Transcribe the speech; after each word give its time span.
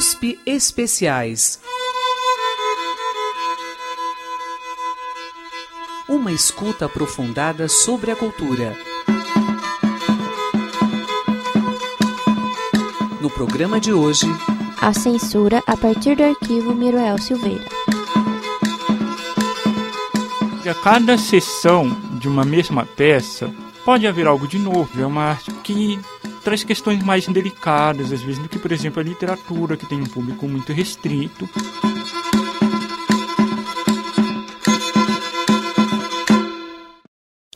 USP 0.00 0.40
Especiais. 0.46 1.60
Uma 6.08 6.32
escuta 6.32 6.86
aprofundada 6.86 7.68
sobre 7.68 8.10
a 8.10 8.16
cultura. 8.16 8.74
No 13.20 13.28
programa 13.28 13.78
de 13.78 13.92
hoje, 13.92 14.24
a 14.80 14.94
censura 14.94 15.62
a 15.66 15.76
partir 15.76 16.16
do 16.16 16.24
arquivo 16.24 16.74
Miroel 16.74 17.18
Silveira. 17.18 17.68
A 20.66 20.74
cada 20.82 21.18
sessão 21.18 21.90
de 22.18 22.26
uma 22.26 22.46
mesma 22.46 22.86
peça 22.86 23.52
pode 23.84 24.06
haver 24.06 24.26
algo 24.26 24.48
de 24.48 24.58
novo. 24.58 24.98
É 24.98 25.04
uma 25.04 25.24
arte 25.24 25.50
que 25.62 26.00
traz 26.42 26.64
questões 26.64 27.02
mais 27.02 27.26
delicadas, 27.26 28.12
às 28.12 28.22
vezes, 28.22 28.42
do 28.42 28.48
que, 28.48 28.58
por 28.58 28.72
exemplo, 28.72 29.00
a 29.00 29.04
literatura, 29.04 29.76
que 29.76 29.86
tem 29.86 30.00
um 30.00 30.06
público 30.06 30.48
muito 30.48 30.72
restrito. 30.72 31.48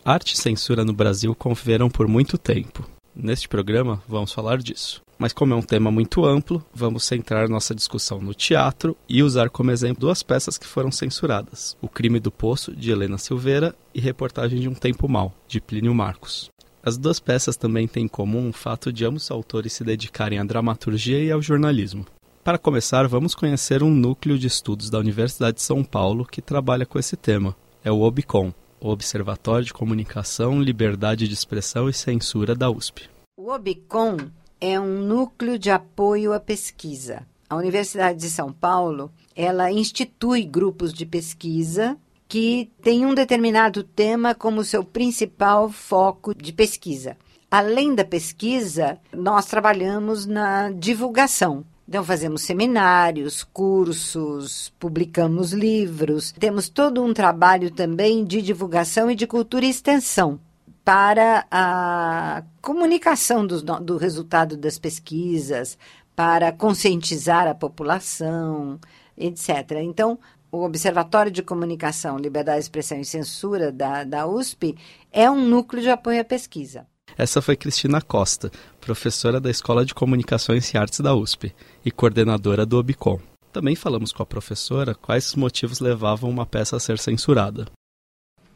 Arte 0.05 0.35
e 0.35 0.37
censura 0.37 0.85
no 0.85 0.93
Brasil 0.93 1.35
conviveram 1.35 1.89
por 1.89 2.07
muito 2.07 2.37
tempo. 2.37 2.87
Neste 3.17 3.49
programa, 3.49 4.03
vamos 4.07 4.33
falar 4.33 4.59
disso. 4.59 5.01
Mas, 5.17 5.33
como 5.33 5.55
é 5.55 5.57
um 5.57 5.63
tema 5.63 5.91
muito 5.91 6.27
amplo, 6.27 6.63
vamos 6.75 7.05
centrar 7.05 7.49
nossa 7.49 7.75
discussão 7.75 8.21
no 8.21 8.35
teatro 8.35 8.97
e 9.09 9.23
usar 9.23 9.49
como 9.49 9.71
exemplo 9.71 10.01
duas 10.01 10.23
peças 10.23 10.59
que 10.59 10.67
foram 10.67 10.91
censuradas: 10.91 11.77
O 11.81 11.89
Crime 11.89 12.21
do 12.21 12.31
Poço, 12.31 12.75
de 12.75 12.91
Helena 12.91 13.17
Silveira, 13.17 13.75
e 13.95 14.01
Reportagem 14.01 14.61
de 14.61 14.69
um 14.69 14.75
Tempo 14.75 15.09
Mal, 15.09 15.33
de 15.47 15.61
Plínio 15.61 15.95
Marcos. 15.95 16.51
As 16.87 16.99
duas 16.99 17.19
peças 17.19 17.57
também 17.57 17.89
têm 17.89 18.05
em 18.05 18.09
comum 18.09 18.51
o 18.51 18.53
fato 18.53 18.93
de 18.93 19.07
ambos 19.07 19.25
os 19.25 19.31
autores 19.31 19.73
se 19.73 19.83
dedicarem 19.83 20.39
à 20.39 20.45
dramaturgia 20.45 21.19
e 21.19 21.33
ao 21.33 21.41
jornalismo. 21.41 22.05
Para 22.45 22.59
começar, 22.59 23.09
vamos 23.09 23.35
conhecer 23.35 23.83
um 23.83 23.89
núcleo 23.89 24.39
de 24.39 24.47
estudos 24.47 24.91
da 24.91 24.99
Universidade 24.99 25.57
de 25.57 25.63
São 25.63 25.83
Paulo 25.83 26.27
que 26.27 26.43
trabalha 26.43 26.85
com 26.85 26.99
esse 26.99 27.17
tema. 27.17 27.57
É 27.83 27.91
o 27.91 28.03
OBCOM, 28.03 28.53
o 28.79 28.91
Observatório 28.91 29.65
de 29.65 29.73
Comunicação, 29.73 30.61
Liberdade 30.61 31.27
de 31.27 31.33
Expressão 31.33 31.89
e 31.89 31.95
Censura 31.95 32.55
da 32.55 32.71
USP. 32.71 33.09
O 33.39 33.51
OBCOM 33.51 34.19
é 34.61 34.79
um 34.79 35.07
núcleo 35.07 35.59
de 35.59 35.71
apoio 35.71 36.35
à 36.35 36.39
pesquisa. 36.39 37.27
A 37.49 37.57
Universidade 37.57 38.19
de 38.19 38.29
São 38.29 38.53
Paulo, 38.53 39.11
ela 39.35 39.73
institui 39.73 40.43
grupos 40.45 40.93
de 40.93 41.07
pesquisa 41.07 41.97
que 42.35 42.69
têm 42.83 43.07
um 43.07 43.15
determinado 43.15 43.85
tema 43.85 44.35
como 44.35 44.65
seu 44.65 44.83
principal 44.83 45.71
foco 45.71 46.35
de 46.35 46.53
pesquisa. 46.53 47.17
Além 47.49 47.95
da 47.95 48.05
pesquisa, 48.05 48.99
nós 49.13 49.47
trabalhamos 49.47 50.27
na 50.27 50.73
divulgação. 50.73 51.65
Então, 51.89 52.03
fazemos 52.03 52.43
seminários, 52.43 53.45
cursos, 53.45 54.75
publicamos 54.81 55.53
livros. 55.53 56.33
Temos 56.33 56.69
todo 56.69 57.05
um 57.05 57.15
trabalho 57.15 57.71
também 57.71 58.25
de 58.25 58.43
divulgação 58.43 59.09
e 59.09 59.15
de 59.15 59.29
cultura 59.29 59.65
e 59.65 59.71
extensão 59.71 60.41
para 60.85 61.47
a 61.53 62.43
comunicação 62.61 63.47
do, 63.47 63.63
do 63.63 63.97
resultado 63.97 64.57
das 64.57 64.77
pesquisas, 64.77 65.79
para 66.17 66.51
conscientizar 66.51 67.47
a 67.47 67.55
população, 67.55 68.81
etc. 69.17 69.71
Então, 69.83 70.19
o 70.55 70.65
Observatório 70.65 71.33
de 71.33 71.43
Comunicação, 71.43 72.17
Liberdade 72.17 72.59
de 72.59 72.65
Expressão 72.65 73.01
e 73.01 73.05
Censura 73.05 73.73
da, 73.73 74.05
da 74.05 74.25
USP 74.25 74.77
é 75.11 75.29
um 75.29 75.45
núcleo 75.49 75.83
de 75.83 75.91
apoio 75.91 76.21
à 76.21 76.25
pesquisa. 76.25 76.87
Essa 77.19 77.43
foi 77.43 77.57
Cristina 77.57 78.01
Costa, 78.01 78.53
professora 78.81 79.41
da 79.41 79.51
Escola 79.51 79.85
de 79.85 79.93
Comunicações 79.93 80.73
e 80.73 80.79
Artes 80.79 81.01
da 81.01 81.13
USP 81.13 81.53
e 81.85 81.91
coordenadora 81.91 82.65
do 82.65 82.79
OBCOM. 82.79 83.19
Também 83.53 83.75
falamos 83.75 84.13
com 84.13 84.23
a 84.23 84.27
professora 84.27 84.95
quais 84.95 85.27
os 85.27 85.35
motivos 85.35 85.81
levavam 85.81 86.31
uma 86.31 86.47
peça 86.47 86.77
a 86.77 86.81
ser 86.81 86.99
censurada. 87.01 87.67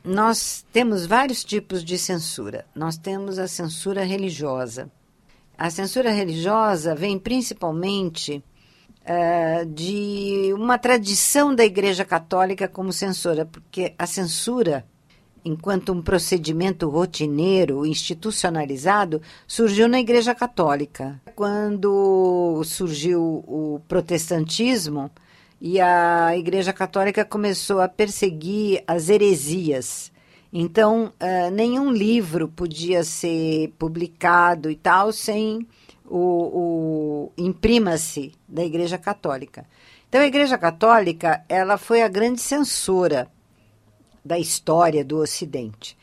Nós 0.05 0.65
temos 0.73 1.05
vários 1.05 1.43
tipos 1.43 1.85
de 1.85 1.99
censura. 1.99 2.65
Nós 2.77 2.97
temos 2.97 3.41
a 3.41 3.49
censura 3.49 4.05
religiosa. 4.05 4.91
A 5.57 5.69
censura 5.69 6.13
religiosa 6.13 6.95
vem 6.95 7.19
principalmente 7.19 8.43
uh, 9.09 9.67
de 9.67 10.53
uma 10.55 10.79
tradição 10.79 11.55
da 11.55 11.65
Igreja 11.65 12.05
Católica 12.05 12.69
como 12.69 12.93
censora, 12.93 13.47
porque 13.47 13.95
a 13.99 14.07
censura 14.07 14.85
enquanto 15.45 15.93
um 15.93 16.03
procedimento 16.03 16.89
rotineiro, 16.89 17.87
institucionalizado, 17.87 19.23
surgiu 19.47 19.89
na 19.89 19.99
Igreja 19.99 20.35
Católica. 20.35 21.21
Quando 21.35 22.63
surgiu 22.65 23.45
o 23.47 23.81
protestantismo 23.89 25.11
e 25.61 25.81
a 25.81 26.37
Igreja 26.37 26.73
Católica 26.73 27.25
começou 27.25 27.81
a 27.81 27.89
perseguir 27.89 28.83
as 28.87 29.09
heresias. 29.09 30.13
Então, 30.53 31.13
uh, 31.21 31.51
nenhum 31.51 31.91
livro 31.93 32.49
podia 32.49 33.05
ser 33.05 33.73
publicado 33.79 34.71
e 34.71 34.77
tal 34.77 35.13
sem 35.13 35.67
o, 36.11 37.31
o 37.31 37.33
imprima-se 37.37 38.33
da 38.49 38.65
Igreja 38.65 38.99
Católica. 38.99 39.67
Então, 40.09 40.21
a 40.21 40.27
Igreja 40.27 40.57
Católica 40.57 41.45
ela 41.49 41.77
foi 41.77 42.03
a 42.03 42.09
grande 42.09 42.41
censora 42.41 43.31
da 44.25 44.39
história 44.39 45.05
do 45.05 45.19
Ocidente. 45.19 45.97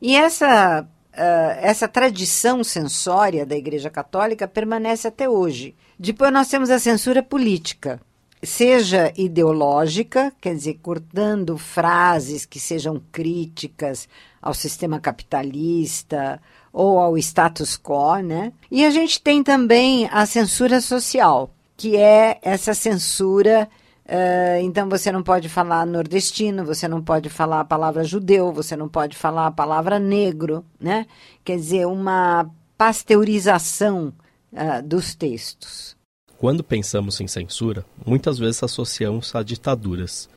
E 0.00 0.16
essa, 0.16 0.82
uh, 0.82 1.58
essa 1.60 1.86
tradição 1.86 2.64
censória 2.64 3.46
da 3.46 3.56
Igreja 3.56 3.88
Católica 3.88 4.48
permanece 4.48 5.06
até 5.06 5.28
hoje. 5.28 5.76
Depois 5.98 6.32
nós 6.32 6.48
temos 6.48 6.70
a 6.70 6.78
censura 6.78 7.22
política, 7.22 8.00
seja 8.42 9.12
ideológica, 9.16 10.32
quer 10.40 10.54
dizer, 10.54 10.78
cortando 10.82 11.56
frases 11.56 12.44
que 12.44 12.58
sejam 12.58 13.00
críticas 13.12 14.08
ao 14.40 14.52
sistema 14.52 14.98
capitalista 14.98 16.40
ou 16.72 16.98
ao 16.98 17.16
status 17.18 17.78
quo, 17.78 18.18
né? 18.18 18.52
E 18.70 18.84
a 18.84 18.90
gente 18.90 19.20
tem 19.20 19.42
também 19.42 20.08
a 20.10 20.26
censura 20.26 20.80
social, 20.80 21.54
que 21.76 21.96
é 21.96 22.38
essa 22.42 22.74
censura 22.74 23.68
Uh, 24.04 24.60
então 24.60 24.88
você 24.88 25.12
não 25.12 25.22
pode 25.22 25.48
falar 25.48 25.86
nordestino, 25.86 26.64
você 26.64 26.88
não 26.88 27.00
pode 27.00 27.30
falar 27.30 27.60
a 27.60 27.64
palavra 27.64 28.02
judeu, 28.02 28.52
você 28.52 28.76
não 28.76 28.88
pode 28.88 29.16
falar 29.16 29.46
a 29.46 29.50
palavra 29.50 29.98
negro, 29.98 30.64
né? 30.78 31.06
Quer 31.44 31.56
dizer, 31.56 31.86
uma 31.86 32.50
pasteurização 32.76 34.12
uh, 34.52 34.82
dos 34.82 35.14
textos. 35.14 35.96
Quando 36.42 36.64
pensamos 36.64 37.20
em 37.20 37.28
censura, 37.28 37.86
muitas 38.04 38.36
vezes 38.36 38.64
associamos 38.64 39.32
a 39.32 39.44
ditaduras. 39.44 40.28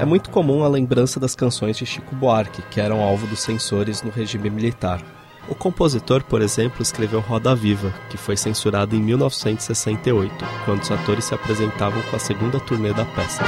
É 0.00 0.04
muito 0.06 0.30
comum 0.30 0.64
a 0.64 0.68
lembrança 0.68 1.20
das 1.20 1.36
canções 1.36 1.76
de 1.76 1.84
Chico 1.84 2.16
Buarque, 2.16 2.62
que 2.70 2.80
eram 2.80 3.02
alvo 3.02 3.26
dos 3.26 3.40
censores 3.40 4.00
no 4.00 4.08
regime 4.08 4.48
militar. 4.48 5.04
O 5.46 5.54
compositor, 5.54 6.24
por 6.24 6.40
exemplo, 6.40 6.80
escreveu 6.80 7.20
Roda 7.20 7.54
Viva, 7.54 7.92
que 8.08 8.16
foi 8.16 8.38
censurado 8.38 8.96
em 8.96 9.02
1968, 9.02 10.32
quando 10.64 10.80
os 10.80 10.90
atores 10.90 11.26
se 11.26 11.34
apresentavam 11.34 12.00
com 12.04 12.16
a 12.16 12.18
segunda 12.18 12.58
turnê 12.58 12.94
da 12.94 13.04
peça. 13.04 13.44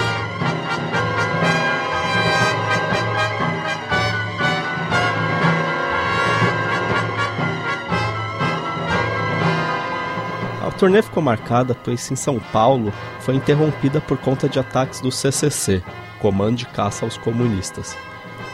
Turnê 10.76 11.02
ficou 11.02 11.22
marcada 11.22 11.74
pois 11.74 12.10
em 12.10 12.16
São 12.16 12.38
Paulo 12.38 12.92
foi 13.20 13.34
interrompida 13.34 14.00
por 14.00 14.16
conta 14.18 14.48
de 14.48 14.58
ataques 14.58 15.00
do 15.00 15.10
CCC, 15.10 15.82
Comando 16.20 16.56
de 16.56 16.66
Caça 16.66 17.04
aos 17.04 17.16
Comunistas, 17.16 17.96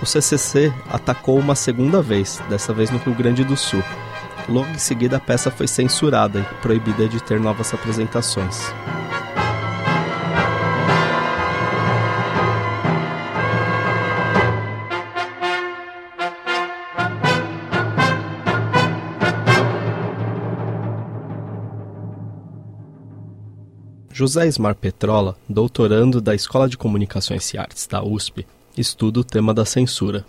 o 0.03 0.07
CCC 0.07 0.73
atacou 0.91 1.39
uma 1.39 1.55
segunda 1.55 2.03
vez, 2.03 2.43
dessa 2.51 2.75
vez 2.75 2.91
no 2.91 2.99
Rio 2.99 3.15
Grande 3.15 3.45
do 3.45 3.57
Sul. 3.57 3.85
Logo 4.49 4.69
em 4.71 4.79
seguida, 4.79 5.19
a 5.19 5.21
peça 5.21 5.49
foi 5.49 5.69
censurada 5.69 6.41
e 6.41 6.55
proibida 6.57 7.09
de 7.09 7.23
ter 7.23 7.39
novas 7.39 7.73
apresentações. 7.73 8.75
José 24.15 24.47
Ismar 24.47 24.75
Petrola, 24.75 25.37
doutorando 25.49 26.21
da 26.21 26.35
Escola 26.35 26.69
de 26.69 26.77
Comunicações 26.77 27.51
e 27.55 27.59
Artes 27.59 27.87
da 27.87 28.05
USP, 28.05 28.47
estuda 28.77 29.21
o 29.21 29.25
tema 29.25 29.55
da 29.55 29.65
censura. 29.65 30.27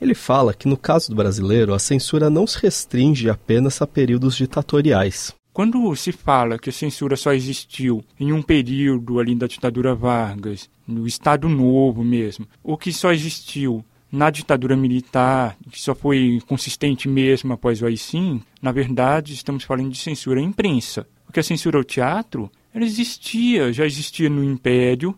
Ele 0.00 0.14
fala 0.14 0.54
que 0.54 0.66
no 0.66 0.76
caso 0.76 1.10
do 1.10 1.16
brasileiro, 1.16 1.74
a 1.74 1.78
censura 1.78 2.30
não 2.30 2.46
se 2.46 2.58
restringe 2.58 3.28
apenas 3.28 3.82
a 3.82 3.86
períodos 3.86 4.36
ditatoriais. 4.36 5.34
Quando 5.52 5.94
se 5.96 6.12
fala 6.12 6.58
que 6.58 6.70
a 6.70 6.72
censura 6.72 7.14
só 7.14 7.32
existiu 7.34 8.02
em 8.18 8.32
um 8.32 8.40
período 8.40 9.18
ali 9.18 9.34
da 9.34 9.46
ditadura 9.46 9.94
Vargas, 9.94 10.68
no 10.88 11.06
Estado 11.06 11.46
Novo 11.46 12.02
mesmo, 12.02 12.46
ou 12.64 12.76
que 12.76 12.90
só 12.90 13.12
existiu 13.12 13.84
na 14.10 14.30
ditadura 14.30 14.76
militar, 14.76 15.56
que 15.70 15.80
só 15.80 15.94
foi 15.94 16.40
consistente 16.46 17.06
mesmo 17.06 17.52
após 17.52 17.82
o 17.82 17.86
AI-5, 17.86 18.40
na 18.62 18.72
verdade 18.72 19.34
estamos 19.34 19.64
falando 19.64 19.90
de 19.90 19.98
censura 19.98 20.40
à 20.40 20.42
imprensa. 20.42 21.06
Porque 21.26 21.40
a 21.40 21.42
censura 21.42 21.76
ao 21.76 21.84
teatro, 21.84 22.50
ela 22.76 22.84
existia, 22.84 23.72
já 23.72 23.86
existia 23.86 24.28
no 24.28 24.44
Império, 24.44 25.16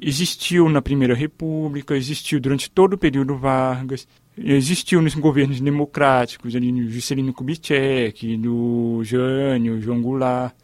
existiu 0.00 0.68
na 0.68 0.80
Primeira 0.80 1.12
República, 1.12 1.96
existiu 1.96 2.38
durante 2.38 2.70
todo 2.70 2.92
o 2.92 2.98
período 2.98 3.36
Vargas, 3.36 4.06
existiu 4.38 5.02
nos 5.02 5.16
governos 5.16 5.60
democráticos, 5.60 6.54
ali 6.54 6.70
no 6.70 6.88
Juscelino 6.88 7.34
Kubitschek, 7.34 8.36
no 8.36 9.02
Jânio, 9.02 9.80
João 9.80 10.00
Goulart, 10.00 10.54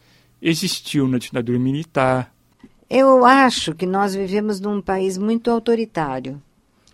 existiu 0.41 1.05
na 1.05 1.17
ditadura 1.17 1.59
militar. 1.59 2.33
Eu 2.89 3.25
acho 3.25 3.75
que 3.75 3.85
nós 3.85 4.15
vivemos 4.15 4.61
num 4.61 4.81
país 4.81 5.17
muito 5.17 5.51
autoritário. 5.51 6.41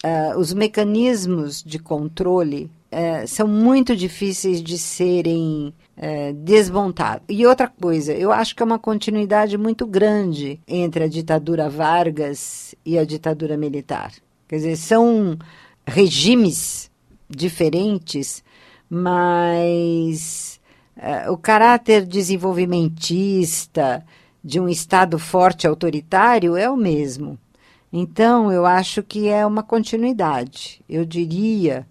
Uh, 0.03 0.39
os 0.39 0.51
mecanismos 0.51 1.63
de 1.63 1.77
controle 1.77 2.71
uh, 2.91 3.27
são 3.27 3.47
muito 3.47 3.95
difíceis 3.95 4.63
de 4.63 4.79
serem 4.79 5.71
uh, 5.97 6.33
desmontados. 6.33 7.23
E 7.29 7.45
outra 7.45 7.67
coisa, 7.67 8.13
eu 8.13 8.31
acho 8.31 8.55
que 8.55 8.61
é 8.61 8.65
uma 8.65 8.79
continuidade 8.79 9.57
muito 9.57 9.85
grande 9.85 10.59
entre 10.67 11.03
a 11.03 11.07
ditadura 11.07 11.69
Vargas 11.69 12.75
e 12.85 12.97
a 12.97 13.05
ditadura 13.05 13.57
militar. 13.57 14.11
Quer 14.47 14.57
dizer, 14.57 14.75
são 14.75 15.37
regimes 15.85 16.91
diferentes, 17.29 18.43
mas 18.89 20.59
o 21.29 21.37
caráter 21.37 22.05
desenvolvimentista 22.05 24.05
de 24.43 24.59
um 24.59 24.67
Estado 24.67 25.17
forte 25.17 25.65
autoritário 25.65 26.55
é 26.55 26.69
o 26.69 26.77
mesmo. 26.77 27.39
Então, 27.91 28.51
eu 28.51 28.65
acho 28.65 29.03
que 29.03 29.27
é 29.27 29.45
uma 29.45 29.63
continuidade. 29.63 30.81
Eu 30.89 31.05
diria, 31.05 31.87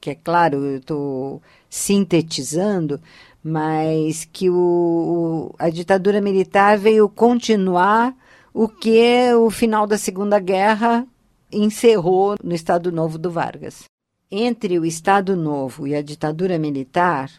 que 0.00 0.10
é 0.10 0.14
claro, 0.14 0.64
eu 0.64 0.78
estou 0.78 1.42
sintetizando, 1.70 3.00
mas 3.48 4.24
que 4.24 4.50
o, 4.50 5.54
a 5.56 5.70
ditadura 5.70 6.20
militar 6.20 6.76
veio 6.76 7.08
continuar 7.08 8.12
o 8.52 8.66
que 8.66 9.32
o 9.34 9.48
final 9.50 9.86
da 9.86 9.96
Segunda 9.96 10.40
Guerra 10.40 11.06
encerrou 11.52 12.34
no 12.42 12.52
Estado 12.52 12.90
Novo 12.90 13.16
do 13.16 13.30
Vargas. 13.30 13.84
Entre 14.28 14.76
o 14.80 14.84
Estado 14.84 15.36
Novo 15.36 15.86
e 15.86 15.94
a 15.94 16.02
ditadura 16.02 16.58
militar, 16.58 17.30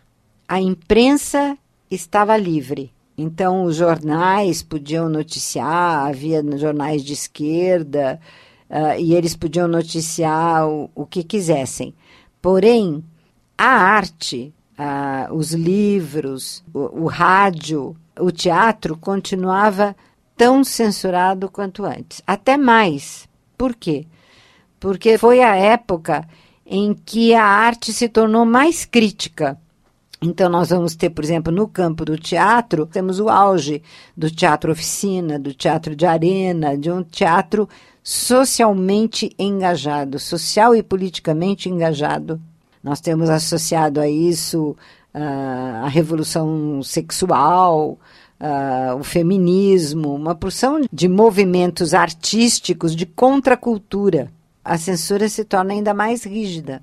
a 0.48 0.62
imprensa 0.62 1.57
estava 1.92 2.38
livre. 2.38 2.89
Então, 3.18 3.65
os 3.65 3.75
jornais 3.75 4.63
podiam 4.63 5.10
noticiar, 5.10 6.07
havia 6.07 6.42
jornais 6.57 7.03
de 7.03 7.12
esquerda, 7.12 8.18
uh, 8.69 8.98
e 8.98 9.13
eles 9.13 9.36
podiam 9.36 9.68
noticiar 9.68 10.65
o, 10.69 10.89
o 10.95 11.06
que 11.06 11.21
quisessem. 11.21 11.94
Porém, 12.42 13.03
a 13.57 13.68
arte, 13.68 14.53
uh, 14.77 15.33
os 15.33 15.53
livros, 15.53 16.63
o, 16.74 17.03
o 17.03 17.07
rádio, 17.07 17.95
o 18.19 18.31
teatro 18.31 18.97
continuava 18.97 19.95
tão 20.35 20.63
censurado 20.63 21.50
quanto 21.50 21.83
antes. 21.83 22.21
Até 22.25 22.57
mais. 22.57 23.27
Por 23.57 23.75
quê? 23.75 24.06
Porque 24.79 25.18
foi 25.18 25.41
a 25.41 25.56
época 25.56 26.27
em 26.65 26.94
que 26.94 27.33
a 27.33 27.44
arte 27.44 27.91
se 27.91 28.07
tornou 28.07 28.45
mais 28.45 28.85
crítica. 28.85 29.57
Então, 30.21 30.50
nós 30.50 30.69
vamos 30.69 30.95
ter, 30.95 31.12
por 31.12 31.24
exemplo, 31.24 31.53
no 31.53 31.68
campo 31.68 32.03
do 32.03 32.18
teatro, 32.18 32.88
temos 32.88 33.19
o 33.19 33.29
auge 33.29 33.83
do 34.15 34.29
teatro 34.31 34.71
oficina, 34.71 35.38
do 35.38 35.53
teatro 35.53 35.95
de 35.95 36.06
arena, 36.06 36.75
de 36.75 36.91
um 36.91 37.03
teatro 37.03 37.69
socialmente 38.03 39.31
engajado, 39.38 40.18
social 40.18 40.75
e 40.75 40.81
politicamente 40.81 41.69
engajado. 41.69 42.41
Nós 42.88 43.01
temos 43.01 43.30
associado 43.30 44.00
a 44.00 44.07
isso 44.07 44.74
uh, 45.13 45.84
a 45.84 45.89
revolução 45.89 46.81
sexual, 46.81 48.00
uh, 48.39 48.95
o 48.98 49.04
feminismo, 49.04 50.16
uma 50.16 50.34
porção 50.34 50.80
de 50.89 51.10
movimentos 51.10 51.94
artísticos 51.94 52.95
de 52.95 53.06
contracultura. 53.06 54.31
A 54.63 54.78
censura 54.78 55.28
se 55.28 55.44
torna 55.44 55.74
ainda 55.74 55.94
mais 55.94 56.24
rígida. 56.24 56.81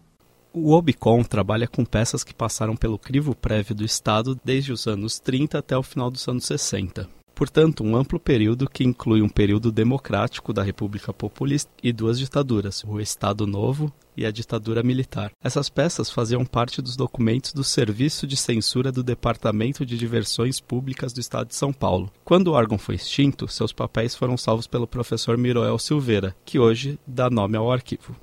O 0.53 0.73
Obicon 0.73 1.23
trabalha 1.25 1.67
com 1.67 1.87
peças 1.87 2.23
que 2.23 2.35
passaram 2.35 2.77
pelo 2.77 2.99
crivo 2.99 3.35
prévio 3.35 3.75
do 3.75 3.83
Estado 3.83 4.39
desde 4.45 4.73
os 4.73 4.87
anos 4.87 5.19
30 5.19 5.59
até 5.59 5.75
o 5.75 5.83
final 5.83 6.11
dos 6.11 6.29
anos 6.29 6.45
60. 6.45 7.09
Portanto, 7.35 7.83
um 7.83 7.97
amplo 7.97 8.21
período 8.21 8.69
que 8.69 8.85
inclui 8.85 9.21
um 9.21 9.29
período 9.29 9.73
democrático 9.73 10.53
da 10.53 10.63
República 10.63 11.13
Populista 11.13 11.71
e 11.83 11.93
duas 11.93 12.19
ditaduras, 12.19 12.85
o 12.87 13.01
Estado 13.01 13.47
Novo 13.47 13.93
e 14.17 14.25
a 14.25 14.31
ditadura 14.31 14.83
militar. 14.83 15.33
Essas 15.43 15.69
peças 15.69 16.11
faziam 16.11 16.45
parte 16.45 16.81
dos 16.81 16.97
documentos 16.97 17.53
do 17.53 17.65
Serviço 17.65 18.27
de 18.27 18.37
Censura 18.37 18.93
do 18.93 19.03
Departamento 19.03 19.85
de 19.85 19.99
Diversões 19.99 20.61
Públicas 20.61 21.13
do 21.13 21.21
Estado 21.21 21.49
de 21.49 21.57
São 21.57 21.73
Paulo. 21.73 22.13
Quando 22.25 22.49
o 22.49 22.53
órgão 22.53 22.79
foi 22.79 22.95
extinto, 22.95 23.49
seus 23.49 23.73
papéis 23.73 24.15
foram 24.15 24.37
salvos 24.37 24.69
pelo 24.69 24.87
professor 24.87 25.37
Miroel 25.37 25.79
Silveira, 25.79 26.37
que 26.45 26.61
hoje 26.61 26.99
dá 27.05 27.29
nome 27.29 27.57
ao 27.57 27.73
arquivo. 27.73 28.15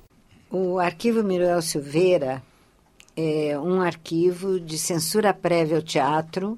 O 0.50 0.80
arquivo 0.80 1.24
Miruel 1.24 1.62
Silveira 1.62 2.42
é 3.16 3.60
um 3.60 3.82
arquivo 3.82 4.60
de 4.60 4.78
censura 4.78 5.34
prévia 5.34 5.78
ao 5.78 5.84
teatro 5.84 6.58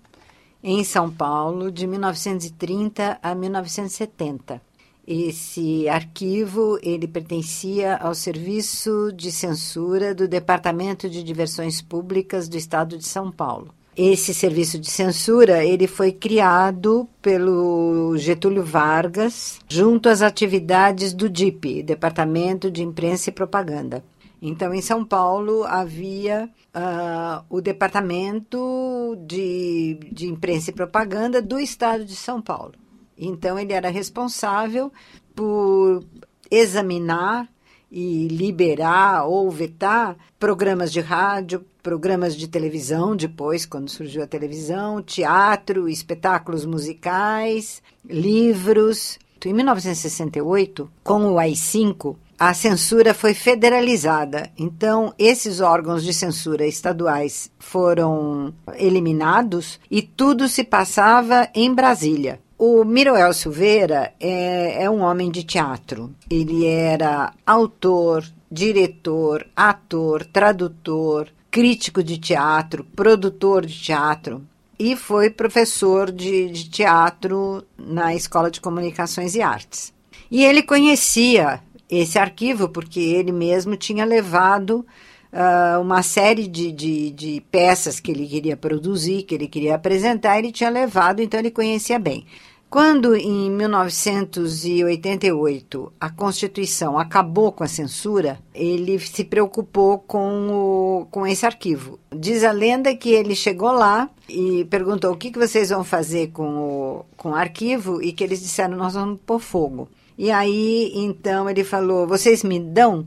em 0.63 0.83
São 0.83 1.12
Paulo 1.12 1.69
de 1.69 1.86
1930 1.86 3.19
a 3.21 3.36
1970. 3.36 4.62
Esse 5.06 5.89
arquivo 5.89 6.80
ele 6.81 7.07
pertencia 7.07 7.98
ao 7.98 8.15
Serviço 8.15 9.12
de 9.13 9.33
Censura 9.33 10.15
do 10.15 10.30
Departamento 10.30 11.10
de 11.10 11.21
Diversões 11.21 11.81
Públicas 11.81 12.48
do 12.48 12.56
Estado 12.56 12.98
de 12.98 13.06
São 13.06 13.30
Paulo. 13.30 13.74
Esse 13.95 14.33
serviço 14.33 14.80
de 14.80 14.89
censura 14.89 15.63
ele 15.63 15.86
foi 15.86 16.12
criado 16.12 17.07
pelo 17.21 18.18
Getúlio 18.18 18.63
Vargas 18.63 19.60
junto 19.69 20.10
às 20.10 20.24
atividades 20.24 21.13
do 21.13 21.30
DIP, 21.30 21.83
Departamento 21.83 22.71
de 22.71 22.81
Imprensa 22.81 23.30
e 23.30 23.33
Propaganda. 23.33 24.04
Então, 24.45 24.74
em 24.74 24.81
São 24.81 25.06
Paulo 25.06 25.63
havia 25.63 26.50
uh, 26.75 27.45
o 27.50 27.62
Departamento 27.62 29.16
de, 29.25 29.98
de 30.12 30.28
Imprensa 30.28 30.69
e 30.69 30.74
Propaganda 30.74 31.42
do 31.42 31.57
Estado 31.57 32.04
de 32.04 32.13
São 32.13 32.42
Paulo. 32.42 32.74
Então, 33.18 33.57
ele 33.57 33.72
era 33.72 33.90
responsável 33.90 34.92
por 35.34 36.03
examinar 36.51 37.48
e 37.89 38.27
liberar 38.27 39.25
ou 39.27 39.50
vetar 39.50 40.18
programas 40.38 40.91
de 40.91 41.00
rádio, 41.00 41.63
programas 41.82 42.36
de 42.36 42.50
televisão, 42.50 43.15
depois, 43.15 43.65
quando 43.65 43.88
surgiu 43.88 44.24
a 44.24 44.27
televisão, 44.27 45.01
teatro, 45.01 45.88
espetáculos 45.88 46.65
musicais, 46.65 47.82
livros. 48.03 49.18
Em 49.46 49.53
1968, 49.53 50.89
com 51.03 51.32
o 51.32 51.39
AI-5, 51.39 52.15
a 52.38 52.54
censura 52.54 53.13
foi 53.13 53.34
federalizada. 53.34 54.50
Então, 54.58 55.13
esses 55.18 55.60
órgãos 55.60 56.04
de 56.04 56.13
censura 56.13 56.66
estaduais 56.66 57.50
foram 57.60 58.54
eliminados 58.75 59.80
e 59.90 60.02
tudo 60.02 60.48
se 60.48 60.63
passava 60.63 61.50
em 61.54 61.74
Brasília. 61.74 62.40
O 62.58 62.84
Miroel 62.84 63.34
Silveira 63.34 64.13
é, 64.20 64.84
é 64.84 64.90
um 64.90 65.02
homem 65.02 65.30
de 65.30 65.44
teatro. 65.44 66.13
Ele 66.30 66.66
era 66.66 67.34
autor, 67.46 68.24
diretor, 68.50 69.46
ator, 69.56 70.25
tradutor, 70.25 71.28
crítico 71.50 72.04
de 72.04 72.18
teatro, 72.18 72.84
produtor 72.96 73.66
de 73.66 73.82
teatro 73.82 74.42
e 74.78 74.96
foi 74.96 75.30
professor 75.30 76.12
de, 76.12 76.50
de, 76.50 76.70
teatro 76.70 77.63
na 77.78 78.13
Escola 78.16 78.50
de 78.50 78.60
Comunicações 78.60 79.36
e 79.36 79.42
Artes. 79.42 79.94
E 80.32 80.44
ele 80.44 80.63
conhecia 80.63 81.62
esse 81.90 82.18
arquivo 82.18 82.70
porque 82.70 83.00
ele 83.00 83.32
mesmo 83.32 83.75
tinha 83.75 84.06
levado 84.06 84.86
uh, 85.34 85.82
uma 85.82 86.04
série 86.04 86.48
de, 86.48 86.72
de, 86.72 87.12
de 87.12 87.44
peças 87.52 88.00
que 88.00 88.12
ele 88.12 88.28
queria 88.28 88.56
produzir, 88.56 89.24
que 89.24 89.36
ele 89.36 89.48
queria 89.48 89.75
apresentar, 89.75 90.40
ele 90.40 90.52
tinha 90.52 90.70
levado, 90.70 91.22
então 91.22 91.40
ele 91.40 91.52
conhecia 91.52 92.00
bem. 92.00 92.25
Quando, 92.74 93.16
em 93.16 93.52
1988, 93.52 95.94
a 96.00 96.10
Constituição 96.10 96.98
acabou 96.98 97.52
com 97.52 97.63
a 97.63 97.68
censura, 97.68 98.40
ele 98.52 98.98
se 98.98 99.24
preocupou 99.24 100.00
com, 100.00 100.50
o, 100.50 101.06
com 101.12 101.28
esse 101.28 101.46
arquivo. 101.46 102.00
Diz 102.12 102.44
a 102.44 102.52
lenda 102.52 102.96
que 102.96 103.12
ele 103.12 103.36
chegou 103.36 103.72
lá 103.72 104.10
e 104.28 104.66
perguntou 104.72 105.13
o 105.13 105.16
que, 105.16 105.30
que 105.30 105.38
vocês 105.38 105.70
vão 105.70 105.84
fazer 105.84 106.32
com 106.32 106.48
o, 106.48 107.06
com 107.16 107.30
o 107.30 107.36
arquivo 107.36 108.02
e 108.02 108.12
que 108.12 108.24
eles 108.24 108.42
disseram, 108.42 108.75
nós 108.75 108.96
vamos 108.96 109.20
pôr 109.24 109.40
fogo. 109.40 109.88
E 110.17 110.32
aí, 110.32 110.91
então, 110.96 111.50
ele 111.50 111.63
falou, 111.63 112.08
vocês 112.08 112.43
me 112.43 112.60
dão? 112.60 113.05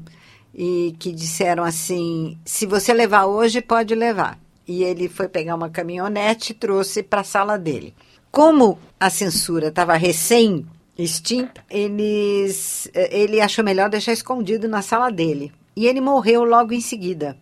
E 0.55 0.95
que 0.99 1.13
disseram 1.13 1.65
assim, 1.65 2.39
se 2.45 2.67
você 2.67 2.93
levar 2.93 3.27
hoje, 3.27 3.61
pode 3.61 3.95
levar. 3.95 4.39
E 4.67 4.83
ele 4.83 5.09
foi 5.09 5.29
pegar 5.29 5.55
uma 5.55 5.71
caminhonete 5.71 6.53
e 6.53 6.55
trouxe 6.55 7.03
para 7.03 7.21
a 7.21 7.25
sala 7.25 7.59
dele 7.59 7.95
como 8.37 8.79
a 9.01 9.09
censura 9.09 9.69
estava 9.69 9.97
recém 9.97 10.67
extinta, 10.99 11.65
eles, 11.71 12.87
eh, 12.93 13.23
ele 13.23 13.41
achou 13.41 13.65
melhor 13.65 13.89
deixar 13.89 14.13
escondido 14.13 14.69
na 14.69 14.83
sala 14.83 15.11
dele. 15.11 15.51
e 15.75 15.87
ele 15.87 16.03
morreu 16.03 16.45
logo 16.45 16.75
em 16.75 16.81
seguida. 16.83 17.35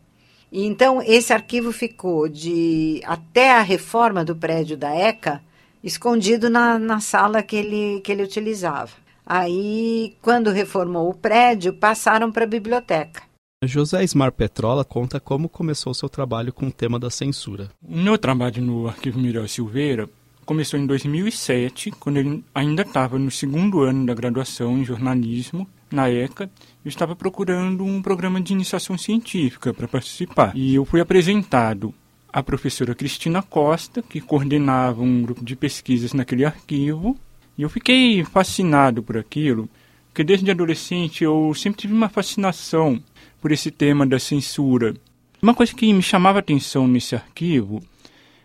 E 0.53 0.65
então 0.65 1.03
esse 1.03 1.33
arquivo 1.33 1.73
ficou 1.73 2.29
de 2.29 3.01
até 3.05 3.51
a 3.51 3.61
reforma 3.61 4.25
do 4.25 4.37
prédio 4.37 4.77
da 4.77 4.95
ECA 4.95 5.43
escondido 5.83 6.49
na, 6.49 6.79
na 6.79 7.01
sala 7.01 7.43
que 7.43 7.57
ele, 7.57 8.01
que 8.01 8.13
ele 8.13 8.23
utilizava. 8.23 8.91
Aí, 9.27 10.17
quando 10.21 10.51
reformou 10.51 11.09
o 11.09 11.15
prédio, 11.15 11.73
passaram 11.73 12.31
para 12.31 12.45
a 12.45 12.49
biblioteca. 12.49 13.23
José 13.63 14.05
Ismar 14.05 14.33
Petrola 14.33 14.85
conta 14.85 15.19
como 15.19 15.49
começou 15.49 15.95
seu 15.95 16.09
trabalho 16.09 16.53
com 16.53 16.67
o 16.67 16.73
tema 16.73 16.99
da 16.99 17.11
censura. 17.11 17.71
O 17.83 17.97
meu 17.97 18.19
trabalho 18.19 18.63
no 18.63 18.87
Arquivo 18.87 19.19
Miriam 19.19 19.49
Silveira 19.49 20.09
começou 20.45 20.79
em 20.79 20.87
2007, 20.87 21.91
quando 21.93 22.19
ele 22.19 22.45
ainda 22.55 22.83
estava 22.83 23.19
no 23.19 23.31
segundo 23.31 23.81
ano 23.81 24.05
da 24.05 24.15
graduação 24.15 24.79
em 24.79 24.85
jornalismo 24.85 25.67
na 25.91 26.11
ECA, 26.11 26.51
eu 26.85 26.89
estava 26.89 27.17
procurando 27.17 27.85
um 27.85 28.03
programa 28.03 28.41
de 28.41 28.53
iniciação 28.53 28.99
científica 28.99 29.73
para 29.73 29.89
participar. 29.89 30.53
E 30.55 30.75
eu 30.75 30.85
fui 30.85 31.01
apresentado 31.01 31.95
à 32.33 32.43
professora 32.43 32.95
Cristina 32.95 33.43
Costa, 33.43 34.03
que 34.03 34.21
coordenava 34.21 35.03
um 35.03 35.23
grupo 35.23 35.45
de 35.45 35.57
pesquisas 35.57 36.13
naquele 36.13 36.45
arquivo, 36.45 37.17
e 37.57 37.63
eu 37.63 37.69
fiquei 37.69 38.25
fascinado 38.25 39.03
por 39.03 39.17
aquilo, 39.17 39.69
porque 40.09 40.25
desde 40.25 40.51
adolescente 40.51 41.25
eu 41.25 41.53
sempre 41.55 41.81
tive 41.81 41.95
uma 41.95 42.09
fascinação 42.09 43.03
por 43.41 43.53
esse 43.53 43.71
tema 43.71 44.07
da 44.07 44.19
censura. 44.19 44.95
Uma 45.43 45.55
coisa 45.55 45.75
que 45.75 45.93
me 45.93 46.03
chamava 46.03 46.39
atenção 46.39 46.87
nesse 46.89 47.15
arquivo 47.15 47.83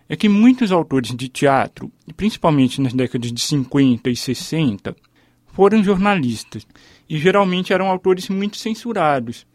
é 0.09 0.15
que 0.15 0.27
muitos 0.27 0.71
autores 0.71 1.15
de 1.15 1.29
teatro, 1.29 1.91
principalmente 2.17 2.81
nas 2.81 2.93
décadas 2.93 3.31
de 3.31 3.41
50 3.41 4.09
e 4.09 4.15
60, 4.15 4.95
foram 5.53 5.83
jornalistas 5.83 6.65
e 7.07 7.17
geralmente 7.17 7.71
eram 7.71 7.87
autores 7.87 8.29
muito 8.29 8.57
censurados. 8.57 9.45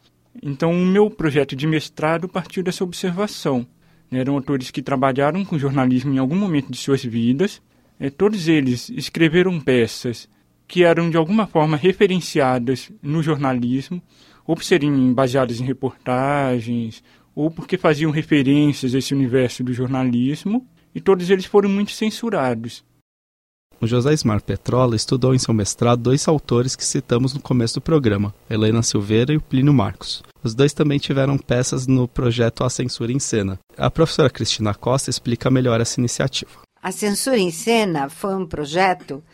Então, 0.43 0.73
o 0.73 0.87
meu 0.87 1.11
projeto 1.11 1.55
de 1.55 1.67
mestrado 1.67 2.29
partiu 2.29 2.63
dessa 2.63 2.85
observação. 2.85 3.67
Eram 4.11 4.35
autores 4.35 4.71
que 4.71 4.83
trabalharam 4.83 5.45
com 5.45 5.59
jornalismo 5.59 6.13
em 6.13 6.19
algum 6.19 6.37
momento 6.37 6.71
de 6.71 6.79
suas 6.79 7.05
vidas. 7.05 7.61
É, 7.99 8.11
todos 8.11 8.49
eles 8.49 8.91
escreveram 8.91 9.61
peças 9.61 10.29
que 10.67 10.83
eram 10.83 11.11
de 11.11 11.17
alguma 11.17 11.47
forma 11.47 11.77
referenciadas 11.77 12.91
no 13.03 13.23
jornalismo, 13.23 14.03
ou 14.47 14.55
por 14.55 14.65
serem 14.65 15.13
baseadas 15.13 15.61
em 15.61 15.65
reportagens, 15.65 17.03
ou 17.35 17.51
porque 17.51 17.77
faziam 17.77 18.11
referências 18.11 18.95
a 18.95 18.99
esse 18.99 19.15
universo 19.15 19.63
do 19.63 19.73
jornalismo, 19.73 20.67
e 20.95 21.01
todos 21.01 21.31
eles 21.31 21.45
foram 21.45 21.69
muito 21.69 21.93
censurados. 21.93 22.85
O 23.81 23.87
José 23.87 24.13
Ismar 24.13 24.43
Petrola 24.43 24.97
estudou 24.97 25.35
em 25.35 25.39
seu 25.39 25.53
mestrado 25.53 26.03
dois 26.03 26.27
autores 26.29 26.77
que 26.77 26.85
citamos 26.85 27.35
no 27.35 27.41
começo 27.41 27.75
do 27.75 27.81
programa, 27.81 28.35
Helena 28.49 28.83
Silveira 28.83 29.33
e 29.33 29.37
o 29.37 29.41
Plínio 29.41 29.75
Marcos. 29.75 30.23
Os 30.43 30.55
dois 30.55 30.73
também 30.73 30.99
tiveram 30.99 31.37
peças 31.37 31.87
no 31.87 32.07
projeto 32.07 32.65
A 32.65 32.71
Censura 32.71 33.13
em 33.13 33.19
Cena. 33.19 33.59
A 33.77 33.91
professora 33.91 34.31
Cristina 34.31 34.75
Costa 34.75 35.11
explica 35.11 35.51
melhor 35.51 35.81
essa 35.81 36.01
iniciativa. 36.01 36.64
A 36.85 36.93
Censura 36.93 37.39
em 37.39 37.51
Cena 37.51 38.11
foi 38.11 38.37
um 38.37 38.45
projeto 38.45 39.25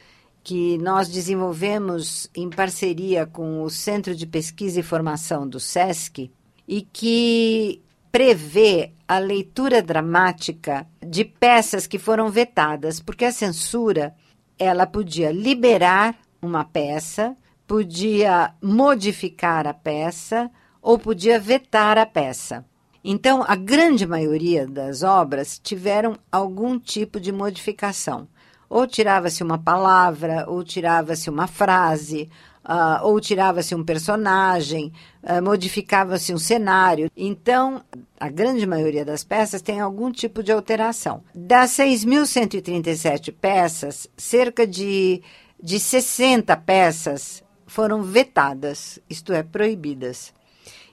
que 0.40 0.78
nós 0.78 1.09
desenvolvemos 1.09 2.30
em 2.33 2.49
parceria 2.49 3.26
com 3.26 3.64
o 3.64 3.69
Centro 3.69 4.14
de 4.14 4.25
Pesquisa 4.25 4.78
e 4.78 4.85
Formação 4.85 5.49
do 5.49 5.59
SESC 5.59 6.30
e 6.69 6.83
que 6.83 7.83
prevê 8.12 8.92
a 9.09 9.19
leitura 9.19 9.83
dramática 9.83 10.87
de 11.04 11.25
peças 11.25 11.88
que 11.88 11.99
foram 11.99 12.30
vetadas, 12.30 13.00
porque 13.00 13.25
a 13.25 13.33
censura 13.33 14.14
ela 14.57 14.87
podia 14.87 15.33
liberar 15.33 16.16
uma 16.40 16.62
peça, 16.62 17.37
podia 17.66 18.54
modificar 18.62 19.66
a 19.66 19.75
peça 19.75 20.49
ou 20.80 20.97
podia 20.97 21.40
vetar 21.40 21.99
a 21.99 22.07
peça. 22.07 22.64
Então, 23.02 23.45
a 23.47 23.57
grande 23.57 24.07
maioria 24.07 24.66
das 24.66 25.02
obras 25.02 25.59
tiveram 25.59 26.19
algum 26.30 26.78
tipo 26.78 27.19
de 27.19 27.33
modificação. 27.33 28.28
Ou 28.69 28.87
tirava-se 28.87 29.42
uma 29.42 29.59
palavra, 29.59 30.45
ou 30.47 30.62
tirava-se 30.62 31.28
uma 31.28 31.47
frase, 31.47 32.30
uh, 32.64 33.04
ou 33.07 33.21
tirava-se 33.21 33.75
um 33.75 33.83
personagem, 33.83 34.92
uh, 35.23 35.42
modificava-se 35.42 36.33
um 36.33 36.38
cenário. 36.38 37.11
Então, 37.16 37.83
a 38.19 38.28
grande 38.28 38.66
maioria 38.66 39.04
das 39.04 39.25
peças 39.25 39.62
tem 39.62 39.80
algum 39.80 40.12
tipo 40.12 40.42
de 40.42 40.52
alteração. 40.52 41.23
Das 41.35 41.71
6.137 41.73 43.35
peças, 43.40 44.09
cerca 44.16 44.66
de, 44.66 45.23
de 45.61 45.80
60 45.80 46.57
peças 46.59 47.42
foram 47.66 48.02
vetadas, 48.02 48.99
isto 49.09 49.33
é, 49.33 49.42
proibidas. 49.42 50.33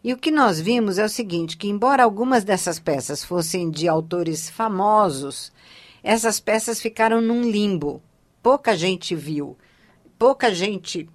E 0.04 0.14
o 0.14 0.18
que 0.18 0.32
nós 0.32 0.60
vimos 0.60 0.98
é 0.98 1.06
o 1.06 1.10
seguinte, 1.10 1.58
que 1.58 1.68
embora 1.68 2.04
algumas 2.04 2.44
dessas 2.44 2.80
peças 2.80 3.24
fossem 3.24 3.70
de 3.70 3.88
autores 3.88 4.50
famosos, 4.50 5.52
essas 6.04 6.40
peças 6.40 6.80
ficaram 6.80 7.22
num 7.22 7.42
limbo. 7.42 8.02
Pouca 8.42 8.76
gente 8.76 9.16
viu, 9.16 9.58
pouca 10.18 10.54
gente 10.54 11.10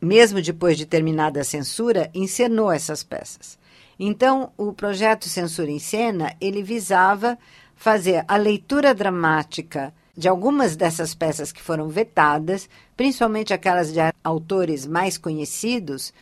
mesmo 0.00 0.40
depois 0.42 0.76
de 0.76 0.86
terminada 0.86 1.40
a 1.40 1.44
censura, 1.44 2.10
encenou 2.14 2.70
essas 2.70 3.02
peças. 3.02 3.58
Então, 3.98 4.52
o 4.56 4.72
projeto 4.72 5.28
Censura 5.28 5.70
em 5.70 5.78
Cena, 5.78 6.34
ele 6.40 6.62
visava 6.62 7.38
fazer 7.74 8.24
a 8.28 8.36
leitura 8.36 8.94
dramática 8.94 9.92
de 10.16 10.28
algumas 10.28 10.76
dessas 10.76 11.14
peças 11.14 11.52
que 11.52 11.62
foram 11.62 11.88
vetadas, 11.88 12.68
principalmente 12.96 13.52
aquelas 13.52 13.92
de 13.92 14.00
autores 14.24 14.86
mais 14.86 15.18
conhecidos, 15.18 16.12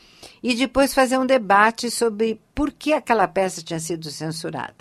e 0.43 0.55
depois 0.55 0.93
fazer 0.93 1.19
um 1.19 1.27
debate 1.27 1.91
sobre 1.91 2.41
por 2.55 2.73
que 2.73 2.93
aquela 2.93 3.29
peça 3.29 3.63
tinha 3.63 3.79
sido 3.79 4.11
censurada. 4.11 4.75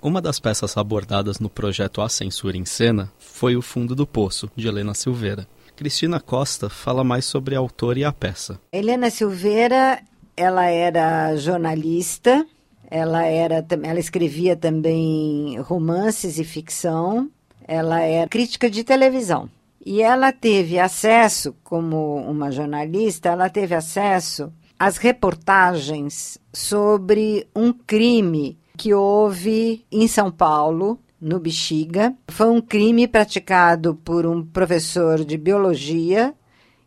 Uma 0.00 0.20
das 0.20 0.38
peças 0.38 0.76
abordadas 0.76 1.38
no 1.40 1.48
projeto 1.48 2.02
A 2.02 2.08
Censura 2.08 2.56
em 2.56 2.64
Cena 2.64 3.10
foi 3.18 3.56
O 3.56 3.62
Fundo 3.62 3.94
do 3.94 4.06
Poço, 4.06 4.50
de 4.54 4.68
Helena 4.68 4.94
Silveira. 4.94 5.46
Cristina 5.76 6.20
Costa 6.20 6.68
fala 6.68 7.02
mais 7.02 7.24
sobre 7.24 7.56
a 7.56 7.58
autora 7.58 7.98
e 7.98 8.04
a 8.04 8.12
peça. 8.12 8.60
Helena 8.72 9.10
Silveira, 9.10 10.02
ela 10.36 10.66
era 10.66 11.34
jornalista, 11.36 12.46
ela 12.90 13.24
era, 13.24 13.64
ela 13.82 13.98
escrevia 13.98 14.54
também 14.54 15.58
romances 15.60 16.38
e 16.38 16.44
ficção, 16.44 17.30
ela 17.66 18.00
era 18.00 18.28
crítica 18.28 18.70
de 18.70 18.84
televisão. 18.84 19.48
E 19.84 20.00
ela 20.00 20.32
teve 20.32 20.78
acesso, 20.78 21.54
como 21.62 22.16
uma 22.16 22.50
jornalista, 22.50 23.28
ela 23.28 23.50
teve 23.50 23.74
acesso 23.74 24.50
às 24.78 24.96
reportagens 24.96 26.38
sobre 26.52 27.46
um 27.54 27.72
crime 27.72 28.58
que 28.76 28.94
houve 28.94 29.84
em 29.92 30.08
São 30.08 30.30
Paulo 30.30 30.98
no 31.20 31.38
Bexiga. 31.38 32.14
Foi 32.28 32.48
um 32.48 32.60
crime 32.60 33.06
praticado 33.06 33.94
por 33.94 34.26
um 34.26 34.42
professor 34.42 35.24
de 35.24 35.36
biologia 35.36 36.34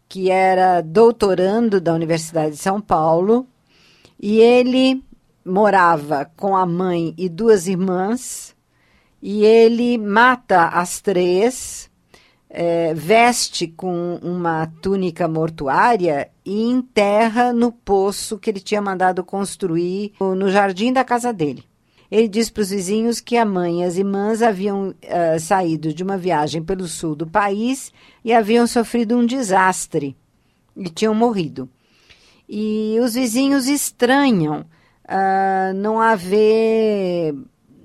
que 0.10 0.32
era 0.32 0.82
doutorando 0.82 1.80
da 1.80 1.94
Universidade 1.94 2.52
de 2.52 2.58
São 2.58 2.82
Paulo 2.82 3.48
e 4.20 4.40
ele 4.40 5.04
morava 5.46 6.30
com 6.36 6.56
a 6.56 6.66
mãe 6.66 7.14
e 7.18 7.30
duas 7.30 7.68
irmãs 7.68 8.56
e 9.22 9.44
ele 9.44 9.98
mata 9.98 10.68
as 10.68 11.02
três, 11.02 11.90
é, 12.50 12.94
veste 12.94 13.68
com 13.68 14.20
uma 14.22 14.68
túnica 14.82 15.28
mortuária 15.28 16.30
e 16.46 16.64
enterra 16.64 17.52
no 17.52 17.72
poço 17.72 18.38
que 18.38 18.50
ele 18.50 18.60
tinha 18.60 18.82
mandado 18.82 19.24
construir 19.24 20.14
no 20.20 20.50
jardim 20.50 20.94
da 20.94 21.04
casa 21.04 21.34
dele. 21.34 21.64
Ele 22.10 22.28
diz 22.28 22.50
para 22.50 22.62
os 22.62 22.70
vizinhos 22.70 23.20
que 23.20 23.36
a 23.36 23.46
mãe 23.46 23.82
e 23.82 23.84
as 23.84 23.98
irmãs 23.98 24.42
haviam 24.42 24.90
uh, 24.90 25.40
saído 25.40 25.94
de 25.94 26.04
uma 26.04 26.18
viagem 26.18 26.64
pelo 26.64 26.88
sul 26.88 27.16
do 27.16 27.28
país 27.28 27.92
e 28.24 28.34
haviam 28.34 28.66
sofrido 28.66 29.18
um 29.18 29.26
desastre 29.26 30.16
e 30.76 30.90
tinham 30.90 31.14
morrido. 31.14 31.70
E 32.48 32.98
os 33.02 33.16
vizinhos 33.16 33.68
estranham 33.68 34.62
uh, 35.04 35.74
não 35.76 36.00
haver 36.00 37.36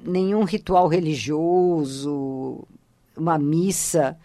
nenhum 0.05 0.45
ritual 0.45 0.87
religioso, 0.87 2.65
uma 3.17 3.37
missa 3.39 4.17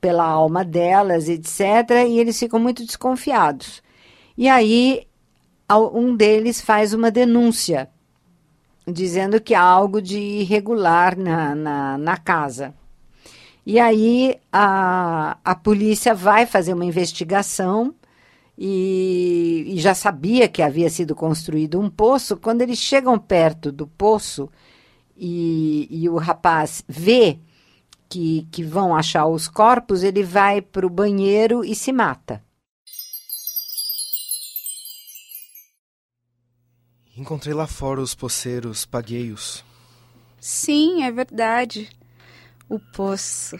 pela 0.00 0.24
alma 0.24 0.64
delas, 0.64 1.28
etc. 1.28 1.60
E 2.08 2.18
eles 2.18 2.38
ficam 2.38 2.58
muito 2.58 2.84
desconfiados. 2.84 3.82
E 4.36 4.48
aí 4.48 5.06
um 5.92 6.16
deles 6.16 6.60
faz 6.60 6.94
uma 6.94 7.10
denúncia 7.10 7.90
dizendo 8.86 9.40
que 9.40 9.54
há 9.54 9.60
algo 9.60 10.00
de 10.00 10.18
irregular 10.18 11.16
na, 11.16 11.54
na, 11.54 11.98
na 11.98 12.16
casa. 12.16 12.74
E 13.66 13.78
aí 13.78 14.38
a, 14.50 15.36
a 15.44 15.54
polícia 15.54 16.14
vai 16.14 16.46
fazer 16.46 16.72
uma 16.72 16.86
investigação 16.86 17.94
e, 18.56 19.66
e, 19.68 19.78
já 19.78 19.94
sabia 19.94 20.48
que 20.48 20.62
havia 20.62 20.88
sido 20.88 21.14
construído 21.14 21.78
um 21.78 21.90
poço. 21.90 22.36
Quando 22.36 22.62
eles 22.62 22.78
chegam 22.78 23.18
perto 23.18 23.70
do 23.70 23.86
poço 23.86 24.48
e, 25.16 25.86
e 25.90 26.08
o 26.08 26.16
rapaz 26.16 26.82
vê 26.88 27.38
que, 28.08 28.46
que 28.50 28.62
vão 28.62 28.94
achar 28.94 29.26
os 29.26 29.48
corpos, 29.48 30.02
ele 30.02 30.22
vai 30.22 30.60
para 30.60 30.86
o 30.86 30.90
banheiro 30.90 31.64
e 31.64 31.74
se 31.74 31.92
mata. 31.92 32.42
encontrei 37.18 37.52
lá 37.52 37.66
fora 37.66 38.00
os 38.00 38.14
poceiros 38.14 38.86
pagueios. 38.86 39.64
Sim, 40.40 41.02
é 41.02 41.10
verdade. 41.10 41.90
O 42.68 42.78
poço. 42.78 43.56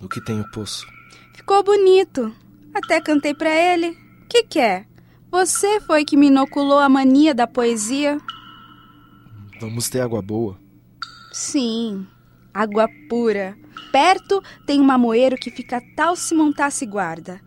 O 0.00 0.08
que 0.08 0.20
tem 0.20 0.40
o 0.40 0.50
poço? 0.50 0.86
Ficou 1.34 1.62
bonito. 1.62 2.34
Até 2.74 3.00
cantei 3.00 3.34
para 3.34 3.54
ele. 3.54 3.96
Que 4.28 4.42
quer? 4.42 4.80
É? 4.82 4.86
Você 5.30 5.80
foi 5.80 6.04
que 6.04 6.16
me 6.16 6.26
inoculou 6.26 6.78
a 6.78 6.88
mania 6.88 7.34
da 7.34 7.46
poesia? 7.46 8.18
Vamos 9.60 9.88
ter 9.88 10.00
água 10.00 10.20
boa. 10.20 10.58
Sim, 11.32 12.06
água 12.56 12.88
pura. 13.08 13.56
Perto 13.92 14.42
tem 14.66 14.80
um 14.80 14.84
mamoeiro 14.84 15.36
que 15.36 15.50
fica 15.50 15.82
tal 15.94 16.16
se 16.16 16.34
montasse 16.34 16.86
guarda. 16.86 17.40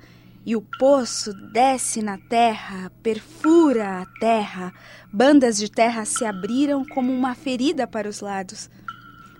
E 0.45 0.55
o 0.55 0.61
poço 0.79 1.33
desce 1.51 2.01
na 2.01 2.17
terra, 2.17 2.91
perfura 3.03 4.01
a 4.01 4.05
terra. 4.19 4.73
Bandas 5.11 5.57
de 5.57 5.69
terra 5.69 6.05
se 6.05 6.25
abriram 6.25 6.85
como 6.85 7.11
uma 7.11 7.35
ferida 7.35 7.85
para 7.85 8.07
os 8.07 8.21
lados. 8.21 8.69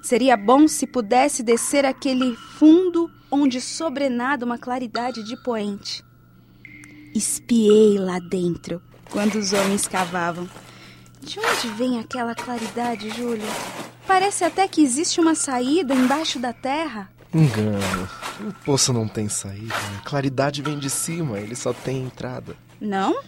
Seria 0.01 0.35
bom 0.35 0.67
se 0.67 0.87
pudesse 0.87 1.43
descer 1.43 1.85
aquele 1.85 2.35
fundo 2.35 3.09
onde 3.31 3.61
sobrenada 3.61 4.45
uma 4.45 4.57
claridade 4.57 5.23
de 5.23 5.35
poente. 5.43 6.03
Espiei 7.13 7.97
lá 7.97 8.19
dentro 8.19 8.81
quando 9.09 9.35
os 9.35 9.53
homens 9.53 9.87
cavavam. 9.87 10.47
De 11.21 11.39
onde 11.39 11.67
vem 11.75 11.99
aquela 11.99 12.33
claridade, 12.33 13.09
Júlio? 13.09 13.45
Parece 14.07 14.43
até 14.43 14.67
que 14.67 14.81
existe 14.81 15.19
uma 15.19 15.35
saída 15.35 15.93
embaixo 15.93 16.39
da 16.39 16.53
terra. 16.53 17.11
Engano. 17.33 18.09
O 18.41 18.53
poço 18.65 18.91
não 18.91 19.07
tem 19.07 19.29
saída. 19.29 19.75
A 19.97 20.09
claridade 20.09 20.61
vem 20.61 20.79
de 20.79 20.89
cima, 20.89 21.39
ele 21.39 21.55
só 21.55 21.73
tem 21.73 22.03
entrada. 22.03 22.55
Não? 22.81 23.21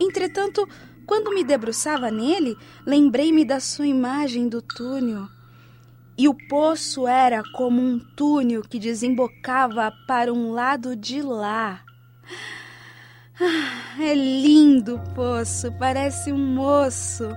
Entretanto, 0.00 0.66
quando 1.06 1.32
me 1.32 1.44
debruçava 1.44 2.10
nele, 2.10 2.56
lembrei-me 2.84 3.44
da 3.44 3.60
sua 3.60 3.86
imagem 3.86 4.48
do 4.48 4.60
túnel. 4.60 5.28
E 6.16 6.28
o 6.28 6.34
poço 6.48 7.06
era 7.06 7.42
como 7.54 7.80
um 7.80 7.98
túnel 8.16 8.62
que 8.62 8.78
desembocava 8.78 9.92
para 10.06 10.32
um 10.32 10.52
lado 10.52 10.96
de 10.96 11.20
lá. 11.20 11.82
Ah, 13.40 14.00
é 14.00 14.14
lindo 14.14 14.94
o 14.94 14.98
poço, 15.12 15.72
parece 15.72 16.32
um 16.32 16.38
moço. 16.38 17.28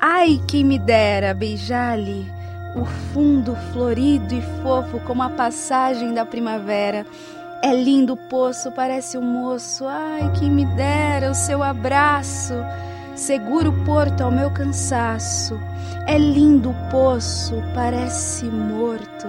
Ai, 0.00 0.40
quem 0.46 0.62
me 0.62 0.78
dera 0.78 1.34
beijar-lhe 1.34 2.24
o 2.76 2.84
fundo 2.84 3.56
florido 3.72 4.34
e 4.34 4.42
fofo 4.62 5.00
como 5.00 5.22
a 5.24 5.30
passagem 5.30 6.14
da 6.14 6.24
primavera. 6.24 7.04
É 7.60 7.74
lindo 7.74 8.12
o 8.12 8.28
poço, 8.28 8.70
parece 8.70 9.18
um 9.18 9.22
moço. 9.22 9.84
Ai, 9.88 10.32
quem 10.38 10.48
me 10.48 10.64
dera 10.76 11.32
o 11.32 11.34
seu 11.34 11.60
abraço. 11.60 12.54
Seguro 13.16 13.70
o 13.70 13.84
porto 13.84 14.20
ao 14.20 14.30
meu 14.30 14.52
cansaço. 14.52 15.58
É 16.06 16.16
lindo 16.16 16.70
o 16.70 16.90
poço, 16.90 17.54
parece 17.74 18.44
morto. 18.44 19.26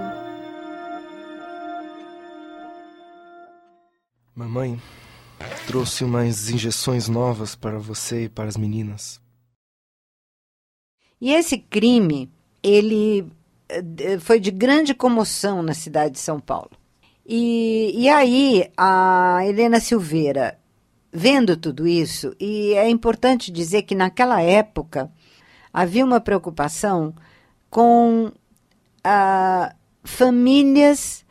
Mamãe, 4.36 4.80
trouxe 5.66 6.04
umas 6.04 6.50
injeções 6.50 7.08
novas 7.08 7.56
para 7.56 7.78
você 7.78 8.26
e 8.26 8.30
para 8.30 8.50
as 8.50 8.58
meninas. 8.58 9.20
E 11.20 11.34
esse 11.34 11.58
crime, 11.58 12.32
ele 12.62 13.32
eh, 13.70 14.20
foi 14.20 14.40
de 14.40 14.52
grande 14.52 14.94
comoção 14.94 15.62
na 15.62 15.74
cidade 15.74 16.14
de 16.14 16.20
São 16.20 16.40
Paulo. 16.40 16.72
E, 17.26 17.92
e 17.96 18.08
aí, 18.08 18.72
a 18.78 19.40
Helena 19.46 19.80
Silveira, 19.80 20.58
vendo 21.12 21.58
tudo 21.58 21.88
isso, 21.88 22.34
e 22.40 22.74
é 22.74 22.90
importante 22.90 23.52
dizer 23.52 23.82
que 23.84 23.96
naquela 23.96 24.42
época 24.42 25.12
havia 25.74 26.06
uma 26.06 26.22
preocupação 26.22 27.14
com 27.70 28.32
ah, 29.04 29.76
famílias 30.04 31.26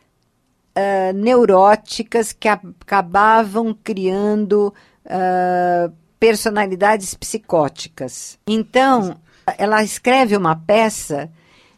uh, 0.76 1.12
neuróticas 1.14 2.32
que 2.32 2.48
acabavam 2.48 3.74
criando 3.82 4.72
uh, 5.06 5.92
personalidades 6.20 7.14
psicóticas. 7.14 8.38
Então, 8.46 9.16
ela 9.56 9.82
escreve 9.82 10.36
uma 10.36 10.54
peça 10.54 11.30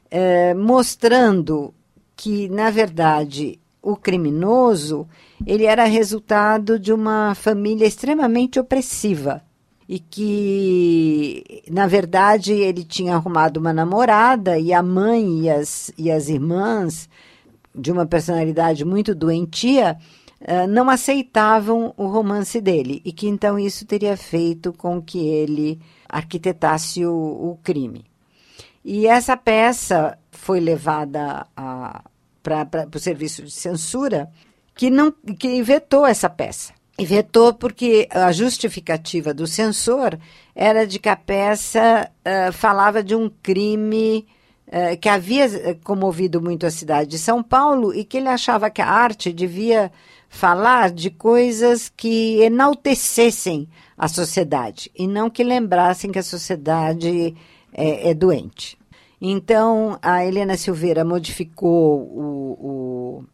uh, 0.07 0.59
mostrando 0.59 1.73
que, 2.17 2.49
na 2.49 2.71
verdade, 2.71 3.61
o 3.81 3.97
criminoso 3.97 5.09
ele 5.47 5.65
era 5.65 5.85
resultado 5.85 6.79
de 6.79 6.93
uma 6.93 7.35
família 7.35 7.87
extremamente 7.87 8.59
opressiva 8.59 9.43
e 9.89 9.99
que, 9.99 11.63
na 11.71 11.87
verdade, 11.87 12.53
ele 12.53 12.85
tinha 12.85 13.15
arrumado 13.15 13.59
uma 13.59 13.73
namorada 13.73 14.59
e 14.59 14.73
a 14.73 14.83
mãe 14.83 15.45
e 15.45 15.51
as, 15.51 15.91
e 15.97 16.11
as 16.11 16.29
irmãs 16.29 17.09
de 17.75 17.93
uma 17.93 18.07
personalidade 18.07 18.85
muito 18.85 19.15
doentia, 19.15 19.97
uh, 20.41 20.67
não 20.69 20.91
aceitavam 20.91 21.93
o 21.97 22.07
romance 22.07 22.61
dele 22.61 23.01
e 23.05 23.13
que 23.13 23.29
então 23.29 23.59
isso 23.59 23.87
teria 23.87 24.17
feito 24.17 24.73
com 24.73 25.01
que 25.01 25.19
ele 25.19 25.81
arquitetasse 26.09 27.05
o, 27.05 27.13
o 27.13 27.59
crime. 27.63 28.05
E 28.85 29.07
essa 29.07 29.37
peça 29.37 30.19
foi 30.31 30.61
levada 30.61 31.47
para 32.43 32.89
o 32.95 32.99
serviço 32.99 33.43
de 33.43 33.51
censura, 33.51 34.31
que 34.75 34.89
não 34.89 35.13
que 35.39 35.63
vetou 35.63 36.07
essa 36.07 36.31
peça. 36.31 36.73
E 36.99 37.05
vetou 37.05 37.55
porque 37.55 38.09
a 38.11 38.33
justificativa 38.33 39.33
do 39.33 39.47
censor 39.47 40.19
era 40.55 40.87
de 40.87 40.99
que 40.99 41.09
a 41.09 41.17
peça 41.17 42.11
uh, 42.11 42.53
falava 42.53 43.03
de 43.03 43.15
um 43.15 43.29
crime 43.29 44.27
eh, 44.27 44.38
que 45.01 45.09
havia 45.09 45.45
eh, 45.47 45.75
comovido 45.83 46.43
muito 46.43 46.67
a 46.67 46.71
cidade 46.71 47.11
de 47.11 47.19
São 47.19 47.43
Paulo 47.43 47.95
e 47.95 48.05
que 48.05 48.19
ele 48.19 48.29
achava 48.29 48.69
que 48.69 48.83
a 48.83 48.89
arte 48.89 49.33
devia 49.33 49.91
falar 50.29 50.91
de 50.91 51.11
coisas 51.11 51.91
que 51.97 52.43
enaltecessem 52.43 53.67
a 53.97 54.07
sociedade 54.09 54.91
e 54.95 55.07
não 55.07 55.31
que 55.31 55.43
lembrassem 55.43 56.13
que 56.13 56.19
a 56.19 56.23
sociedade 56.23 57.35
é, 57.73 58.11
é 58.11 58.15
doente. 58.15 58.79
Então, 59.21 59.99
a 60.01 60.25
Helena 60.25 60.57
Silveira 60.57 61.05
modificou 61.05 62.03
o, 62.03 63.25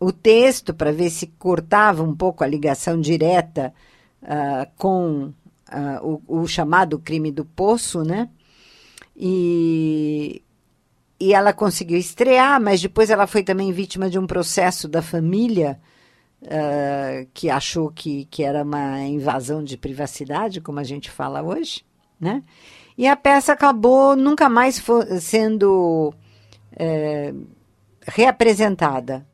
o, 0.00 0.06
o 0.06 0.12
texto 0.12 0.74
para 0.74 0.92
ver 0.92 1.10
se 1.10 1.28
cortava 1.38 2.02
um 2.02 2.14
pouco 2.14 2.44
a 2.44 2.46
ligação 2.46 3.00
direta 3.00 3.72
uh, 4.22 4.70
com 4.76 5.32
uh, 5.72 6.20
o, 6.26 6.40
o 6.42 6.46
chamado 6.46 6.98
crime 6.98 7.30
do 7.30 7.44
poço, 7.44 8.02
né? 8.02 8.28
E 9.16 10.42
e 11.22 11.32
ela 11.32 11.52
conseguiu 11.52 11.96
estrear, 11.96 12.60
mas 12.60 12.82
depois 12.82 13.08
ela 13.08 13.28
foi 13.28 13.44
também 13.44 13.70
vítima 13.70 14.10
de 14.10 14.18
um 14.18 14.26
processo 14.26 14.88
da 14.88 15.00
família 15.00 15.80
uh, 16.42 17.28
que 17.32 17.48
achou 17.48 17.92
que, 17.92 18.24
que 18.24 18.42
era 18.42 18.64
uma 18.64 18.98
invasão 19.02 19.62
de 19.62 19.76
privacidade, 19.76 20.60
como 20.60 20.80
a 20.80 20.82
gente 20.82 21.08
fala 21.08 21.40
hoje, 21.40 21.84
né? 22.18 22.42
E 22.98 23.06
a 23.06 23.14
peça 23.14 23.52
acabou 23.52 24.16
nunca 24.16 24.48
mais 24.48 24.82
sendo 25.20 26.12
é, 26.76 27.32
reapresentada. 28.04 29.24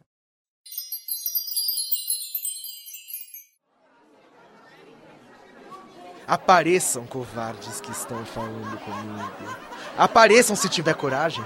Apareçam, 6.26 7.06
covardes 7.06 7.80
que 7.80 7.90
estão 7.90 8.22
falando 8.26 8.78
comigo. 8.80 9.56
Apareçam 9.96 10.54
se 10.54 10.68
tiver 10.68 10.94
coragem 10.94 11.42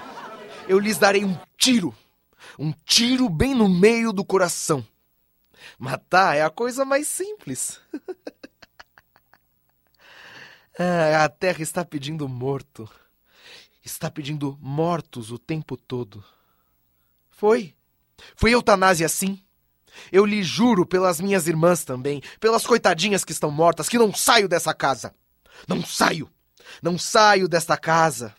eu 0.69 0.79
lhes 0.79 0.99
darei 0.99 1.25
um 1.25 1.39
tiro. 1.57 1.95
Um 2.59 2.73
tiro 2.85 3.29
bem 3.29 3.55
no 3.55 3.69
meio 3.69 4.13
do 4.13 4.25
coração. 4.25 4.87
Matar 5.79 6.37
é 6.37 6.43
a 6.43 6.51
coisa 6.51 6.85
mais 6.85 7.07
simples. 7.07 7.81
ah, 10.79 11.25
a 11.25 11.29
terra 11.29 11.63
está 11.63 11.85
pedindo 11.85 12.29
morto. 12.29 12.89
Está 13.85 14.11
pedindo 14.11 14.59
mortos 14.61 15.31
o 15.31 15.39
tempo 15.39 15.77
todo. 15.77 16.25
Foi. 17.31 17.75
Foi 18.37 18.53
eutanásia 18.53 19.09
sim. 19.09 19.43
Eu 20.11 20.25
lhe 20.25 20.43
juro 20.43 20.87
pelas 20.87 21.21
minhas 21.21 21.47
irmãs 21.47 21.85
também, 21.85 22.23
pelas 22.41 22.67
coitadinhas 22.67 23.25
que 23.25 23.33
estão 23.33 23.51
mortas, 23.51 23.89
que 23.89 23.99
não 23.99 24.15
saio 24.15 24.49
dessa 24.49 24.73
casa. 24.73 25.15
Não 25.69 25.85
saio. 25.85 26.31
Não 26.83 26.99
saio 26.99 27.49
desta 27.49 27.77
casa. 27.77 28.35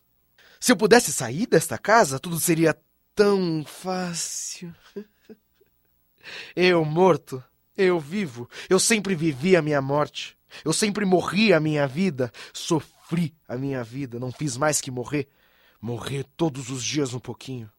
Se 0.63 0.71
eu 0.71 0.78
pudesse 0.78 1.12
sair 1.12 1.45
desta 1.45 1.78
casa, 1.78 2.17
tudo 2.17 2.39
seria 2.39 2.73
tão 3.13 3.65
fácil. 3.65 4.73
Eu 6.56 6.86
morto, 6.86 7.43
eu 7.76 7.99
vivo, 7.99 8.49
eu 8.69 8.80
sempre 8.80 9.13
vivi 9.13 9.58
a 9.58 9.62
minha 9.62 9.82
morte. 9.82 10.38
Eu 10.63 10.71
sempre 10.71 11.04
morri 11.04 11.52
a 11.52 11.60
minha 11.60 11.86
vida, 11.86 12.32
sofri 12.54 13.36
a 13.45 13.58
minha 13.58 13.84
vida, 13.84 14.17
não 14.17 14.32
fiz 14.32 14.56
mais 14.56 14.80
que 14.80 14.89
morrer. 14.89 15.28
Morrer 15.82 16.23
todos 16.38 16.69
os 16.69 16.82
dias 16.82 17.13
um 17.13 17.19
pouquinho. 17.19 17.69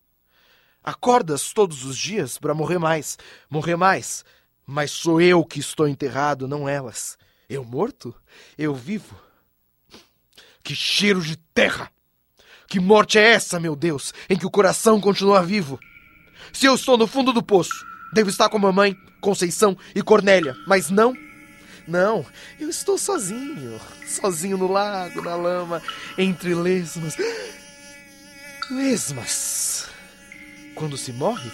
Acordas 0.82 1.54
todos 1.54 1.86
os 1.86 1.96
dias 1.96 2.36
para 2.36 2.52
morrer 2.52 2.78
mais, 2.78 3.16
morrer 3.48 3.76
mais. 3.76 4.26
Mas 4.66 4.90
sou 4.90 5.22
eu 5.22 5.42
que 5.42 5.58
estou 5.58 5.88
enterrado, 5.88 6.46
não 6.46 6.68
elas. 6.68 7.16
Eu 7.48 7.64
morto? 7.64 8.14
Eu 8.58 8.74
vivo. 8.74 9.18
Que 10.62 10.74
cheiro 10.74 11.22
de 11.22 11.38
terra! 11.38 11.90
Que 12.74 12.80
morte 12.80 13.20
é 13.20 13.34
essa, 13.34 13.60
meu 13.60 13.76
Deus, 13.76 14.12
em 14.28 14.36
que 14.36 14.44
o 14.44 14.50
coração 14.50 15.00
continua 15.00 15.44
vivo? 15.44 15.78
Se 16.52 16.66
eu 16.66 16.74
estou 16.74 16.98
no 16.98 17.06
fundo 17.06 17.32
do 17.32 17.40
poço, 17.40 17.86
devo 18.12 18.28
estar 18.28 18.48
com 18.48 18.58
mamãe, 18.58 18.98
Conceição 19.20 19.78
e 19.94 20.02
Cornélia, 20.02 20.56
mas 20.66 20.90
não. 20.90 21.14
Não, 21.86 22.26
eu 22.58 22.68
estou 22.68 22.98
sozinho, 22.98 23.80
sozinho 24.08 24.58
no 24.58 24.66
lago, 24.66 25.22
na 25.22 25.36
lama, 25.36 25.80
entre 26.18 26.52
lesmas. 26.52 27.16
Lesmas. 28.68 29.86
Quando 30.74 30.98
se 30.98 31.12
morre? 31.12 31.52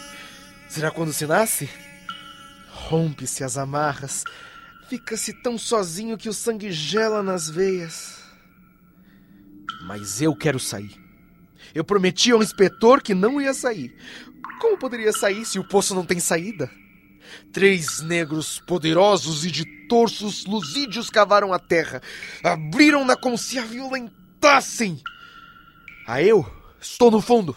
Será 0.71 0.91
quando 0.91 1.13
se 1.13 1.27
nasce? 1.27 1.69
Rompe-se 2.71 3.45
as 3.45 3.59
amarras, 3.59 4.25
fica-se 4.89 5.35
tão 5.35 5.59
sozinho 5.59 6.17
que 6.17 6.31
o 6.31 6.33
sangue 6.33 6.73
gela 6.73 7.23
nas 7.23 7.51
veias. 7.51 8.23
Mas 9.83 10.23
eu 10.23 10.35
quero 10.35 10.59
sair. 10.59 11.10
Eu 11.75 11.85
prometi 11.85 12.33
ao 12.33 12.43
inspetor 12.43 13.03
que 13.03 13.15
não 13.15 13.41
ia 13.41 13.55
sair. 13.55 13.95
Como 14.61 14.79
poderia 14.79 15.13
sair 15.13 15.45
se 15.45 15.59
o 15.59 15.67
poço 15.67 15.95
não 15.95 16.05
tem 16.05 16.21
saída? 16.21 16.71
Três 17.53 18.01
negros 18.03 18.61
poderosos 18.67 19.45
e 19.45 19.51
de 19.51 19.65
torsos 19.89 20.45
lusídeos 20.47 21.11
cavaram 21.11 21.53
a 21.53 21.59
terra, 21.59 22.03
abriram-na 22.45 23.17
como 23.17 23.39
se 23.39 23.59
a 23.59 23.65
violentassem. 23.65 25.01
Ah, 26.07 26.23
eu 26.23 26.45
estou 26.81 27.11
no 27.11 27.21
fundo. 27.21 27.57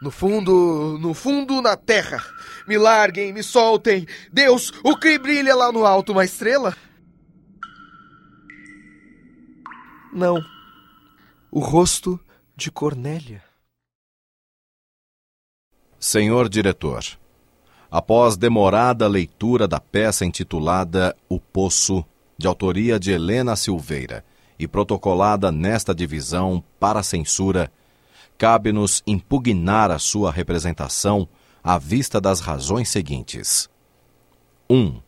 No 0.00 0.10
fundo, 0.10 0.98
no 1.00 1.14
fundo, 1.14 1.62
na 1.62 1.76
terra. 1.76 2.24
Me 2.66 2.76
larguem, 2.76 3.32
me 3.32 3.42
soltem. 3.42 4.06
Deus, 4.32 4.72
o 4.82 4.96
que 4.96 5.16
brilha 5.18 5.54
lá 5.54 5.70
no 5.70 5.86
alto, 5.86 6.12
uma 6.12 6.24
estrela? 6.24 6.76
Não. 10.12 10.42
O 11.50 11.60
rosto 11.60 12.18
de 12.62 12.70
Cornélia. 12.70 13.42
Senhor 15.98 16.48
diretor, 16.48 17.04
após 17.90 18.36
demorada 18.36 19.08
leitura 19.08 19.66
da 19.66 19.80
peça 19.80 20.24
intitulada 20.24 21.16
O 21.28 21.40
Poço, 21.40 22.04
de 22.38 22.46
autoria 22.46 23.00
de 23.00 23.10
Helena 23.10 23.56
Silveira, 23.56 24.24
e 24.56 24.68
protocolada 24.68 25.50
nesta 25.50 25.92
divisão 25.92 26.62
para 26.78 27.02
censura, 27.02 27.68
cabe-nos 28.38 29.02
impugnar 29.08 29.90
a 29.90 29.98
sua 29.98 30.30
representação 30.30 31.28
à 31.64 31.78
vista 31.78 32.20
das 32.20 32.38
razões 32.38 32.88
seguintes. 32.88 33.68
1. 34.70 34.76
Um, 34.76 35.02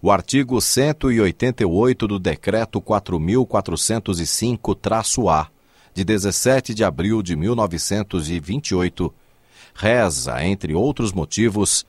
o 0.00 0.10
artigo 0.10 0.58
188 0.58 2.08
do 2.08 2.18
Decreto 2.18 2.80
4.405-A, 2.80 5.50
de 5.94 6.04
17 6.04 6.74
de 6.74 6.84
abril 6.84 7.22
de 7.22 7.36
1928, 7.36 9.12
reza, 9.74 10.44
entre 10.44 10.74
outros 10.74 11.12
motivos, 11.12 11.84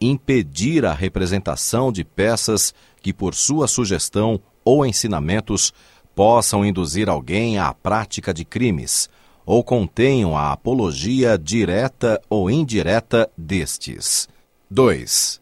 impedir 0.00 0.84
a 0.84 0.92
representação 0.92 1.90
de 1.90 2.04
peças 2.04 2.74
que, 3.02 3.12
por 3.12 3.34
sua 3.34 3.66
sugestão 3.66 4.40
ou 4.64 4.84
ensinamentos, 4.84 5.72
possam 6.14 6.64
induzir 6.64 7.08
alguém 7.08 7.58
à 7.58 7.72
prática 7.72 8.34
de 8.34 8.44
crimes, 8.44 9.08
ou 9.46 9.64
contenham 9.64 10.36
a 10.36 10.52
apologia 10.52 11.38
direta 11.38 12.20
ou 12.28 12.50
indireta 12.50 13.30
destes. 13.36 14.28
2. 14.70 15.40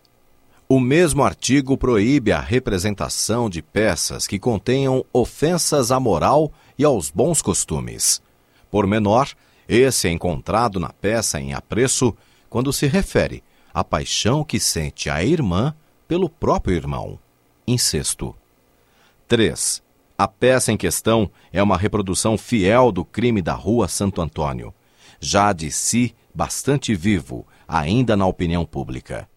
O 0.69 0.79
mesmo 0.79 1.23
artigo 1.23 1.77
proíbe 1.77 2.31
a 2.31 2.40
representação 2.40 3.49
de 3.49 3.62
peças 3.62 4.27
que 4.27 4.38
contenham 4.38 5.05
ofensas 5.12 5.90
à 5.90 5.99
moral 5.99 6.53
e 6.79 6.85
aos 6.85 7.11
bons 7.11 7.43
costumes. 7.43 8.23
Por 8.71 8.87
menor, 8.87 9.29
esse 9.69 10.09
é 10.09 10.11
encontrado 10.11 10.79
na 10.79 10.91
peça 10.91 11.41
em 11.41 11.55
apreço 11.55 12.17
quando 12.49 12.73
se 12.73 12.87
refere 12.87 13.43
à 13.75 13.83
paixão 13.83 14.45
que 14.45 14.59
sente 14.59 15.11
a 15.11 15.23
irmã 15.25 15.75
pelo 16.07 16.29
próprio 16.29 16.77
irmão. 16.77 17.19
Incesto. 17.67 18.35
3. 19.29 19.83
A 20.17 20.27
peça 20.27 20.73
em 20.73 20.77
questão 20.77 21.31
é 21.53 21.62
uma 21.62 21.77
reprodução 21.77 22.39
fiel 22.39 22.91
do 22.91 23.05
crime 23.05 23.43
da 23.43 23.53
Rua 23.53 23.89
Santo 23.89 24.23
Antônio, 24.23 24.73
já 25.21 25.53
de 25.53 25.71
si 25.71 26.15
bastante 26.35 26.95
vivo, 26.95 27.47
ainda 27.67 28.17
na 28.17 28.27
opinião 28.27 28.65
pública. 28.65 29.29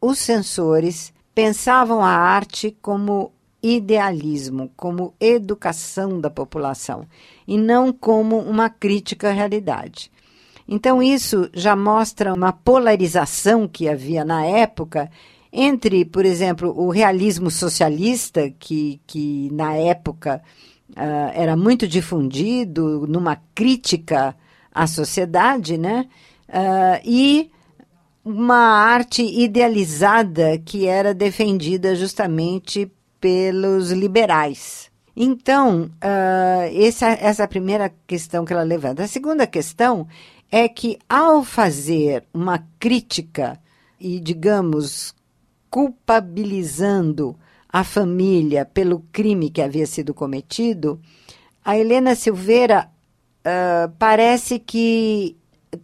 Os 0.00 0.18
censores 0.18 1.12
pensavam 1.34 2.04
a 2.04 2.10
arte 2.10 2.76
como 2.82 3.32
idealismo, 3.62 4.70
como 4.76 5.14
educação 5.20 6.20
da 6.20 6.28
população, 6.28 7.06
e 7.46 7.56
não 7.56 7.92
como 7.92 8.38
uma 8.38 8.68
crítica 8.68 9.28
à 9.28 9.32
realidade. 9.32 10.10
Então, 10.66 11.02
isso 11.02 11.48
já 11.52 11.76
mostra 11.76 12.32
uma 12.32 12.52
polarização 12.52 13.68
que 13.68 13.88
havia 13.88 14.24
na 14.24 14.44
época 14.44 15.10
entre, 15.52 16.04
por 16.04 16.24
exemplo, 16.24 16.72
o 16.74 16.90
realismo 16.90 17.50
socialista, 17.50 18.50
que, 18.58 19.00
que 19.06 19.50
na 19.52 19.74
época 19.74 20.42
uh, 20.90 21.30
era 21.34 21.56
muito 21.56 21.86
difundido 21.86 23.06
numa 23.06 23.36
crítica 23.54 24.34
à 24.74 24.86
sociedade, 24.86 25.76
né? 25.76 26.08
Uh, 26.48 27.00
e 27.04 27.50
uma 28.24 28.56
arte 28.56 29.22
idealizada 29.22 30.58
que 30.64 30.86
era 30.86 31.12
defendida 31.12 31.94
justamente 31.94 32.90
pelos 33.22 33.92
liberais. 33.92 34.90
Então, 35.14 35.84
uh, 35.84 36.84
essa, 36.84 37.06
essa 37.06 37.44
a 37.44 37.48
primeira 37.48 37.94
questão 38.04 38.44
que 38.44 38.52
ela 38.52 38.64
levanta. 38.64 39.04
A 39.04 39.08
segunda 39.08 39.46
questão 39.46 40.08
é 40.50 40.68
que, 40.68 40.98
ao 41.08 41.44
fazer 41.44 42.24
uma 42.34 42.66
crítica 42.80 43.60
e, 44.00 44.18
digamos, 44.18 45.14
culpabilizando 45.70 47.36
a 47.68 47.84
família 47.84 48.64
pelo 48.66 49.04
crime 49.12 49.50
que 49.50 49.62
havia 49.62 49.86
sido 49.86 50.12
cometido, 50.12 51.00
a 51.64 51.78
Helena 51.78 52.16
Silveira 52.16 52.90
uh, 53.46 53.92
parece 54.00 54.58
que 54.58 55.36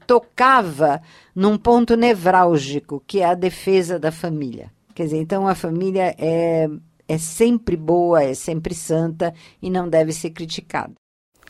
tocava 0.08 1.00
num 1.34 1.56
ponto 1.56 1.96
nevrálgico, 1.96 3.00
que 3.06 3.20
é 3.20 3.26
a 3.26 3.34
defesa 3.34 3.96
da 3.96 4.10
família. 4.10 4.72
Quer 4.92 5.04
dizer, 5.04 5.18
então 5.18 5.46
a 5.46 5.54
família 5.54 6.14
é, 6.18 6.68
é 7.08 7.16
sempre 7.16 7.76
boa, 7.76 8.22
é 8.22 8.34
sempre 8.34 8.74
santa 8.74 9.34
e 9.60 9.70
não 9.70 9.88
deve 9.88 10.12
ser 10.12 10.30
criticada. 10.30 10.92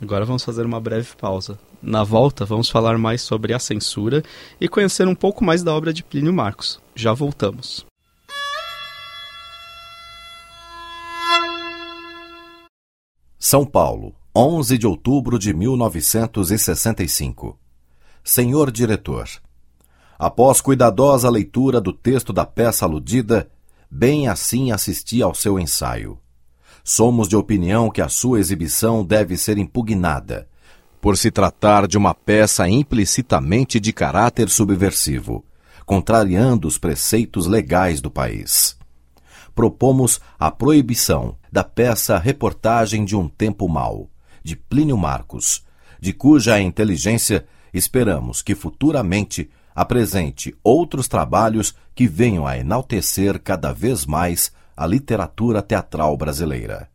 Agora 0.00 0.24
vamos 0.24 0.44
fazer 0.44 0.64
uma 0.64 0.80
breve 0.80 1.16
pausa. 1.16 1.58
Na 1.82 2.04
volta, 2.04 2.44
vamos 2.44 2.70
falar 2.70 2.96
mais 2.96 3.20
sobre 3.20 3.52
a 3.52 3.58
censura 3.58 4.22
e 4.60 4.68
conhecer 4.68 5.08
um 5.08 5.14
pouco 5.14 5.44
mais 5.44 5.64
da 5.64 5.74
obra 5.74 5.92
de 5.92 6.04
Plínio 6.04 6.32
Marcos. 6.32 6.80
Já 6.94 7.12
voltamos. 7.12 7.84
São 13.36 13.64
Paulo, 13.64 14.14
11 14.34 14.78
de 14.78 14.86
outubro 14.86 15.38
de 15.38 15.52
1965. 15.52 17.58
Senhor 18.22 18.70
diretor, 18.70 19.28
após 20.18 20.60
cuidadosa 20.60 21.30
leitura 21.30 21.80
do 21.80 21.92
texto 21.92 22.32
da 22.32 22.44
peça 22.44 22.84
aludida, 22.84 23.48
bem 23.90 24.28
assim 24.28 24.70
assisti 24.70 25.22
ao 25.22 25.34
seu 25.34 25.58
ensaio. 25.58 26.18
Somos 26.84 27.28
de 27.28 27.36
opinião 27.36 27.90
que 27.90 28.00
a 28.00 28.08
sua 28.08 28.40
exibição 28.40 29.04
deve 29.04 29.36
ser 29.36 29.58
impugnada, 29.58 30.48
por 31.00 31.16
se 31.16 31.30
tratar 31.30 31.86
de 31.86 31.96
uma 31.96 32.14
peça 32.14 32.68
implicitamente 32.68 33.78
de 33.78 33.92
caráter 33.92 34.48
subversivo, 34.48 35.44
contrariando 35.84 36.66
os 36.66 36.76
preceitos 36.76 37.46
legais 37.46 38.00
do 38.00 38.10
país. 38.10 38.76
Propomos 39.54 40.20
a 40.38 40.50
proibição 40.50 41.36
da 41.50 41.64
peça 41.64 42.18
Reportagem 42.18 43.04
de 43.04 43.16
um 43.16 43.28
Tempo 43.28 43.68
Mau, 43.68 44.08
de 44.42 44.54
Plínio 44.56 44.96
Marcos, 44.96 45.64
de 46.00 46.12
cuja 46.12 46.60
inteligência 46.60 47.46
esperamos 47.72 48.40
que 48.42 48.54
futuramente 48.54 49.50
apresente 49.78 50.52
outros 50.64 51.06
trabalhos 51.06 51.72
que 51.94 52.08
venham 52.08 52.44
a 52.44 52.58
enaltecer 52.58 53.40
cada 53.40 53.72
vez 53.72 54.04
mais 54.04 54.50
a 54.76 54.84
literatura 54.84 55.62
teatral 55.62 56.16
brasileira. 56.16 56.90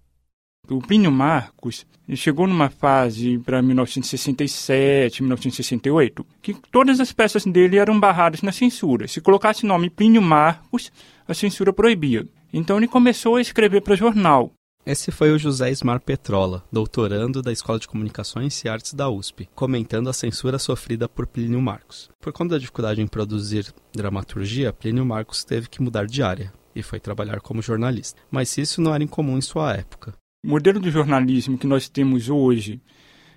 O 0.69 0.80
Plínio 0.80 1.10
Marcos 1.10 1.86
chegou 2.13 2.46
numa 2.46 2.69
fase 2.69 3.38
para 3.38 3.62
1967, 3.62 5.24
1968, 5.24 6.26
que 6.41 6.54
todas 6.69 7.00
as 7.00 7.13
peças 7.13 7.46
dele 7.46 7.78
eram 7.78 7.98
barradas 7.98 8.41
na 8.41 8.52
censura. 8.52 9.08
Se 9.08 9.22
colocasse 9.22 9.63
o 9.63 9.67
nome 9.67 9.89
Plínio 9.89 10.22
Marcos, 10.22 10.91
a 11.26 11.34
censura 11.34 11.72
proibia. 11.72 12.28
Então 12.52 12.76
ele 12.76 12.88
começou 12.89 13.38
a 13.38 13.41
escrever 13.41 13.80
para 13.80 13.96
jornal. 13.96 14.52
Esse 14.86 15.12
foi 15.12 15.32
o 15.32 15.39
José 15.39 15.72
Ismar 15.72 16.02
Petrola, 16.02 16.62
doutorando 16.69 17.41
da 17.41 17.54
Escola 17.54 17.80
de 17.80 17.88
Comunicações 17.88 18.62
e 18.65 18.67
Artes 18.67 18.93
da 18.93 19.10
USP, 19.10 19.48
comentando 19.56 20.10
a 20.10 20.13
censura 20.13 20.60
sofrida 20.60 21.08
por 21.08 21.26
Plínio 21.26 21.62
Marcos. 21.62 22.10
Por 22.19 22.34
conta 22.34 22.56
da 22.56 22.60
dificuldade 22.60 23.02
em 23.02 23.08
produzir 23.08 23.74
dramaturgia, 23.96 24.74
Plínio 24.74 25.06
Marcos 25.06 25.46
teve 25.46 25.69
que 25.69 25.82
mudar 25.82 26.06
de 26.06 26.22
área 26.22 26.52
e 26.76 26.84
foi 26.84 27.00
trabalhar 27.00 27.39
como 27.39 27.62
jornalista. 27.62 28.22
Mas 28.30 28.58
isso 28.58 28.82
não 28.82 28.93
era 28.93 29.06
incomum 29.06 29.38
em 29.38 29.41
sua 29.41 29.74
época. 29.74 30.13
O 30.46 30.50
modelo 30.50 30.82
do 30.82 30.91
jornalismo 30.91 31.58
que 31.58 31.65
nós 31.65 31.88
temos 31.88 32.28
hoje, 32.28 32.82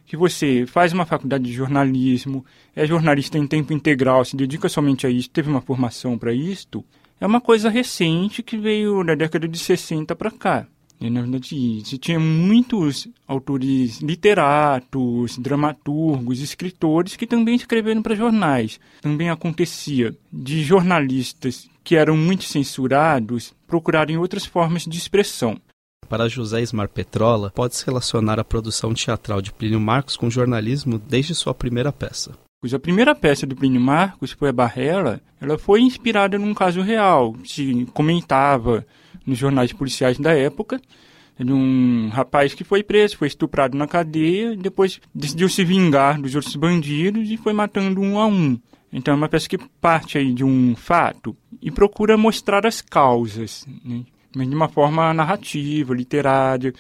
que 0.05 0.17
você 0.17 0.67
faz 0.67 0.93
uma 0.93 1.07
faculdade 1.07 1.45
de 1.45 1.53
jornalismo, 1.53 2.45
é 2.75 2.85
jornalista 2.85 3.39
em 3.39 3.47
tempo 3.47 3.73
integral, 3.73 4.25
se 4.25 4.35
dedica 4.35 4.69
somente 4.69 5.07
a 5.07 5.11
isso, 5.11 5.31
teve 5.31 5.49
uma 5.49 5.61
formação 5.61 6.19
para 6.19 6.33
isto, 6.33 6.85
é 7.21 7.27
uma 7.27 7.41
coisa 7.41 7.71
recente 7.71 8.43
que 8.43 8.59
veio 8.59 9.05
da 9.05 9.15
década 9.15 9.47
de 9.47 9.57
60 9.57 10.17
para 10.17 10.33
cá. 10.33 10.67
Na 11.01 11.21
verdade, 11.21 11.83
você 11.85 11.99
tinha 11.99 12.19
muitos 12.19 13.07
autores 13.27 14.01
literatos, 14.01 15.37
dramaturgos, 15.39 16.41
escritores 16.41 17.17
que 17.17 17.27
também 17.27 17.55
escreveram 17.55 18.03
para 18.03 18.15
jornais. 18.15 18.81
Também 19.03 19.29
acontecia 19.29 20.17
de 20.33 20.65
jornalistas 20.65 21.69
que 21.85 21.97
eram 21.97 22.17
muito 22.17 22.45
censurados 22.45 23.55
procurarem 23.67 24.17
outras 24.17 24.47
formas 24.47 24.85
de 24.85 24.97
expressão. 24.97 25.61
Para 26.09 26.29
José 26.29 26.63
Ismar 26.63 26.89
Petrola, 26.89 27.51
pode-se 27.51 27.85
relacionar 27.85 28.39
a 28.39 28.45
produção 28.45 28.95
teatral 28.95 29.43
de 29.43 29.53
Plínio 29.53 29.81
Marcos 29.81 30.17
com 30.17 30.31
jornalismo 30.31 30.99
desde 30.99 31.35
sua 31.35 31.53
primeira 31.53 31.93
peça. 31.93 32.33
A 32.73 32.79
primeira 32.79 33.15
peça 33.15 33.47
do 33.47 33.55
Plínio 33.55 33.81
Marcos 33.81 34.33
foi 34.33 34.49
a 34.49 34.53
Barrela, 34.53 35.21
ela 35.41 35.57
foi 35.57 35.83
inspirada 35.83 36.39
num 36.39 36.55
caso 36.55 36.81
real, 36.81 37.37
se 37.45 37.87
comentava 37.93 38.85
nos 39.27 39.39
jornais 39.39 39.73
policiais 39.73 40.19
da 40.19 40.33
época, 40.33 40.81
de 41.39 41.53
um 41.53 42.09
rapaz 42.09 42.55
que 42.55 42.65
foi 42.65 42.83
preso, 42.83 43.19
foi 43.19 43.29
estuprado 43.29 43.77
na 43.77 43.87
cadeia, 43.87 44.57
depois 44.57 45.01
decidiu 45.15 45.49
se 45.49 45.65
vingar 45.65 46.21
dos 46.21 46.35
outros 46.35 46.57
bandidos 46.57 47.31
e 47.31 47.37
foi 47.37 47.53
matando 47.53 48.01
um 48.01 48.19
a 48.19 48.27
um. 48.27 48.59
Então 48.93 49.13
é 49.13 49.17
uma 49.17 49.29
peça 49.29 49.49
que 49.49 49.59
parte 49.59 50.17
aí 50.17 50.33
de 50.33 50.45
um 50.45 50.75
fato 50.75 51.37
e 51.61 51.71
procura 51.71 52.17
mostrar 52.17 52.67
as 52.67 52.81
causas, 52.81 53.67
né? 53.85 54.05
mas 54.35 54.49
de 54.49 54.55
uma 54.55 54.69
forma 54.69 55.13
narrativa, 55.13 55.95
literária, 55.95 56.73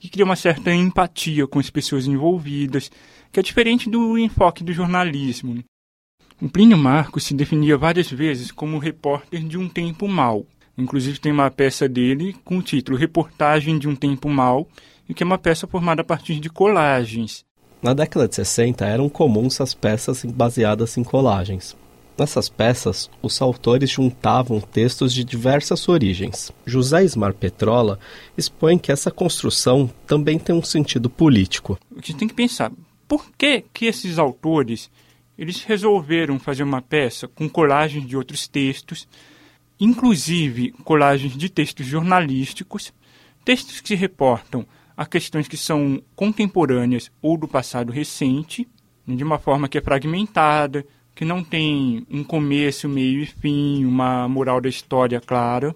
que 0.00 0.08
cria 0.08 0.24
uma 0.24 0.36
certa 0.36 0.72
empatia 0.74 1.46
com 1.46 1.58
as 1.58 1.70
pessoas 1.70 2.06
envolvidas, 2.06 2.90
que 3.30 3.38
é 3.38 3.42
diferente 3.42 3.88
do 3.88 4.18
enfoque 4.18 4.64
do 4.64 4.72
jornalismo. 4.72 5.54
Né? 5.54 5.62
O 6.40 6.48
Plínio 6.48 6.78
Marcos 6.78 7.24
se 7.24 7.34
definia 7.34 7.76
várias 7.76 8.10
vezes 8.10 8.50
como 8.50 8.78
repórter 8.78 9.44
de 9.44 9.58
um 9.58 9.68
tempo 9.68 10.08
mau. 10.08 10.46
Inclusive 10.80 11.20
tem 11.20 11.30
uma 11.30 11.50
peça 11.50 11.86
dele 11.86 12.34
com 12.42 12.56
o 12.56 12.62
título 12.62 12.96
Reportagem 12.96 13.78
de 13.78 13.86
um 13.86 13.94
Tempo 13.94 14.30
Mal, 14.30 14.66
e 15.06 15.12
que 15.12 15.22
é 15.22 15.26
uma 15.26 15.36
peça 15.36 15.66
formada 15.66 16.00
a 16.00 16.04
partir 16.04 16.40
de 16.40 16.48
colagens. 16.48 17.44
Na 17.82 17.92
década 17.92 18.26
de 18.26 18.36
60 18.36 18.86
eram 18.86 19.08
comuns 19.08 19.60
as 19.60 19.74
peças 19.74 20.24
baseadas 20.24 20.96
em 20.96 21.04
colagens. 21.04 21.76
Nessas 22.18 22.48
peças, 22.48 23.10
os 23.22 23.40
autores 23.40 23.90
juntavam 23.90 24.60
textos 24.60 25.12
de 25.12 25.22
diversas 25.22 25.88
origens. 25.88 26.50
José 26.64 27.04
Ismar 27.04 27.34
Petrola 27.34 27.98
expõe 28.36 28.78
que 28.78 28.92
essa 28.92 29.10
construção 29.10 29.90
também 30.06 30.38
tem 30.38 30.54
um 30.54 30.62
sentido 30.62 31.10
político. 31.10 31.78
A 31.92 31.96
gente 31.96 32.16
tem 32.16 32.28
que 32.28 32.34
pensar, 32.34 32.72
por 33.06 33.30
que, 33.36 33.64
que 33.72 33.86
esses 33.86 34.18
autores 34.18 34.90
eles 35.36 35.62
resolveram 35.62 36.38
fazer 36.38 36.62
uma 36.62 36.82
peça 36.82 37.26
com 37.26 37.48
colagens 37.48 38.06
de 38.06 38.16
outros 38.16 38.46
textos 38.46 39.08
inclusive 39.80 40.72
colagens 40.84 41.36
de 41.36 41.48
textos 41.48 41.86
jornalísticos, 41.86 42.92
textos 43.44 43.80
que 43.80 43.94
reportam 43.94 44.66
a 44.96 45.06
questões 45.06 45.48
que 45.48 45.56
são 45.56 46.02
contemporâneas 46.14 47.10
ou 47.22 47.38
do 47.38 47.48
passado 47.48 47.90
recente, 47.90 48.68
de 49.06 49.24
uma 49.24 49.38
forma 49.38 49.68
que 49.68 49.78
é 49.78 49.80
fragmentada, 49.80 50.84
que 51.14 51.24
não 51.24 51.42
tem 51.42 52.06
um 52.10 52.22
começo, 52.22 52.88
meio 52.88 53.22
e 53.22 53.26
fim, 53.26 53.84
uma 53.84 54.28
moral 54.28 54.60
da 54.60 54.68
história 54.68 55.20
clara. 55.20 55.74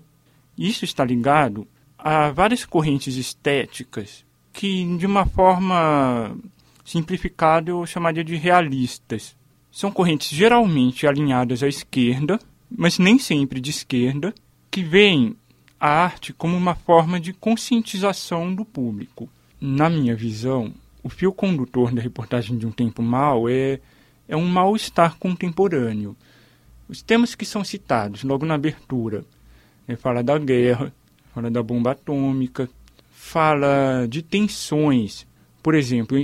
Isso 0.56 0.84
está 0.84 1.04
ligado 1.04 1.66
a 1.98 2.30
várias 2.30 2.64
correntes 2.64 3.16
estéticas 3.16 4.24
que, 4.52 4.84
de 4.98 5.06
uma 5.06 5.26
forma 5.26 6.36
simplificada, 6.84 7.70
eu 7.70 7.84
chamaria 7.86 8.22
de 8.22 8.36
realistas. 8.36 9.34
São 9.70 9.90
correntes 9.90 10.28
geralmente 10.28 11.06
alinhadas 11.06 11.62
à 11.62 11.68
esquerda, 11.68 12.38
mas 12.76 12.98
nem 12.98 13.18
sempre 13.18 13.60
de 13.60 13.70
esquerda, 13.70 14.34
que 14.70 14.82
veem 14.82 15.36
a 15.78 15.88
arte 15.88 16.32
como 16.32 16.56
uma 16.56 16.74
forma 16.74 17.20
de 17.20 17.32
conscientização 17.32 18.54
do 18.54 18.64
público. 18.64 19.28
Na 19.60 19.88
minha 19.88 20.16
visão, 20.16 20.72
o 21.02 21.08
fio 21.08 21.32
condutor 21.32 21.92
da 21.92 22.00
reportagem 22.00 22.56
de 22.56 22.66
um 22.66 22.70
tempo 22.70 23.02
mal 23.02 23.48
é, 23.48 23.80
é 24.26 24.36
um 24.36 24.46
mal-estar 24.46 25.16
contemporâneo. 25.18 26.16
Os 26.88 27.02
temas 27.02 27.34
que 27.34 27.44
são 27.44 27.62
citados 27.62 28.24
logo 28.24 28.44
na 28.46 28.54
abertura 28.54 29.24
né, 29.86 29.96
fala 29.96 30.22
da 30.22 30.38
guerra, 30.38 30.92
fala 31.34 31.50
da 31.50 31.62
bomba 31.62 31.92
atômica, 31.92 32.68
fala 33.10 34.06
de 34.08 34.22
tensões, 34.22 35.26
por 35.62 35.74
exemplo, 35.74 36.18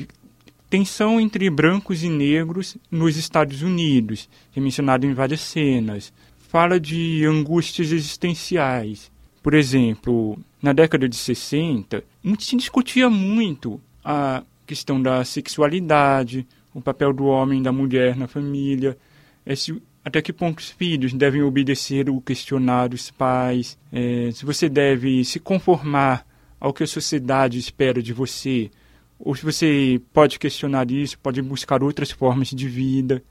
tensão 0.69 1.21
entre 1.21 1.51
brancos 1.51 2.03
e 2.03 2.09
negros 2.09 2.77
nos 2.91 3.17
Estados 3.17 3.63
Unidos, 3.63 4.29
que 4.53 4.61
é 4.61 4.63
mencionado 4.63 5.07
em 5.07 5.13
várias 5.13 5.41
cenas, 5.41 6.13
fala 6.51 6.81
de 6.81 7.25
angústias 7.25 7.93
existenciais. 7.93 9.09
Por 9.41 9.55
exemplo, 9.55 10.37
na 10.61 10.73
década 10.73 11.09
de 11.09 11.15
60, 11.15 12.03
se 12.41 12.57
discutia 12.57 13.09
muito 13.09 13.81
a 14.05 14.43
questão 14.67 15.01
da 15.01 15.25
sexualidade, 15.25 16.45
o 16.75 16.81
papel 16.81 17.13
do 17.13 17.27
homem 17.27 17.61
e 17.61 17.63
da 17.63 17.71
mulher 17.71 18.17
na 18.17 18.27
família, 18.27 18.99
esse, 19.47 19.81
até 20.05 20.21
que 20.21 20.33
ponto 20.33 20.59
os 20.59 20.71
filhos 20.71 21.13
devem 21.13 21.41
obedecer 21.41 22.11
ou 22.11 22.21
questionar 22.21 22.93
os 22.93 23.13
pais, 23.13 23.79
é, 23.93 24.31
se 24.33 24.45
você 24.45 24.69
deve 24.69 25.25
se 25.25 25.39
conformar 25.39 26.27
ao 26.59 26.73
que 26.73 26.83
a 26.83 26.87
sociedade 26.87 27.61
espera 27.61 28.03
de 28.03 28.13
você, 28.13 28.73
ou 29.21 29.37
se 29.37 29.45
você 29.45 30.01
pode 30.13 30.37
questionar 30.37 30.91
isso, 30.91 31.17
pode 31.17 31.41
buscar 31.43 31.81
outras 31.81 32.11
formas 32.11 32.49
de 32.49 32.69
vida. 32.69 33.23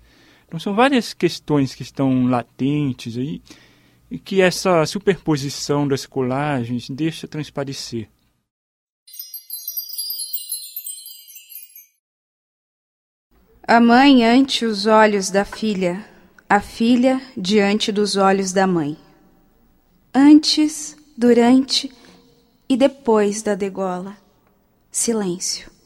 Então 0.50 0.60
são 0.60 0.74
várias 0.74 1.14
questões 1.14 1.76
que 1.76 1.84
estão 1.84 2.26
latentes 2.26 3.16
aí 3.16 3.40
e 4.10 4.18
que 4.18 4.42
essa 4.42 4.84
superposição 4.88 5.88
das 5.88 6.08
colagens 6.08 6.90
deixa 6.90 7.28
transparecer. 7.28 8.10
A 13.62 13.80
mãe 13.80 14.26
ante 14.26 14.66
os 14.66 14.88
olhos 14.88 15.30
da 15.30 15.46
filha, 15.46 16.04
a 16.50 16.60
filha 16.60 17.22
diante 17.38 17.92
dos 17.92 18.16
olhos 18.16 18.52
da 18.52 18.66
mãe. 18.66 18.98
Antes, 20.12 20.98
durante 21.16 21.94
e 22.68 22.76
depois 22.76 23.44
da 23.44 23.54
degola. 23.54 24.18
Silêncio. 24.90 25.79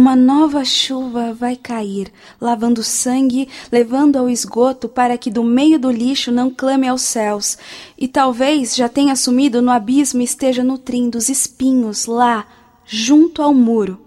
Uma 0.00 0.16
nova 0.16 0.64
chuva 0.64 1.34
vai 1.34 1.54
cair, 1.54 2.10
lavando 2.40 2.82
sangue, 2.82 3.50
levando 3.70 4.16
ao 4.16 4.30
esgoto 4.30 4.88
para 4.88 5.18
que 5.18 5.30
do 5.30 5.44
meio 5.44 5.78
do 5.78 5.90
lixo 5.90 6.32
não 6.32 6.48
clame 6.48 6.88
aos 6.88 7.02
céus, 7.02 7.58
e 7.98 8.08
talvez 8.08 8.74
já 8.74 8.88
tenha 8.88 9.14
sumido 9.14 9.60
no 9.60 9.70
abismo 9.70 10.22
e 10.22 10.24
esteja 10.24 10.64
nutrindo 10.64 11.18
os 11.18 11.28
espinhos 11.28 12.06
lá, 12.06 12.46
junto 12.86 13.42
ao 13.42 13.52
muro. 13.52 14.00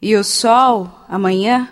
E 0.00 0.14
o 0.14 0.22
sol, 0.22 0.88
amanhã, 1.08 1.68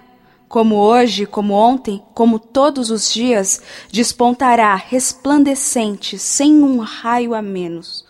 como 0.49 0.75
hoje, 0.75 1.25
como 1.25 1.55
ontem, 1.55 2.03
como 2.15 2.37
todos 2.41 2.91
os 2.91 3.13
dias, 3.13 3.63
despontará 3.93 4.75
resplandecente, 4.75 6.19
sem 6.19 6.53
um 6.65 6.79
raio 6.81 7.33
a 7.33 7.41
menos. 7.41 8.06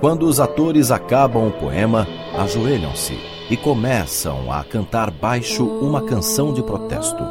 Quando 0.00 0.26
os 0.26 0.38
atores 0.38 0.92
acabam 0.92 1.48
o 1.48 1.50
poema, 1.50 2.06
ajoelham-se 2.38 3.18
e 3.50 3.56
começam 3.56 4.52
a 4.52 4.62
cantar 4.62 5.10
baixo 5.10 5.66
uma 5.66 6.02
canção 6.02 6.54
de 6.54 6.62
protesto. 6.62 7.24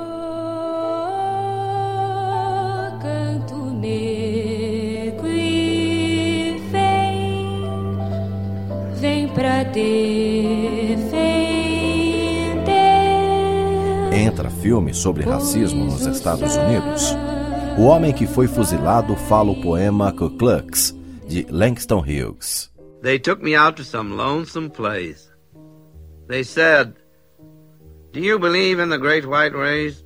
Entra 14.11 14.49
filme 14.49 14.93
sobre 14.93 15.23
racismo 15.23 15.85
nos 15.85 16.05
Estados 16.05 16.57
Unidos. 16.57 17.15
O 17.77 17.83
homem 17.83 18.11
que 18.11 18.27
foi 18.27 18.47
fuzilado 18.47 19.15
fala 19.15 19.51
o 19.51 19.61
poema 19.61 20.11
Ku 20.11 20.29
Klux, 20.31 20.96
de 21.27 21.45
Langston 21.49 21.99
Hughes. 21.99 22.71
They 23.01 23.19
took 23.19 23.43
me 23.43 23.55
out 23.55 23.75
to 23.77 23.83
some 23.83 24.15
lonesome 24.15 24.69
place. 24.69 25.29
They 26.27 26.43
said, 26.43 26.95
Do 28.11 28.19
you 28.19 28.39
believe 28.39 28.81
in 28.81 28.89
the 28.89 28.97
great 28.97 29.27
white 29.27 29.55
race? 29.55 30.03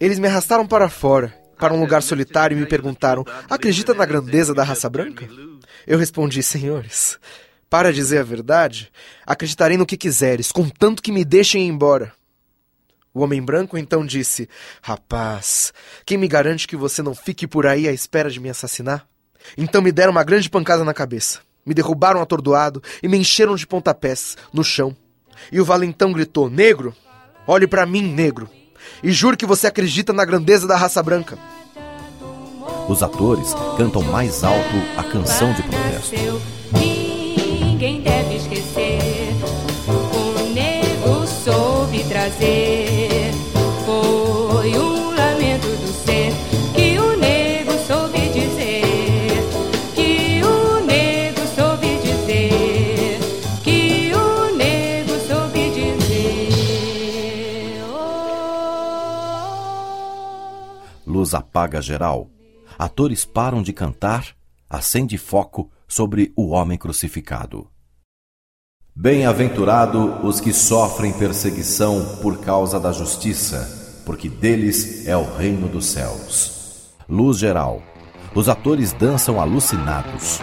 Eles 0.00 0.18
me 0.18 0.26
arrastaram 0.26 0.66
para 0.66 0.88
fora, 0.88 1.32
para 1.58 1.72
um 1.72 1.80
lugar 1.80 2.02
solitário 2.02 2.56
e 2.56 2.60
me 2.60 2.66
perguntaram: 2.66 3.24
Acredita 3.48 3.94
na 3.94 4.04
grandeza 4.04 4.52
da 4.52 4.64
raça 4.64 4.90
branca? 4.90 5.28
Eu 5.86 5.98
respondi: 5.98 6.42
Senhores, 6.42 7.18
para 7.70 7.92
dizer 7.92 8.18
a 8.18 8.24
verdade, 8.24 8.90
acreditarei 9.24 9.76
no 9.76 9.86
que 9.86 9.96
quiseres, 9.96 10.50
contanto 10.50 11.02
que 11.02 11.12
me 11.12 11.24
deixem 11.24 11.66
ir 11.66 11.68
embora. 11.68 12.12
O 13.14 13.20
homem 13.20 13.40
branco 13.40 13.78
então 13.78 14.04
disse: 14.04 14.48
Rapaz, 14.82 15.72
quem 16.04 16.18
me 16.18 16.26
garante 16.26 16.66
que 16.66 16.76
você 16.76 17.02
não 17.02 17.14
fique 17.14 17.46
por 17.46 17.66
aí 17.66 17.86
à 17.86 17.92
espera 17.92 18.30
de 18.30 18.40
me 18.40 18.50
assassinar? 18.50 19.06
Então 19.56 19.82
me 19.82 19.92
deram 19.92 20.12
uma 20.12 20.24
grande 20.24 20.48
pancada 20.48 20.84
na 20.84 20.94
cabeça. 20.94 21.40
Me 21.64 21.74
derrubaram 21.74 22.20
atordoado 22.20 22.82
e 23.02 23.08
me 23.08 23.16
encheram 23.16 23.54
de 23.54 23.66
pontapés 23.66 24.36
no 24.52 24.64
chão. 24.64 24.96
E 25.50 25.60
o 25.60 25.64
valentão 25.64 26.12
gritou: 26.12 26.50
Negro, 26.50 26.94
olhe 27.46 27.66
para 27.66 27.86
mim, 27.86 28.02
negro, 28.02 28.48
e 29.02 29.12
juro 29.12 29.36
que 29.36 29.46
você 29.46 29.66
acredita 29.66 30.12
na 30.12 30.24
grandeza 30.24 30.66
da 30.66 30.76
raça 30.76 31.02
branca. 31.02 31.38
Os 32.88 33.02
atores 33.02 33.54
cantam 33.76 34.02
mais 34.02 34.42
alto 34.42 34.76
a 34.96 35.04
canção 35.04 35.52
de 35.52 35.62
protesto. 35.62 36.16
Apaga 61.52 61.82
geral. 61.82 62.30
Atores 62.78 63.26
param 63.26 63.62
de 63.62 63.74
cantar, 63.74 64.34
acende 64.68 65.18
foco 65.18 65.70
sobre 65.86 66.32
o 66.34 66.48
homem 66.48 66.78
crucificado. 66.78 67.68
Bem-aventurado 68.94 70.26
os 70.26 70.40
que 70.40 70.52
sofrem 70.52 71.12
perseguição 71.12 72.16
por 72.22 72.40
causa 72.40 72.80
da 72.80 72.90
justiça, 72.90 74.02
porque 74.06 74.28
deles 74.28 75.06
é 75.06 75.16
o 75.16 75.24
reino 75.36 75.68
dos 75.68 75.86
céus. 75.86 76.90
Luz 77.06 77.38
geral. 77.38 77.82
Os 78.34 78.48
atores 78.48 78.94
dançam 78.94 79.38
alucinados. 79.38 80.40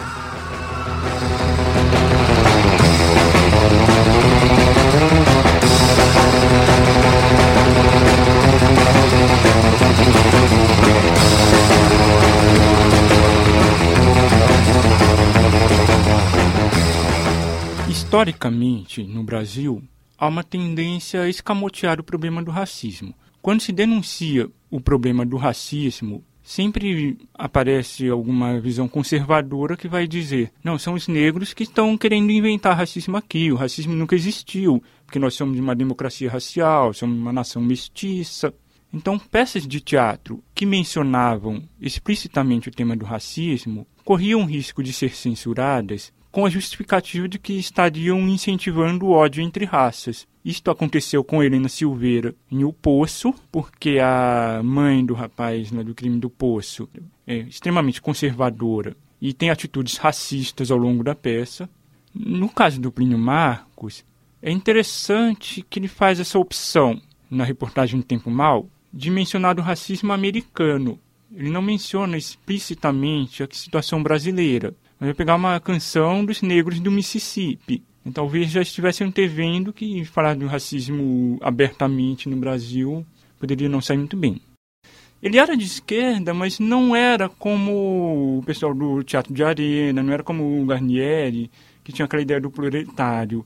Historicamente, 18.09 19.03
no 19.03 19.21
Brasil, 19.21 19.83
há 20.17 20.27
uma 20.27 20.43
tendência 20.43 21.21
a 21.21 21.29
escamotear 21.29 21.99
o 21.99 22.03
problema 22.03 22.41
do 22.41 22.49
racismo. 22.49 23.13
Quando 23.39 23.61
se 23.61 23.71
denuncia 23.71 24.49
o 24.67 24.81
problema 24.81 25.23
do 25.23 25.37
racismo, 25.37 26.25
sempre 26.41 27.19
aparece 27.35 28.09
alguma 28.09 28.59
visão 28.59 28.87
conservadora 28.87 29.77
que 29.77 29.87
vai 29.87 30.07
dizer: 30.07 30.51
não, 30.63 30.79
são 30.79 30.95
os 30.95 31.07
negros 31.07 31.53
que 31.53 31.61
estão 31.61 31.95
querendo 31.95 32.31
inventar 32.31 32.75
racismo 32.75 33.15
aqui, 33.15 33.51
o 33.51 33.55
racismo 33.55 33.93
nunca 33.93 34.15
existiu, 34.15 34.81
porque 35.05 35.19
nós 35.19 35.35
somos 35.35 35.59
uma 35.59 35.75
democracia 35.75 36.31
racial, 36.31 36.91
somos 36.95 37.15
uma 37.15 37.31
nação 37.31 37.61
mestiça. 37.61 38.51
Então, 38.91 39.19
peças 39.19 39.67
de 39.67 39.79
teatro 39.79 40.43
que 40.55 40.65
mencionavam 40.65 41.61
explicitamente 41.79 42.69
o 42.69 42.71
tema 42.71 42.97
do 42.97 43.05
racismo 43.05 43.85
corriam 44.03 44.45
risco 44.45 44.81
de 44.81 44.91
ser 44.91 45.15
censuradas 45.15 46.11
com 46.31 46.45
a 46.45 46.49
justificativa 46.49 47.27
de 47.27 47.39
que 47.39 47.53
estariam 47.53 48.19
incentivando 48.27 49.05
o 49.05 49.11
ódio 49.11 49.43
entre 49.43 49.65
raças. 49.65 50.27
Isto 50.43 50.71
aconteceu 50.71 51.23
com 51.23 51.43
Helena 51.43 51.67
Silveira 51.67 52.35
em 52.51 52.63
O 52.63 52.71
Poço, 52.71 53.33
porque 53.51 53.99
a 53.99 54.61
mãe 54.63 55.05
do 55.05 55.13
rapaz 55.13 55.71
né, 55.71 55.83
do 55.83 55.95
crime 55.95 56.19
do 56.19 56.29
Poço 56.29 56.87
é 57.25 57.37
extremamente 57.39 58.01
conservadora 58.01 58.95
e 59.21 59.33
tem 59.33 59.49
atitudes 59.49 59.97
racistas 59.97 60.71
ao 60.71 60.77
longo 60.77 61.03
da 61.03 61.13
peça. 61.13 61.69
No 62.13 62.49
caso 62.49 62.79
do 62.79 62.91
Plínio 62.91 63.17
Marcos, 63.17 64.05
é 64.41 64.51
interessante 64.51 65.65
que 65.69 65.79
ele 65.79 65.87
faz 65.87 66.19
essa 66.19 66.39
opção 66.39 67.01
na 67.29 67.43
reportagem 67.43 67.99
do 67.99 68.05
Tempo 68.05 68.29
Mal 68.29 68.67
de 68.91 69.11
mencionar 69.11 69.59
o 69.59 69.61
racismo 69.61 70.13
americano. 70.13 70.99
Ele 71.31 71.49
não 71.49 71.61
menciona 71.61 72.17
explicitamente 72.17 73.43
a 73.43 73.47
situação 73.51 74.01
brasileira. 74.01 74.73
Mas 74.99 75.07
vai 75.07 75.13
pegar 75.13 75.35
uma 75.35 75.59
canção 75.59 76.25
dos 76.25 76.41
negros 76.41 76.79
do 76.79 76.91
Mississippi. 76.91 77.81
E 78.05 78.11
talvez 78.11 78.49
já 78.49 78.61
estivesse 78.61 79.03
antevendo 79.03 79.71
que 79.71 80.03
falar 80.03 80.35
do 80.35 80.45
racismo 80.45 81.37
abertamente 81.41 82.27
no 82.27 82.35
Brasil 82.35 83.05
poderia 83.39 83.69
não 83.69 83.81
sair 83.81 83.97
muito 83.97 84.17
bem. 84.17 84.41
Ele 85.21 85.37
era 85.37 85.55
de 85.55 85.65
esquerda, 85.65 86.33
mas 86.33 86.59
não 86.59 86.95
era 86.95 87.29
como 87.29 88.39
o 88.39 88.43
pessoal 88.45 88.73
do 88.73 89.03
Teatro 89.03 89.33
de 89.33 89.43
Arena, 89.43 90.01
não 90.01 90.13
era 90.13 90.23
como 90.23 90.61
o 90.61 90.65
Garnieri, 90.65 91.51
que 91.83 91.91
tinha 91.91 92.05
aquela 92.05 92.21
ideia 92.21 92.39
do 92.39 92.49
proletário. 92.49 93.45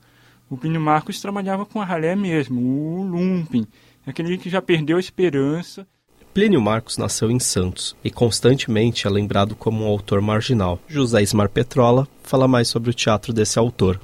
O 0.49 0.57
Plínio 0.57 0.81
Marcos 0.81 1.19
trabalhava 1.19 1.65
com 1.65 1.81
a 1.81 1.85
ralé 1.85 2.15
mesmo, 2.15 2.61
o 2.61 3.03
Lumping, 3.03 3.65
aquele 4.05 4.37
que 4.37 4.49
já 4.49 4.61
perdeu 4.61 4.97
a 4.97 4.99
esperança 4.99 5.87
Plínio 6.33 6.59
Marcos 6.59 6.97
nasceu 6.97 7.29
em 7.29 7.39
Santos 7.39 7.95
e 8.03 8.09
constantemente 8.09 9.05
é 9.05 9.09
lembrado 9.09 9.55
como 9.55 9.83
um 9.83 9.87
autor 9.87 10.19
marginal. 10.19 10.79
José 10.87 11.21
Ismar 11.21 11.47
Petrola 11.47 12.07
fala 12.23 12.47
mais 12.47 12.67
sobre 12.67 12.89
o 12.89 12.93
teatro 12.93 13.31
desse 13.31 13.59
autor. 13.59 14.01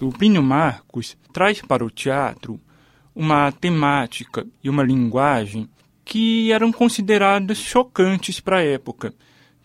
O 0.00 0.08
Plínio 0.08 0.42
Marcos 0.42 1.18
traz 1.34 1.60
para 1.60 1.84
o 1.84 1.90
teatro 1.90 2.58
uma 3.14 3.52
temática 3.52 4.46
e 4.64 4.70
uma 4.70 4.82
linguagem 4.82 5.68
que 6.02 6.50
eram 6.50 6.72
consideradas 6.72 7.58
chocantes 7.58 8.40
para 8.40 8.56
a 8.56 8.64
época. 8.64 9.12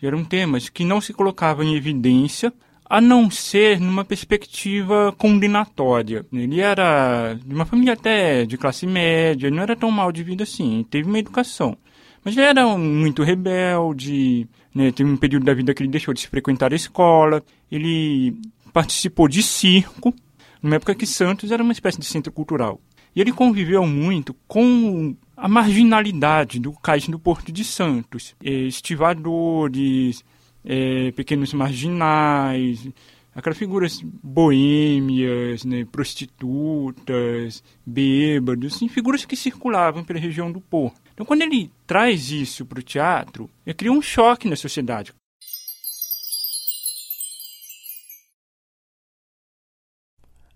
Eram 0.02 0.26
temas 0.26 0.68
que 0.68 0.84
não 0.84 1.00
se 1.00 1.14
colocavam 1.14 1.64
em 1.64 1.76
evidência, 1.76 2.52
a 2.84 3.00
não 3.00 3.32
ser 3.32 3.80
numa 3.80 4.04
perspectiva 4.04 5.14
condenatória. 5.18 6.26
Ele 6.34 6.60
era 6.60 7.36
de 7.36 7.56
uma 7.56 7.66
família 7.66 7.94
até 7.94 8.46
de 8.46 8.58
classe 8.58 8.86
média, 8.86 9.50
não 9.50 9.64
era 9.64 9.78
tão 9.78 9.90
mal 9.90 10.12
de 10.12 10.24
vida 10.24 10.44
assim, 10.44 10.86
teve 10.90 11.08
uma 11.08 11.20
educação. 11.20 11.78
Mas 12.24 12.38
ele 12.38 12.46
era 12.46 12.78
muito 12.78 13.24
rebelde, 13.24 14.48
né? 14.74 14.92
teve 14.92 15.10
um 15.10 15.18
período 15.18 15.46
da 15.46 15.54
vida 15.54 15.74
que 15.74 15.82
ele 15.82 15.90
deixou 15.90 16.14
de 16.14 16.28
frequentar 16.28 16.72
a 16.72 16.76
escola, 16.76 17.44
ele 17.72 18.36
participou 18.72 19.28
de 19.28 19.42
circo, 19.42 20.14
numa 20.62 20.76
época 20.76 20.96
que 20.96 21.06
Santos 21.06 21.52
era 21.52 21.64
uma 21.64 21.74
espécie 21.74 22.00
de 22.00 22.06
centro 22.06 22.32
cultural. 22.32 22.80
E 23.16 23.20
ele 23.20 23.32
conviveu 23.32 23.86
muito 23.86 24.36
com 24.48 25.16
a 25.36 25.48
marginalidade 25.48 26.60
do 26.60 26.72
cais 26.72 27.08
do 27.08 27.20
Porto 27.20 27.52
de 27.52 27.64
Santos. 27.64 28.36
Estivadores, 28.42 30.24
é, 30.64 31.12
pequenos 31.12 31.54
marginais, 31.54 32.88
aquelas 33.36 33.58
figuras 33.58 34.02
boêmias, 34.24 35.66
né, 35.66 35.86
prostitutas, 35.92 37.64
bêbados, 37.86 38.76
assim, 38.76 38.88
figuras 38.88 39.26
que 39.26 39.36
circulavam 39.36 40.04
pela 40.04 40.20
região 40.20 40.52
do 40.52 40.62
Porto. 40.62 41.01
Então, 41.22 41.28
quando 41.28 41.44
ele 41.44 41.72
traz 41.86 42.32
isso 42.32 42.66
para 42.66 42.80
o 42.80 42.84
teatro, 42.84 43.48
ele 43.64 43.76
cria 43.76 43.92
um 43.92 44.02
choque 44.02 44.50
na 44.50 44.56
sociedade. 44.56 45.14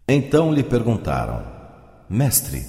Então 0.07 0.51
lhe 0.51 0.63
perguntaram: 0.63 1.45
Mestre, 2.09 2.65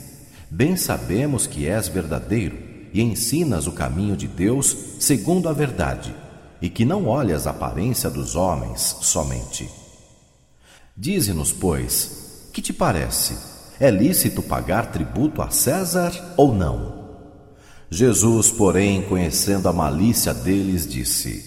bem 0.51 0.77
sabemos 0.77 1.47
que 1.47 1.67
és 1.67 1.89
verdadeiro 1.89 2.59
e 2.93 3.01
ensinas 3.01 3.67
o 3.67 3.73
caminho 3.73 4.15
de 4.15 4.29
Deus 4.29 4.77
segundo 5.01 5.49
a 5.49 5.55
verdade, 5.55 6.15
e 6.61 6.69
que 6.69 6.85
não 6.85 7.07
olhas 7.07 7.47
a 7.47 7.51
aparência 7.51 8.11
dos 8.11 8.37
homens 8.37 8.99
somente. 9.01 9.71
Dize-nos, 10.95 11.51
pois, 11.51 12.51
que 12.53 12.61
te 12.61 12.75
parece? 12.75 13.39
É 13.81 13.91
lícito 13.91 14.43
pagar 14.43 14.93
tributo 14.93 15.41
a 15.41 15.49
César 15.49 16.13
ou 16.37 16.55
não? 16.55 17.06
Jesus, 17.91 18.51
porém, 18.51 19.03
conhecendo 19.03 19.69
a 19.69 19.73
malícia 19.73 20.35
deles, 20.35 20.87
disse: 20.87 21.45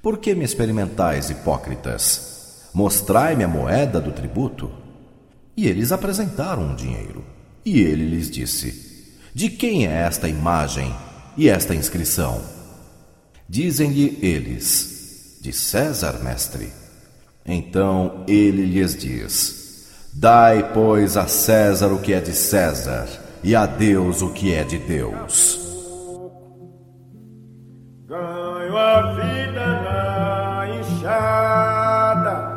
Por 0.00 0.18
que 0.18 0.34
me 0.34 0.44
experimentais, 0.44 1.30
hipócritas? 1.30 2.68
Mostrai-me 2.72 3.44
a 3.44 3.48
moeda 3.48 4.00
do 4.00 4.12
tributo. 4.12 4.70
E 5.56 5.66
eles 5.66 5.92
apresentaram 5.92 6.62
um 6.62 6.74
dinheiro. 6.74 7.24
E 7.64 7.80
ele 7.80 8.08
lhes 8.08 8.30
disse: 8.30 9.10
De 9.34 9.50
quem 9.50 9.86
é 9.86 9.90
esta 9.90 10.28
imagem 10.28 10.94
e 11.36 11.48
esta 11.48 11.74
inscrição? 11.74 12.40
Dizem-lhe 13.48 14.18
eles: 14.22 15.38
De 15.40 15.52
César, 15.52 16.20
mestre. 16.22 16.72
Então 17.44 18.24
ele 18.28 18.64
lhes 18.64 18.96
diz: 18.96 19.88
Dai, 20.12 20.72
pois, 20.72 21.16
a 21.16 21.26
César 21.26 21.88
o 21.88 21.98
que 21.98 22.12
é 22.12 22.20
de 22.20 22.32
César 22.32 23.21
e 23.42 23.56
a 23.56 23.66
Deus 23.66 24.22
o 24.22 24.30
que 24.32 24.54
é 24.54 24.62
de 24.62 24.78
Deus. 24.78 25.60
Ganho 28.06 28.76
a 28.76 29.12
vida 29.12 29.66
na 29.66 30.66
enxada, 30.78 32.52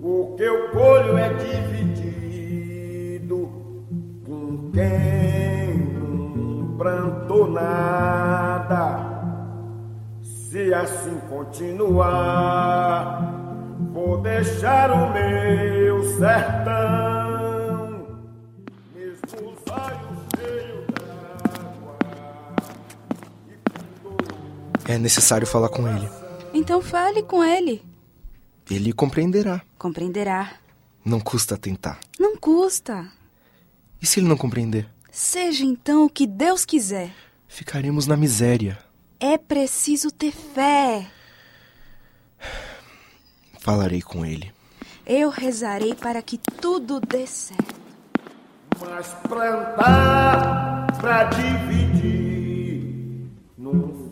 o 0.00 0.34
que 0.36 0.42
eu 0.42 0.70
colho 0.70 1.16
é 1.18 1.28
dividido 1.34 1.64
com 4.24 4.70
quem 4.72 5.76
não 5.92 6.76
plantou 6.76 7.50
nada. 7.50 9.12
Se 10.22 10.72
assim 10.72 11.18
continuar, 11.28 13.20
vou 13.92 14.22
deixar 14.22 14.90
o 14.90 15.12
meu 15.12 16.02
sertão, 16.16 17.23
É 24.94 24.98
necessário 24.98 25.44
falar 25.44 25.70
com 25.70 25.88
ele. 25.88 26.08
Então 26.52 26.80
fale 26.80 27.24
com 27.24 27.42
ele. 27.42 27.82
Ele 28.70 28.92
compreenderá. 28.92 29.60
Compreenderá. 29.76 30.52
Não 31.04 31.18
custa 31.18 31.56
tentar. 31.56 31.98
Não 32.16 32.36
custa. 32.36 33.10
E 34.00 34.06
se 34.06 34.20
ele 34.20 34.28
não 34.28 34.36
compreender? 34.36 34.88
Seja 35.10 35.64
então 35.64 36.04
o 36.04 36.08
que 36.08 36.28
Deus 36.28 36.64
quiser. 36.64 37.12
Ficaremos 37.48 38.06
na 38.06 38.16
miséria. 38.16 38.78
É 39.18 39.36
preciso 39.36 40.12
ter 40.12 40.30
fé. 40.30 41.10
Falarei 43.58 44.00
com 44.00 44.24
ele. 44.24 44.52
Eu 45.04 45.28
rezarei 45.28 45.92
para 45.92 46.22
que 46.22 46.38
tudo 46.38 47.00
dê 47.00 47.26
certo. 47.26 47.74
Mas 48.80 49.08
plantar 49.28 50.86
pra 51.00 51.24
dividir, 51.24 52.23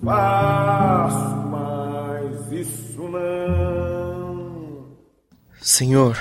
faço 0.05 1.36
mais 1.48 2.53
isso 2.53 3.03
não. 3.09 4.96
Senhor, 5.61 6.18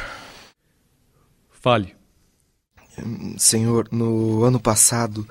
Fale. 1.49 1.95
senhor, 3.37 3.87
no 3.91 4.43
ano 4.43 4.59
passado 4.59 5.27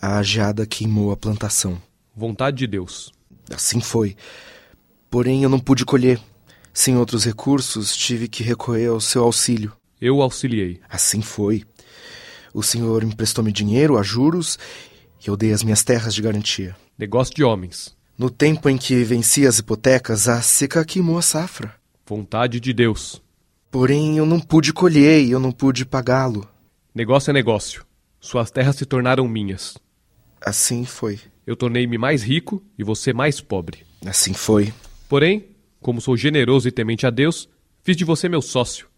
a 0.00 0.22
geada 0.22 0.66
queimou 0.66 1.10
a 1.10 1.16
plantação. 1.16 1.80
Vontade 2.14 2.58
de 2.58 2.66
Deus. 2.66 3.12
Assim 3.54 3.80
foi. 3.80 4.16
Porém, 5.10 5.42
eu 5.42 5.48
não 5.48 5.58
pude 5.58 5.84
colher. 5.84 6.20
Sem 6.72 6.96
outros 6.96 7.24
recursos, 7.24 7.96
tive 7.96 8.28
que 8.28 8.42
recorrer 8.42 8.88
ao 8.88 9.00
seu 9.00 9.22
auxílio. 9.22 9.72
Eu 10.00 10.20
auxiliei. 10.20 10.80
Assim 10.88 11.22
foi. 11.22 11.64
O 12.52 12.62
senhor 12.62 13.02
emprestou-me 13.02 13.52
dinheiro 13.52 13.98
a 13.98 14.02
juros 14.02 14.58
e 15.24 15.28
eu 15.28 15.36
dei 15.36 15.52
as 15.52 15.62
minhas 15.62 15.82
terras 15.82 16.14
de 16.14 16.22
garantia. 16.22 16.76
Negócio 16.98 17.34
de 17.34 17.44
homens. 17.44 17.94
No 18.16 18.30
tempo 18.30 18.70
em 18.70 18.78
que 18.78 19.04
venci 19.04 19.46
as 19.46 19.58
hipotecas, 19.58 20.28
a 20.28 20.40
seca 20.40 20.82
queimou 20.82 21.18
a 21.18 21.22
safra. 21.22 21.74
Vontade 22.06 22.58
de 22.58 22.72
Deus. 22.72 23.22
Porém, 23.70 24.16
eu 24.16 24.24
não 24.24 24.40
pude 24.40 24.72
colher 24.72 25.22
e 25.22 25.30
eu 25.30 25.38
não 25.38 25.52
pude 25.52 25.84
pagá-lo. 25.84 26.48
Negócio 26.94 27.28
é 27.28 27.34
negócio. 27.34 27.84
Suas 28.18 28.50
terras 28.50 28.76
se 28.76 28.86
tornaram 28.86 29.28
minhas. 29.28 29.76
Assim 30.40 30.86
foi. 30.86 31.20
Eu 31.46 31.54
tornei-me 31.54 31.98
mais 31.98 32.22
rico 32.22 32.62
e 32.78 32.82
você 32.82 33.12
mais 33.12 33.42
pobre. 33.42 33.84
Assim 34.06 34.32
foi. 34.32 34.72
Porém, 35.06 35.48
como 35.82 36.00
sou 36.00 36.16
generoso 36.16 36.66
e 36.66 36.72
temente 36.72 37.06
a 37.06 37.10
Deus, 37.10 37.46
fiz 37.82 37.94
de 37.94 38.06
você 38.06 38.26
meu 38.26 38.40
sócio. 38.40 38.88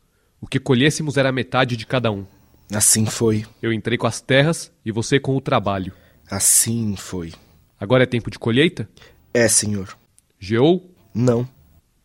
O 0.40 0.46
que 0.46 0.60
colhêssemos 0.60 1.16
era 1.16 1.32
metade 1.32 1.76
de 1.76 1.84
cada 1.84 2.12
um. 2.12 2.24
Assim 2.72 3.06
foi. 3.06 3.44
Eu 3.60 3.72
entrei 3.72 3.98
com 3.98 4.06
as 4.06 4.20
terras 4.20 4.70
e 4.84 4.92
você 4.92 5.18
com 5.18 5.36
o 5.36 5.40
trabalho. 5.40 5.92
Assim 6.30 6.94
foi. 6.94 7.32
Agora 7.80 8.02
é 8.02 8.06
tempo 8.06 8.30
de 8.30 8.38
colheita? 8.38 8.88
É, 9.32 9.46
senhor. 9.48 9.96
Geou? 10.38 10.94
Não. 11.14 11.48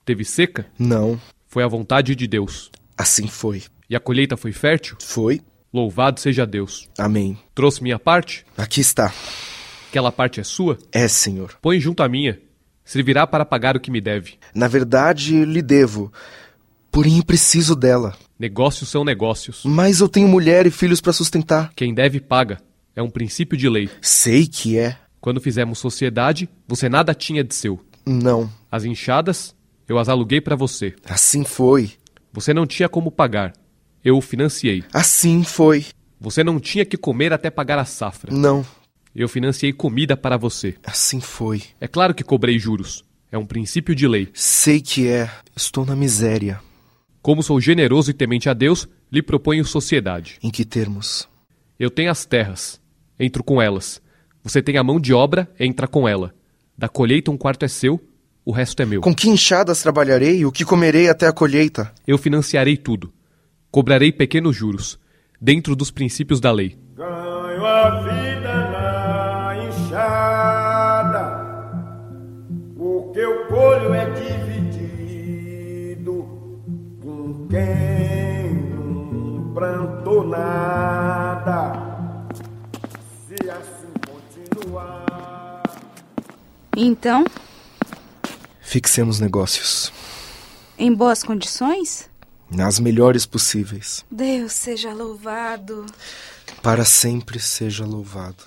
Teve 0.06 0.24
seca? 0.26 0.66
Não. 0.78 1.20
Foi 1.48 1.64
a 1.64 1.68
vontade 1.68 2.16
de 2.16 2.28
Deus. 2.28 2.72
Assim 2.98 3.28
foi. 3.28 3.64
E 3.90 3.96
a 3.96 4.00
colheita 4.00 4.38
foi 4.38 4.52
fértil? 4.52 4.98
Foi. 5.02 5.42
Louvado 5.74 6.20
seja 6.20 6.46
Deus. 6.46 6.88
Amém. 6.98 7.38
Trouxe 7.56 7.82
minha 7.82 7.98
parte? 7.98 8.46
Aqui 8.58 8.82
está. 8.82 9.14
Aquela 9.90 10.12
parte 10.12 10.40
é 10.40 10.44
sua? 10.44 10.78
É, 10.92 11.08
senhor. 11.08 11.58
Põe 11.62 11.80
junto 11.80 12.04
à 12.04 12.10
minha. 12.10 12.40
Servirá 12.86 13.26
para 13.26 13.46
pagar 13.46 13.76
o 13.76 13.80
que 13.80 13.92
me 13.92 14.02
deve. 14.02 14.36
Na 14.54 14.68
verdade, 14.68 15.46
lhe 15.46 15.62
devo. 15.62 16.12
Porém, 16.92 17.22
preciso 17.22 17.76
dela. 17.76 18.16
Negócios 18.38 18.90
são 18.90 19.04
negócios. 19.04 19.62
Mas 19.66 20.00
eu 20.00 20.10
tenho 20.10 20.28
mulher 20.28 20.68
e 20.68 20.72
filhos 20.72 21.02
para 21.02 21.14
sustentar. 21.14 21.72
Quem 21.76 21.94
deve, 21.94 22.20
paga. 22.20 22.60
É 22.96 23.02
um 23.02 23.10
princípio 23.10 23.58
de 23.58 23.68
lei. 23.70 23.90
Sei 24.02 24.46
que 24.46 24.78
é. 24.78 24.98
Quando 25.24 25.40
fizemos 25.40 25.80
sociedade, 25.80 26.50
você 26.68 26.90
nada 26.90 27.16
tinha 27.16 27.46
de 27.46 27.56
seu. 27.56 27.80
Não. 28.06 28.52
As 28.70 28.84
enxadas, 28.84 29.56
eu 29.88 29.98
as 29.98 30.10
aluguei 30.10 30.42
para 30.42 30.54
você. 30.54 30.94
Assim 31.06 31.46
foi. 31.46 31.94
Você 32.34 32.54
não 32.54 32.68
tinha 32.68 32.90
como 32.90 33.10
pagar. 33.10 33.54
Eu 34.04 34.18
o 34.18 34.22
financiei. 34.22 34.84
Assim 34.92 35.42
foi. 35.46 35.86
Você 36.20 36.44
não 36.44 36.60
tinha 36.60 36.84
que 36.84 36.98
comer 36.98 37.32
até 37.32 37.50
pagar 37.50 37.80
a 37.80 37.86
safra. 37.86 38.34
Não. 38.34 38.66
Eu 39.16 39.30
financiei 39.30 39.72
comida 39.72 40.18
para 40.18 40.36
você. 40.36 40.76
Assim 40.84 41.22
foi. 41.22 41.64
É 41.80 41.88
claro 41.88 42.14
que 42.14 42.22
cobrei 42.22 42.60
juros. 42.60 43.06
É 43.32 43.38
um 43.38 43.46
princípio 43.46 43.96
de 43.96 44.06
lei. 44.06 44.28
Sei 44.34 44.82
que 44.82 45.08
é. 45.08 45.32
Estou 45.56 45.86
na 45.86 45.96
miséria. 45.96 46.60
Como 47.22 47.42
sou 47.42 47.62
generoso 47.62 48.12
e 48.12 48.14
temente 48.14 48.50
a 48.50 48.54
Deus, 48.54 48.90
lhe 49.10 49.22
proponho 49.22 49.64
sociedade. 49.64 50.38
Em 50.44 50.52
que 50.52 50.66
termos? 50.66 51.30
Eu 51.80 51.90
tenho 51.90 52.12
as 52.12 52.26
terras. 52.26 52.82
Entro 53.18 53.42
com 53.42 53.62
elas. 53.62 54.03
Você 54.44 54.62
tem 54.62 54.78
a 54.78 54.84
mão 54.84 55.00
de 55.00 55.14
obra, 55.14 55.50
entra 55.58 55.88
com 55.88 56.06
ela. 56.08 56.34
Da 56.78 56.90
colheita 56.90 57.32
um 57.32 57.38
quarto 57.38 57.64
é 57.64 57.68
seu, 57.70 58.00
o 58.44 58.52
resto 58.52 58.82
é 58.82 58.86
meu. 58.86 59.00
Com 59.00 59.16
que 59.16 59.30
enxadas 59.30 59.82
trabalharei? 59.82 60.46
O 60.46 60.52
que 60.52 60.66
comerei 60.66 61.08
até 61.10 61.28
a 61.28 61.32
colheita? 61.32 61.94
Eu 62.06 62.18
financiarei 62.18 62.76
tudo. 62.76 63.14
Cobrarei 63.72 64.12
pequenos 64.12 64.54
juros, 64.56 65.00
dentro 65.40 65.78
dos 65.78 65.90
princípios 65.92 66.42
da 66.42 66.52
lei. 66.52 66.78
Ganho 66.94 67.66
a 67.66 68.02
vida 68.02 68.54
na 68.70 69.56
enxada, 69.70 71.42
o 72.78 73.12
que 73.14 73.20
eu 73.20 73.46
colho 73.48 73.94
é 73.94 74.10
dividido 74.12 75.54
com 77.02 77.48
quem 77.48 78.74
plantou 79.54 80.28
nada. 80.28 81.03
Então, 86.76 87.24
Fixemos 88.62 89.20
negócios. 89.20 89.92
em 90.78 90.92
boas 90.94 91.24
condições? 91.24 92.10
Nas 92.50 92.80
melhores 92.80 93.26
possíveis. 93.26 94.06
Deus 94.10 94.54
seja 94.54 94.94
louvado. 94.94 95.86
Para 96.62 96.86
sempre 96.86 97.40
seja 97.40 97.86
louvado. 97.86 98.44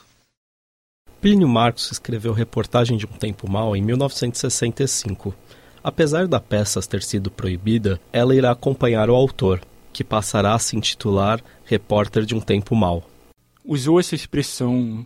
Plínio 1.20 1.48
Marcos 1.48 1.90
escreveu 1.92 2.32
Reportagem 2.32 2.96
de 2.96 3.06
um 3.06 3.12
Tempo 3.12 3.50
Mal 3.50 3.76
em 3.76 3.82
1965. 3.82 5.34
Apesar 5.82 6.26
da 6.26 6.40
peça 6.40 6.80
ter 6.82 7.02
sido 7.02 7.30
proibida, 7.30 8.00
ela 8.12 8.34
irá 8.34 8.50
acompanhar 8.50 9.08
o 9.08 9.14
autor, 9.14 9.60
que 9.92 10.04
passará 10.04 10.54
a 10.54 10.58
se 10.58 10.76
intitular 10.76 11.40
Repórter 11.64 12.24
de 12.24 12.34
um 12.34 12.40
Tempo 12.40 12.74
Mal. 12.76 13.08
Usou 13.64 13.98
essa 13.98 14.14
expressão 14.14 15.04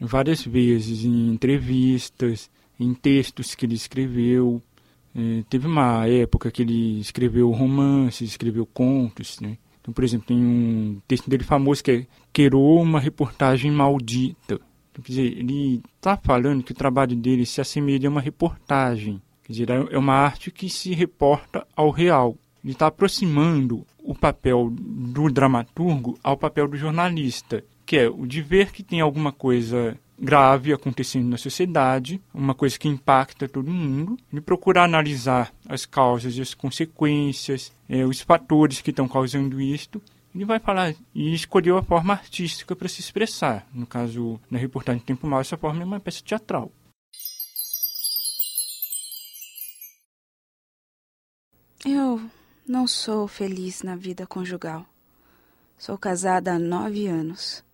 várias 0.00 0.42
vezes 0.42 1.04
em 1.04 1.28
entrevistas, 1.28 2.50
em 2.82 2.94
textos 2.94 3.54
que 3.54 3.66
ele 3.66 3.74
escreveu. 3.74 4.62
Eh, 5.14 5.44
teve 5.48 5.66
uma 5.66 6.06
época 6.06 6.50
que 6.50 6.62
ele 6.62 7.00
escreveu 7.00 7.50
romances, 7.50 8.30
escreveu 8.30 8.66
contos. 8.66 9.40
Né? 9.40 9.58
Então, 9.80 9.92
por 9.92 10.04
exemplo, 10.04 10.26
tem 10.26 10.36
um 10.36 11.00
texto 11.06 11.28
dele 11.28 11.44
famoso 11.44 11.82
que 11.82 11.90
é 11.90 12.06
Querou 12.32 12.80
uma 12.80 13.00
reportagem 13.00 13.70
maldita. 13.70 14.60
Então, 14.90 15.02
quer 15.02 15.12
dizer, 15.12 15.38
ele 15.38 15.82
está 15.96 16.16
falando 16.16 16.62
que 16.62 16.72
o 16.72 16.74
trabalho 16.74 17.16
dele 17.16 17.44
se 17.44 17.60
assemelha 17.60 18.08
a 18.08 18.10
uma 18.10 18.20
reportagem. 18.20 19.20
Quer 19.44 19.52
dizer, 19.52 19.70
é 19.90 19.98
uma 19.98 20.14
arte 20.14 20.50
que 20.50 20.68
se 20.68 20.94
reporta 20.94 21.66
ao 21.76 21.90
real. 21.90 22.36
Ele 22.62 22.72
está 22.72 22.86
aproximando 22.86 23.84
o 23.98 24.14
papel 24.14 24.70
do 24.70 25.30
dramaturgo 25.30 26.18
ao 26.22 26.36
papel 26.36 26.68
do 26.68 26.76
jornalista, 26.76 27.64
que 27.84 27.96
é 27.96 28.08
o 28.08 28.24
de 28.24 28.40
ver 28.40 28.70
que 28.70 28.82
tem 28.82 29.00
alguma 29.00 29.32
coisa 29.32 29.98
grave 30.22 30.72
acontecendo 30.72 31.28
na 31.28 31.36
sociedade, 31.36 32.22
uma 32.32 32.54
coisa 32.54 32.78
que 32.78 32.86
impacta 32.86 33.48
todo 33.48 33.68
mundo, 33.68 34.16
de 34.32 34.40
procurar 34.40 34.84
analisar 34.84 35.52
as 35.68 35.84
causas 35.84 36.36
e 36.36 36.40
as 36.40 36.54
consequências, 36.54 37.72
eh, 37.88 38.04
os 38.04 38.20
fatores 38.20 38.80
que 38.80 38.90
estão 38.90 39.08
causando 39.08 39.60
isto. 39.60 40.00
Ele 40.32 40.44
vai 40.44 40.60
falar 40.60 40.94
e 41.12 41.34
escolheu 41.34 41.76
a 41.76 41.82
forma 41.82 42.12
artística 42.14 42.76
para 42.76 42.88
se 42.88 43.00
expressar. 43.00 43.66
No 43.74 43.84
caso, 43.84 44.40
na 44.48 44.58
reportagem 44.58 45.02
Tempo 45.02 45.26
Mal, 45.26 45.40
essa 45.40 45.56
forma 45.56 45.82
é 45.82 45.84
uma 45.84 46.00
peça 46.00 46.22
teatral. 46.24 46.70
Eu 51.84 52.22
não 52.66 52.86
sou 52.86 53.26
feliz 53.26 53.82
na 53.82 53.96
vida 53.96 54.24
conjugal. 54.24 54.86
Sou 55.76 55.98
casada 55.98 56.54
há 56.54 56.58
nove 56.60 57.08
anos. 57.08 57.64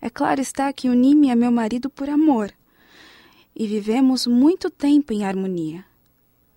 É 0.00 0.08
claro 0.08 0.40
está 0.40 0.72
que 0.72 0.88
uni-me 0.88 1.30
a 1.30 1.36
meu 1.36 1.52
marido 1.52 1.90
por 1.90 2.08
amor 2.08 2.52
e 3.54 3.66
vivemos 3.66 4.26
muito 4.26 4.70
tempo 4.70 5.12
em 5.12 5.24
harmonia. 5.24 5.84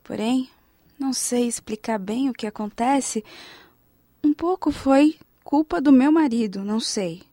Porém, 0.04 0.50
não 0.98 1.12
sei 1.12 1.48
explicar 1.48 2.00
bem 2.00 2.30
o 2.30 2.34
que 2.34 2.48
acontece. 2.48 3.24
Um 4.24 4.34
pouco 4.34 4.72
foi 4.72 5.18
culpa 5.44 5.82
do 5.82 5.92
meu 5.92 6.12
marido, 6.12 6.64
não 6.64 6.80
sei. 6.80 7.24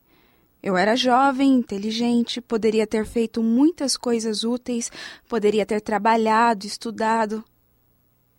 Eu 0.63 0.77
era 0.77 0.97
jovem, 0.97 1.55
inteligente, 1.55 2.41
poderia 2.41 2.87
ter 2.87 3.07
feito 3.07 3.43
muitas 3.43 3.97
coisas 3.97 4.45
úteis, 4.45 4.91
poderia 5.29 5.65
ter 5.65 5.81
trabalhado, 5.81 6.67
estudado. 6.67 7.45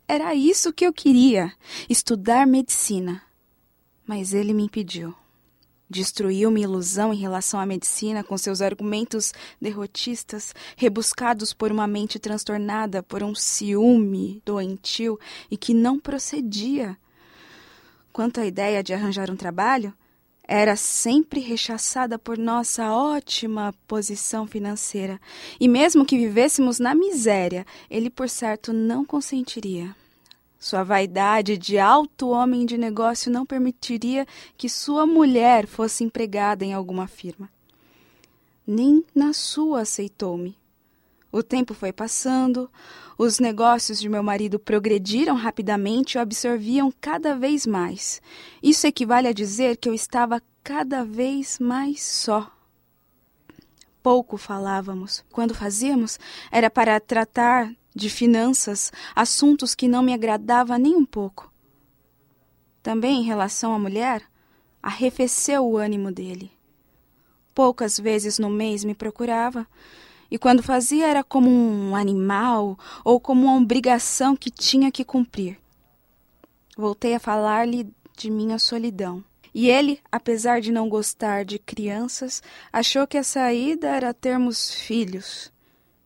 Era 0.06 0.34
isso 0.34 0.72
que 0.72 0.86
eu 0.86 0.92
queria, 0.92 1.52
estudar 1.88 2.46
medicina. 2.46 3.22
Mas 4.06 4.34
ele 4.34 4.52
me 4.52 4.64
impediu. 4.64 5.14
Destruiu 5.92 6.50
minha 6.50 6.64
ilusão 6.64 7.12
em 7.12 7.18
relação 7.18 7.60
à 7.60 7.66
medicina 7.66 8.24
com 8.24 8.38
seus 8.38 8.62
argumentos 8.62 9.34
derrotistas, 9.60 10.54
rebuscados 10.74 11.52
por 11.52 11.70
uma 11.70 11.86
mente 11.86 12.18
transtornada 12.18 13.02
por 13.02 13.22
um 13.22 13.34
ciúme 13.34 14.40
doentio 14.42 15.20
e 15.50 15.56
que 15.56 15.74
não 15.74 16.00
procedia. 16.00 16.96
Quanto 18.10 18.40
à 18.40 18.46
ideia 18.46 18.82
de 18.82 18.94
arranjar 18.94 19.30
um 19.30 19.36
trabalho, 19.36 19.92
era 20.48 20.76
sempre 20.76 21.40
rechaçada 21.40 22.18
por 22.18 22.38
nossa 22.38 22.90
ótima 22.90 23.74
posição 23.86 24.46
financeira. 24.46 25.20
E 25.60 25.68
mesmo 25.68 26.06
que 26.06 26.16
vivêssemos 26.16 26.78
na 26.78 26.94
miséria, 26.94 27.66
ele, 27.90 28.08
por 28.08 28.30
certo, 28.30 28.72
não 28.72 29.04
consentiria. 29.04 29.94
Sua 30.62 30.84
vaidade 30.84 31.58
de 31.58 31.76
alto 31.76 32.28
homem 32.28 32.64
de 32.64 32.78
negócio 32.78 33.32
não 33.32 33.44
permitiria 33.44 34.24
que 34.56 34.68
sua 34.68 35.04
mulher 35.04 35.66
fosse 35.66 36.04
empregada 36.04 36.64
em 36.64 36.72
alguma 36.72 37.08
firma. 37.08 37.50
Nem 38.64 39.04
na 39.12 39.32
sua 39.32 39.80
aceitou-me. 39.80 40.56
O 41.32 41.42
tempo 41.42 41.74
foi 41.74 41.92
passando, 41.92 42.70
os 43.18 43.40
negócios 43.40 43.98
de 43.98 44.08
meu 44.08 44.22
marido 44.22 44.56
progrediram 44.56 45.34
rapidamente 45.34 46.14
e 46.14 46.18
o 46.18 46.20
absorviam 46.20 46.94
cada 47.00 47.34
vez 47.34 47.66
mais. 47.66 48.22
Isso 48.62 48.86
equivale 48.86 49.26
a 49.26 49.32
dizer 49.32 49.76
que 49.76 49.88
eu 49.88 49.94
estava 49.94 50.40
cada 50.62 51.04
vez 51.04 51.58
mais 51.58 52.04
só. 52.04 52.48
Pouco 54.00 54.36
falávamos. 54.36 55.24
Quando 55.32 55.56
fazíamos, 55.56 56.20
era 56.52 56.70
para 56.70 57.00
tratar 57.00 57.74
de 57.94 58.08
finanças, 58.08 58.92
assuntos 59.14 59.74
que 59.74 59.88
não 59.88 60.02
me 60.02 60.12
agradava 60.12 60.78
nem 60.78 60.96
um 60.96 61.04
pouco. 61.04 61.52
Também 62.82 63.20
em 63.20 63.24
relação 63.24 63.74
à 63.74 63.78
mulher, 63.78 64.22
arrefeceu 64.82 65.64
o 65.64 65.76
ânimo 65.76 66.10
dele. 66.10 66.50
Poucas 67.54 67.98
vezes 67.98 68.38
no 68.38 68.50
mês 68.50 68.82
me 68.82 68.94
procurava, 68.94 69.66
e 70.30 70.38
quando 70.38 70.62
fazia 70.62 71.06
era 71.06 71.22
como 71.22 71.50
um 71.50 71.94
animal 71.94 72.78
ou 73.04 73.20
como 73.20 73.46
uma 73.46 73.56
obrigação 73.56 74.34
que 74.34 74.50
tinha 74.50 74.90
que 74.90 75.04
cumprir. 75.04 75.58
Voltei 76.76 77.14
a 77.14 77.20
falar-lhe 77.20 77.86
de 78.16 78.30
minha 78.30 78.58
solidão. 78.58 79.22
E 79.54 79.68
ele, 79.68 80.00
apesar 80.10 80.62
de 80.62 80.72
não 80.72 80.88
gostar 80.88 81.44
de 81.44 81.58
crianças, 81.58 82.42
achou 82.72 83.06
que 83.06 83.18
a 83.18 83.22
saída 83.22 83.88
era 83.88 84.14
termos 84.14 84.72
filhos 84.72 85.51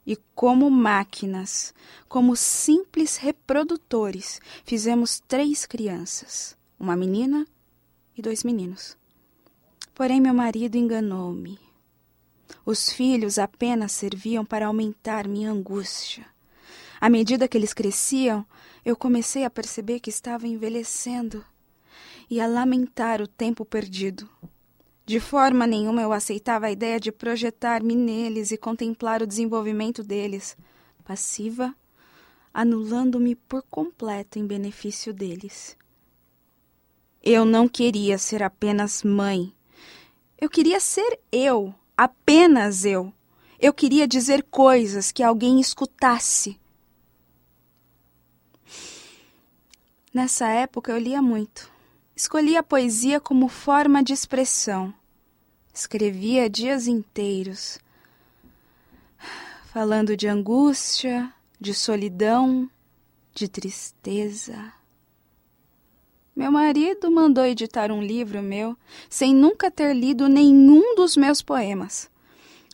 e 0.06 0.16
como 0.34 0.70
máquinas, 0.70 1.74
como 2.08 2.36
simples 2.36 3.16
reprodutores, 3.16 4.40
fizemos 4.64 5.20
três 5.26 5.66
crianças, 5.66 6.56
uma 6.78 6.94
menina 6.94 7.46
e 8.16 8.22
dois 8.22 8.44
meninos. 8.44 8.96
Porém, 9.94 10.20
meu 10.20 10.32
marido 10.32 10.76
enganou-me. 10.76 11.58
Os 12.64 12.92
filhos 12.92 13.38
apenas 13.38 13.92
serviam 13.92 14.44
para 14.44 14.66
aumentar 14.66 15.26
minha 15.26 15.50
angústia. 15.50 16.24
À 17.00 17.08
medida 17.08 17.48
que 17.48 17.56
eles 17.58 17.74
cresciam, 17.74 18.46
eu 18.84 18.96
comecei 18.96 19.44
a 19.44 19.50
perceber 19.50 19.98
que 19.98 20.10
estava 20.10 20.46
envelhecendo 20.46 21.44
e 22.30 22.40
a 22.40 22.46
lamentar 22.46 23.20
o 23.20 23.26
tempo 23.26 23.64
perdido. 23.64 24.28
De 25.06 25.20
forma 25.20 25.68
nenhuma 25.68 26.02
eu 26.02 26.12
aceitava 26.12 26.66
a 26.66 26.70
ideia 26.72 26.98
de 26.98 27.12
projetar-me 27.12 27.94
neles 27.94 28.50
e 28.50 28.56
contemplar 28.56 29.22
o 29.22 29.26
desenvolvimento 29.26 30.02
deles, 30.02 30.56
passiva, 31.04 31.72
anulando-me 32.52 33.36
por 33.36 33.62
completo 33.70 34.36
em 34.36 34.44
benefício 34.44 35.14
deles. 35.14 35.76
Eu 37.22 37.44
não 37.44 37.68
queria 37.68 38.18
ser 38.18 38.42
apenas 38.42 39.04
mãe. 39.04 39.54
Eu 40.40 40.50
queria 40.50 40.80
ser 40.80 41.20
eu, 41.30 41.72
apenas 41.96 42.84
eu. 42.84 43.12
Eu 43.60 43.72
queria 43.72 44.08
dizer 44.08 44.42
coisas 44.50 45.12
que 45.12 45.22
alguém 45.22 45.60
escutasse. 45.60 46.58
Nessa 50.12 50.48
época 50.48 50.90
eu 50.90 50.98
lia 50.98 51.22
muito. 51.22 51.75
Escolhi 52.16 52.56
a 52.56 52.62
poesia 52.62 53.20
como 53.20 53.46
forma 53.46 54.02
de 54.02 54.14
expressão. 54.14 54.94
Escrevia 55.74 56.48
dias 56.48 56.86
inteiros, 56.86 57.78
falando 59.66 60.16
de 60.16 60.26
angústia, 60.26 61.30
de 61.60 61.74
solidão, 61.74 62.70
de 63.34 63.46
tristeza. 63.48 64.72
Meu 66.34 66.50
marido 66.50 67.10
mandou 67.10 67.44
editar 67.44 67.92
um 67.92 68.00
livro 68.00 68.42
meu 68.42 68.74
sem 69.10 69.34
nunca 69.34 69.70
ter 69.70 69.92
lido 69.92 70.26
nenhum 70.26 70.94
dos 70.94 71.18
meus 71.18 71.42
poemas. 71.42 72.10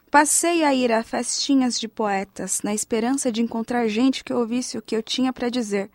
Passei 0.09 0.63
a 0.63 0.73
ir 0.73 0.93
a 0.93 1.03
festinhas 1.03 1.81
de 1.81 1.89
poetas 1.89 2.63
na 2.63 2.73
esperança 2.73 3.33
de 3.33 3.43
encontrar 3.43 3.89
gente 3.89 4.23
que 4.23 4.33
ouvisse 4.33 4.79
o 4.79 4.83
que 4.83 4.95
eu 4.95 5.03
tinha 5.03 5.33
para 5.33 5.49
dizer. 5.49 5.91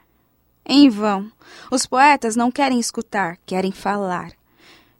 Em 0.70 0.90
vão. 0.90 1.32
Os 1.72 1.86
poetas 1.86 2.36
não 2.36 2.52
querem 2.52 2.78
escutar, 2.78 3.38
querem 3.46 3.72
falar. 3.72 4.34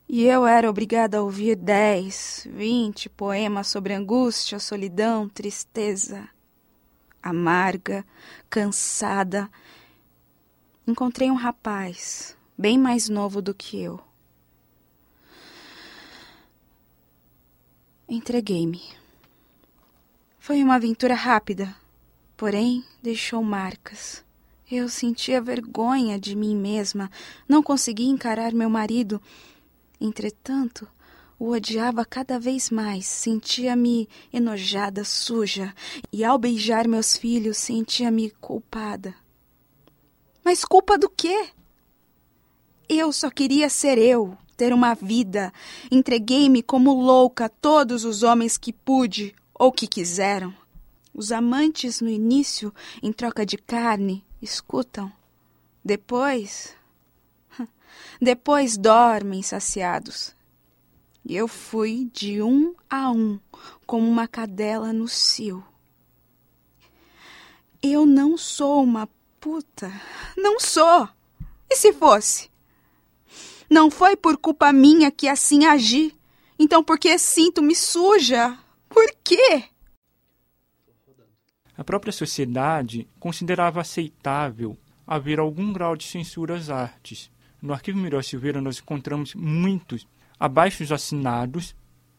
E 0.08 0.24
eu 0.24 0.48
era 0.48 0.70
obrigada 0.70 1.18
a 1.18 1.22
ouvir 1.22 1.58
dez, 1.58 2.48
vinte 2.50 3.10
poemas 3.10 3.68
sobre 3.68 3.94
angústia, 3.94 4.60
solidão, 4.60 5.28
tristeza. 5.28 6.30
Amarga, 7.22 8.06
cansada. 8.50 9.50
Encontrei 10.88 11.30
um 11.30 11.36
rapaz, 11.36 12.38
bem 12.58 12.78
mais 12.78 13.10
novo 13.10 13.42
do 13.42 13.54
que 13.54 13.84
eu. 13.84 14.00
Entreguei-me. 18.08 18.82
Foi 20.40 20.64
uma 20.64 20.76
aventura 20.76 21.14
rápida, 21.14 21.76
porém 22.38 22.86
deixou 23.04 23.44
marcas. 23.44 24.26
Eu 24.70 24.90
sentia 24.90 25.40
vergonha 25.40 26.20
de 26.20 26.36
mim 26.36 26.54
mesma, 26.54 27.10
não 27.48 27.64
conseguia 27.64 28.10
encarar 28.10 28.52
meu 28.52 28.70
marido. 28.70 29.22
Entretanto, 29.98 30.86
o 31.40 31.52
odiava 31.52 32.04
cada 32.04 32.38
vez 32.38 32.70
mais, 32.70 33.06
sentia-me 33.06 34.10
enojada, 34.32 35.06
suja, 35.06 35.74
e 36.12 36.22
ao 36.22 36.38
beijar 36.38 36.86
meus 36.86 37.16
filhos 37.16 37.56
sentia-me 37.58 38.30
culpada. 38.42 39.16
Mas 40.44 40.66
culpa 40.66 40.98
do 40.98 41.10
quê? 41.10 41.48
Eu 42.90 43.14
só 43.14 43.30
queria 43.30 43.70
ser 43.70 43.98
eu, 43.98 44.38
ter 44.58 44.74
uma 44.74 44.94
vida. 44.94 45.54
Entreguei-me 45.90 46.62
como 46.62 46.94
louca 46.94 47.46
a 47.46 47.50
todos 47.50 48.04
os 48.04 48.22
homens 48.22 48.58
que 48.58 48.74
pude 48.74 49.34
ou 49.54 49.72
que 49.72 49.88
quiseram. 49.88 50.54
Os 51.14 51.32
amantes 51.32 52.02
no 52.02 52.10
início, 52.10 52.74
em 53.02 53.14
troca 53.14 53.46
de 53.46 53.58
carne, 53.58 54.27
escutam. 54.42 55.12
Depois. 55.84 56.76
Depois 58.22 58.78
dormem 58.78 59.42
saciados. 59.42 60.36
E 61.26 61.36
eu 61.36 61.48
fui 61.48 62.10
de 62.14 62.42
um 62.42 62.74
a 62.90 63.12
um, 63.12 63.40
como 63.86 64.08
uma 64.08 64.28
cadela 64.28 64.94
no 64.94 65.08
cio. 65.08 65.64
Eu 67.82 68.06
não 68.06 68.38
sou 68.38 68.84
uma 68.84 69.10
puta. 69.40 69.92
Não 70.38 70.60
sou. 70.60 71.08
E 71.70 71.76
se 71.76 71.92
fosse? 71.92 72.50
Não 73.70 73.92
foi 73.92 74.16
por 74.16 74.38
culpa 74.38 74.72
minha 74.72 75.12
que 75.12 75.28
assim 75.28 75.66
agi. 75.66 76.16
Então 76.58 76.84
por 76.84 76.98
que 76.98 77.18
sinto-me 77.18 77.76
suja? 77.76 78.58
Por 78.90 79.14
quê? 79.24 79.66
A 81.78 81.84
própria 81.84 82.12
sociedade 82.12 83.08
considerava 83.20 83.80
aceitável 83.80 84.76
haver 85.06 85.40
algum 85.40 85.72
grau 85.72 85.96
de 85.96 86.06
censura 86.06 86.56
às 86.56 86.70
artes. 86.72 87.30
No 87.62 87.72
arquivo 87.72 88.00
Miriam 88.00 88.22
Silveira 88.22 88.60
nós 88.60 88.80
encontramos 88.80 89.36
muitos 89.36 90.08
abaixos 90.40 90.92
assinados 90.92 91.76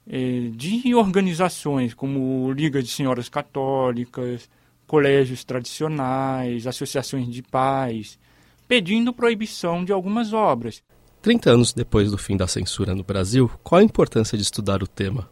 eh, 0.06 0.50
de 0.54 0.94
organizações 0.94 1.92
como 1.92 2.52
Liga 2.52 2.80
de 2.80 2.88
Senhoras 2.88 3.28
Católicas, 3.28 4.48
colégios 4.86 5.44
tradicionais, 5.44 6.66
associações 6.66 7.28
de 7.28 7.42
pais, 7.42 8.18
pedindo 8.68 9.12
proibição 9.12 9.84
de 9.84 9.92
algumas 9.92 10.32
obras. 10.32 10.82
30 11.20 11.50
anos 11.50 11.72
depois 11.72 12.12
do 12.12 12.16
fim 12.16 12.36
da 12.36 12.46
censura 12.46 12.94
no 12.94 13.02
Brasil, 13.02 13.50
qual 13.62 13.80
a 13.80 13.84
importância 13.84 14.38
de 14.38 14.44
estudar 14.44 14.84
o 14.84 14.86
tema? 14.86 15.28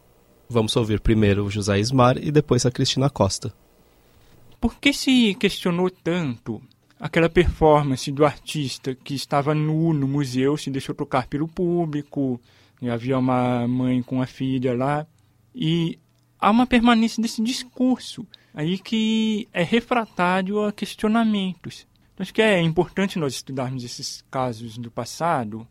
Vamos 0.49 0.75
ouvir 0.75 0.99
primeiro 0.99 1.45
o 1.45 1.49
José 1.49 1.79
Ismar 1.79 2.17
e 2.17 2.29
depois 2.29 2.65
a 2.65 2.71
Cristina 2.71 3.09
Costa. 3.09 3.53
Por 4.59 4.75
que 4.79 4.91
se 4.91 5.35
questionou 5.35 5.89
tanto 5.89 6.61
aquela 6.99 7.29
performance 7.29 8.11
do 8.11 8.25
artista 8.25 8.95
que 8.95 9.13
estava 9.13 9.53
nu 9.53 9.93
no 9.93 10.07
museu, 10.07 10.57
se 10.57 10.71
deixou 10.71 10.95
tocar 10.95 11.27
pelo 11.27 11.47
público, 11.47 12.39
E 12.81 12.89
havia 12.89 13.17
uma 13.17 13.67
mãe 13.67 14.03
com 14.03 14.21
a 14.21 14.27
filha 14.27 14.75
lá. 14.75 15.07
E 15.53 15.97
há 16.39 16.51
uma 16.51 16.67
permanência 16.67 17.21
desse 17.21 17.41
discurso 17.41 18.25
aí 18.53 18.77
que 18.77 19.47
é 19.51 19.63
refratário 19.63 20.63
a 20.63 20.71
questionamentos. 20.71 21.87
Então, 22.13 22.23
acho 22.23 22.33
que 22.33 22.41
é 22.41 22.61
importante 22.61 23.19
nós 23.19 23.33
estudarmos 23.33 23.83
esses 23.83 24.23
casos 24.29 24.77
do 24.77 24.89
passado 24.91 25.67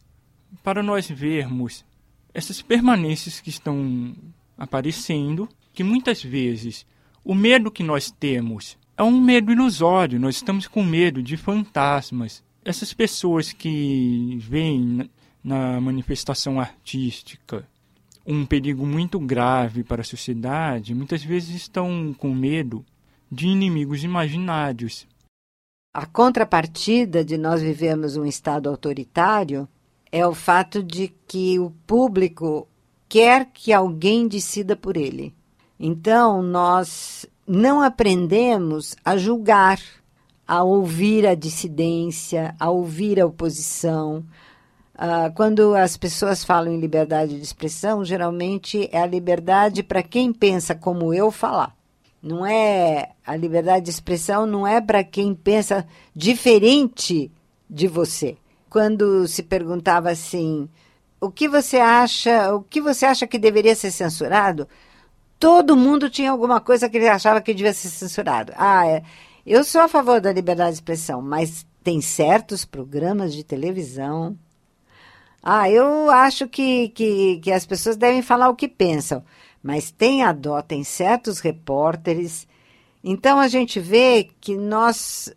para 0.63 0.83
nós 0.83 1.09
vermos 1.09 1.85
essas 2.33 2.61
permanências 2.63 3.41
que 3.41 3.51
estão 3.51 4.15
aparecendo, 4.57 5.49
que 5.73 5.83
muitas 5.83 6.23
vezes 6.23 6.87
o 7.27 7.35
medo 7.35 7.73
que 7.73 7.83
nós 7.83 8.09
temos 8.09 8.79
é 8.97 9.03
um 9.03 9.21
medo 9.21 9.51
ilusório, 9.51 10.21
nós 10.21 10.37
estamos 10.37 10.69
com 10.69 10.85
medo 10.85 11.21
de 11.21 11.37
fantasmas. 11.37 12.43
Essas 12.65 12.95
pessoas 12.95 13.53
que 13.53 14.39
veem 14.41 15.11
na 15.43 15.81
manifestação 15.81 16.61
artística 16.61 17.67
um 18.25 18.47
perigo 18.47 18.87
muito 18.87 19.19
grave 19.19 19.83
para 19.83 20.03
a 20.03 20.05
sociedade, 20.05 20.95
muitas 20.95 21.23
vezes 21.23 21.55
estão 21.55 22.15
com 22.17 22.33
medo 22.33 22.85
de 23.31 23.49
inimigos 23.49 24.05
imaginários. 24.05 25.07
A 25.93 26.07
contrapartida 26.07 27.25
de 27.25 27.37
nós 27.37 27.61
vivemos 27.61 28.17
um 28.17 28.25
Estado 28.25 28.69
autoritário 28.69 29.69
é 30.13 30.25
o 30.25 30.35
fato 30.35 30.81
de 30.81 31.13
que 31.27 31.59
o 31.59 31.71
público 31.87 32.69
quer 33.09 33.47
que 33.47 33.73
alguém 33.73 34.29
decida 34.29 34.77
por 34.77 34.97
ele. 34.97 35.35
Então, 35.79 36.43
nós 36.43 37.27
não 37.47 37.81
aprendemos 37.83 38.97
a 39.05 39.17
julgar, 39.17 39.81
a 40.47 40.63
ouvir 40.63 41.27
a 41.27 41.35
dissidência, 41.35 42.55
a 42.59 42.71
ouvir 42.71 43.21
a 43.21 43.27
oposição. 43.27 44.25
Uh, 44.95 45.33
quando 45.35 45.75
as 45.75 45.97
pessoas 45.97 46.43
falam 46.43 46.73
em 46.73 46.81
liberdade 46.81 47.37
de 47.37 47.43
expressão, 47.43 48.05
geralmente 48.05 48.89
é 48.91 49.01
a 49.01 49.07
liberdade 49.07 49.83
para 49.83 50.03
quem 50.03 50.33
pensa 50.33 50.75
como 50.75 51.13
eu 51.13 51.31
falar. 51.31 51.77
Não 52.23 52.47
é 52.47 53.11
a 53.25 53.37
liberdade 53.37 53.85
de 53.85 53.91
expressão 53.91 54.47
não 54.47 54.67
é 54.67 54.81
para 54.81 55.05
quem 55.05 55.35
pensa 55.35 55.87
diferente 56.15 57.31
de 57.69 57.87
você 57.87 58.37
quando 58.77 59.27
se 59.27 59.43
perguntava 59.43 60.11
assim, 60.11 60.69
o 61.19 61.31
que 61.31 61.49
você 61.49 61.79
acha, 61.79 62.55
o 62.55 62.63
que 62.63 62.79
você 62.79 63.07
acha 63.07 63.27
que 63.27 63.39
deveria 63.39 63.75
ser 63.75 63.91
censurado? 63.91 64.69
Todo 65.39 65.77
mundo 65.77 66.09
tinha 66.09 66.31
alguma 66.31 66.61
coisa 66.61 66.89
que 66.89 66.97
ele 66.97 67.09
achava 67.09 67.41
que 67.41 67.55
devia 67.55 67.73
ser 67.73 67.89
censurado. 67.89 68.53
Ah, 68.57 68.87
é, 68.87 69.03
eu 69.45 69.63
sou 69.65 69.81
a 69.83 69.89
favor 69.89 70.21
da 70.21 70.33
liberdade 70.33 70.71
de 70.71 70.77
expressão, 70.77 71.21
mas 71.21 71.67
tem 71.85 72.01
certos 72.01 72.65
programas 72.65 73.35
de 73.35 73.45
televisão. 73.45 74.37
Ah, 75.43 75.71
eu 75.71 76.11
acho 76.11 76.49
que, 76.49 76.89
que, 76.89 77.39
que 77.41 77.53
as 77.53 77.67
pessoas 77.67 77.97
devem 77.97 78.23
falar 78.23 78.49
o 78.49 78.57
que 78.57 78.67
pensam, 78.67 79.23
mas 79.63 79.91
tem 79.91 80.23
a 80.23 80.33
dó, 80.33 80.61
tem 80.63 80.83
certos 80.83 81.39
repórteres. 81.39 82.49
Então 83.05 83.39
a 83.39 83.47
gente 83.47 83.79
vê 83.79 84.29
que 84.41 84.57
nós 84.57 85.33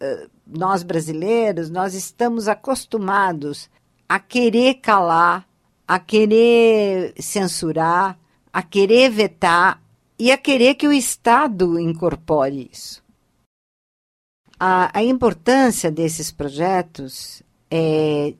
nós 0.49 0.81
brasileiros, 0.81 1.69
nós 1.69 1.93
estamos 1.93 2.47
acostumados 2.47 3.69
a 4.07 4.19
querer 4.19 4.75
calar, 4.75 5.47
a 5.87 5.99
querer 5.99 7.13
censurar, 7.19 8.17
a 8.51 8.63
querer 8.63 9.11
vetar 9.11 9.79
e 10.19 10.31
a 10.33 10.37
querer 10.37 10.75
que 10.75 10.87
o 10.87 10.91
Estado 10.91 11.79
incorpore 11.79 12.69
isso. 12.71 13.01
A, 14.59 14.99
a 14.99 15.01
importância 15.01 15.89
desses 15.89 16.29
projetos 16.29 17.41
é 17.71 18.33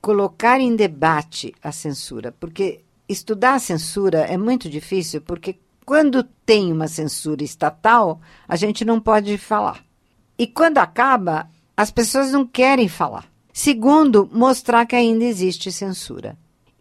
colocar 0.00 0.58
em 0.58 0.74
debate 0.74 1.54
a 1.62 1.70
censura, 1.70 2.32
porque 2.40 2.80
estudar 3.06 3.54
a 3.54 3.58
censura 3.58 4.20
é 4.20 4.38
muito 4.38 4.70
difícil, 4.70 5.20
porque 5.20 5.58
quando 5.84 6.24
tem 6.24 6.72
uma 6.72 6.88
censura 6.88 7.44
estatal, 7.44 8.20
a 8.46 8.56
gente 8.56 8.84
não 8.84 8.98
pode 8.98 9.36
falar. 9.36 9.84
E 10.38 10.46
quando 10.46 10.78
acaba, 10.78 11.50
as 11.76 11.90
pessoas 11.90 12.32
não 12.32 12.46
querem 12.46 12.88
falar. 12.88 13.30
Segundo, 13.52 14.28
mostrar 14.32 14.86
que 14.86 14.96
ainda 14.96 15.24
existe 15.24 15.70
censura. 15.72 16.38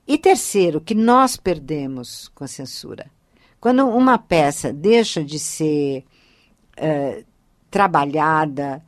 E 0.08 0.18
terceiro, 0.18 0.80
que 0.80 0.94
nós 0.94 1.36
perdemos 1.36 2.30
com 2.30 2.44
a 2.44 2.48
censura. 2.48 3.10
Quando 3.60 3.88
uma 3.88 4.18
peça 4.18 4.72
deixa 4.72 5.24
de 5.24 5.40
ser 5.40 6.04
uh, 6.80 7.24
trabalhada, 7.72 8.84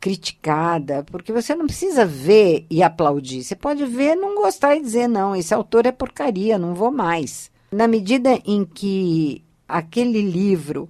criticada, 0.00 1.04
porque 1.04 1.32
você 1.32 1.54
não 1.54 1.66
precisa 1.66 2.04
ver 2.04 2.66
e 2.68 2.82
aplaudir. 2.82 3.42
Você 3.42 3.54
pode 3.54 3.84
ver, 3.86 4.14
não 4.16 4.34
gostar 4.34 4.76
e 4.76 4.82
dizer, 4.82 5.08
não, 5.08 5.34
esse 5.34 5.54
autor 5.54 5.86
é 5.86 5.92
porcaria, 5.92 6.58
não 6.58 6.74
vou 6.74 6.90
mais. 6.90 7.50
Na 7.70 7.88
medida 7.88 8.38
em 8.44 8.64
que 8.64 9.42
aquele 9.66 10.20
livro 10.20 10.88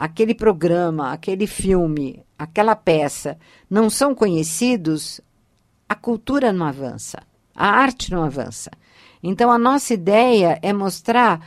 aquele 0.00 0.34
programa, 0.34 1.12
aquele 1.12 1.46
filme, 1.46 2.24
aquela 2.38 2.74
peça 2.74 3.36
não 3.68 3.90
são 3.90 4.14
conhecidos, 4.14 5.20
a 5.86 5.94
cultura 5.94 6.54
não 6.54 6.64
avança, 6.64 7.22
a 7.54 7.68
arte 7.68 8.10
não 8.10 8.24
avança. 8.24 8.70
Então 9.22 9.52
a 9.52 9.58
nossa 9.58 9.92
ideia 9.92 10.58
é 10.62 10.72
mostrar 10.72 11.46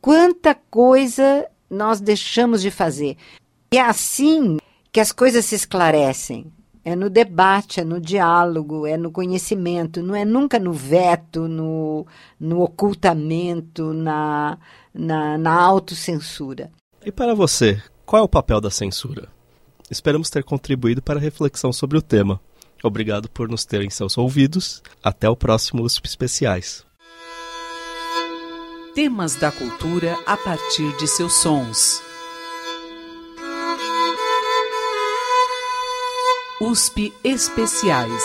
quanta 0.00 0.54
coisa 0.54 1.46
nós 1.68 2.00
deixamos 2.00 2.62
de 2.62 2.70
fazer. 2.70 3.16
E 3.72 3.78
é 3.78 3.82
assim 3.82 4.58
que 4.92 5.00
as 5.00 5.12
coisas 5.12 5.44
se 5.44 5.54
esclarecem. 5.54 6.52
É 6.82 6.96
no 6.96 7.10
debate, 7.10 7.78
é 7.78 7.84
no 7.84 8.00
diálogo, 8.00 8.86
é 8.86 8.96
no 8.96 9.12
conhecimento, 9.12 10.02
não 10.02 10.16
é 10.16 10.24
nunca 10.24 10.58
no 10.58 10.72
veto, 10.72 11.46
no, 11.46 12.06
no 12.38 12.62
ocultamento, 12.62 13.92
na, 13.92 14.58
na, 14.92 15.36
na 15.36 15.52
autocensura. 15.52 16.70
E 17.04 17.12
para 17.12 17.34
você, 17.34 17.80
qual 18.06 18.22
é 18.22 18.24
o 18.24 18.28
papel 18.28 18.60
da 18.60 18.70
censura? 18.70 19.28
Esperamos 19.90 20.30
ter 20.30 20.42
contribuído 20.42 21.02
para 21.02 21.18
a 21.18 21.22
reflexão 21.22 21.72
sobre 21.72 21.98
o 21.98 22.02
tema. 22.02 22.40
Obrigado 22.82 23.28
por 23.28 23.48
nos 23.48 23.66
ter 23.66 23.82
em 23.82 23.90
seus 23.90 24.16
ouvidos. 24.16 24.82
Até 25.02 25.28
o 25.28 25.36
próximo 25.36 25.82
USP 25.82 26.06
Especiais. 26.06 26.86
Temas 28.94 29.36
da 29.36 29.52
cultura 29.52 30.18
a 30.26 30.36
partir 30.36 30.96
de 30.96 31.06
seus 31.06 31.34
sons. 31.34 32.02
USP 36.60 37.12
Especiais. 37.22 38.22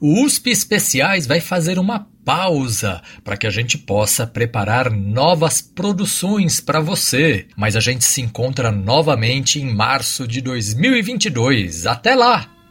O 0.00 0.24
USP 0.24 0.50
Especiais 0.50 1.26
vai 1.26 1.38
fazer 1.38 1.78
uma 1.78 2.08
pausa 2.24 3.02
para 3.22 3.36
que 3.36 3.46
a 3.46 3.50
gente 3.50 3.76
possa 3.76 4.26
preparar 4.26 4.90
novas 4.90 5.60
produções 5.60 6.60
para 6.60 6.80
você. 6.80 7.46
Mas 7.54 7.76
a 7.76 7.80
gente 7.80 8.06
se 8.06 8.22
encontra 8.22 8.72
novamente 8.72 9.60
em 9.60 9.70
março 9.70 10.26
de 10.26 10.40
2022. 10.40 11.86
Até 11.86 12.14
lá! 12.14 12.61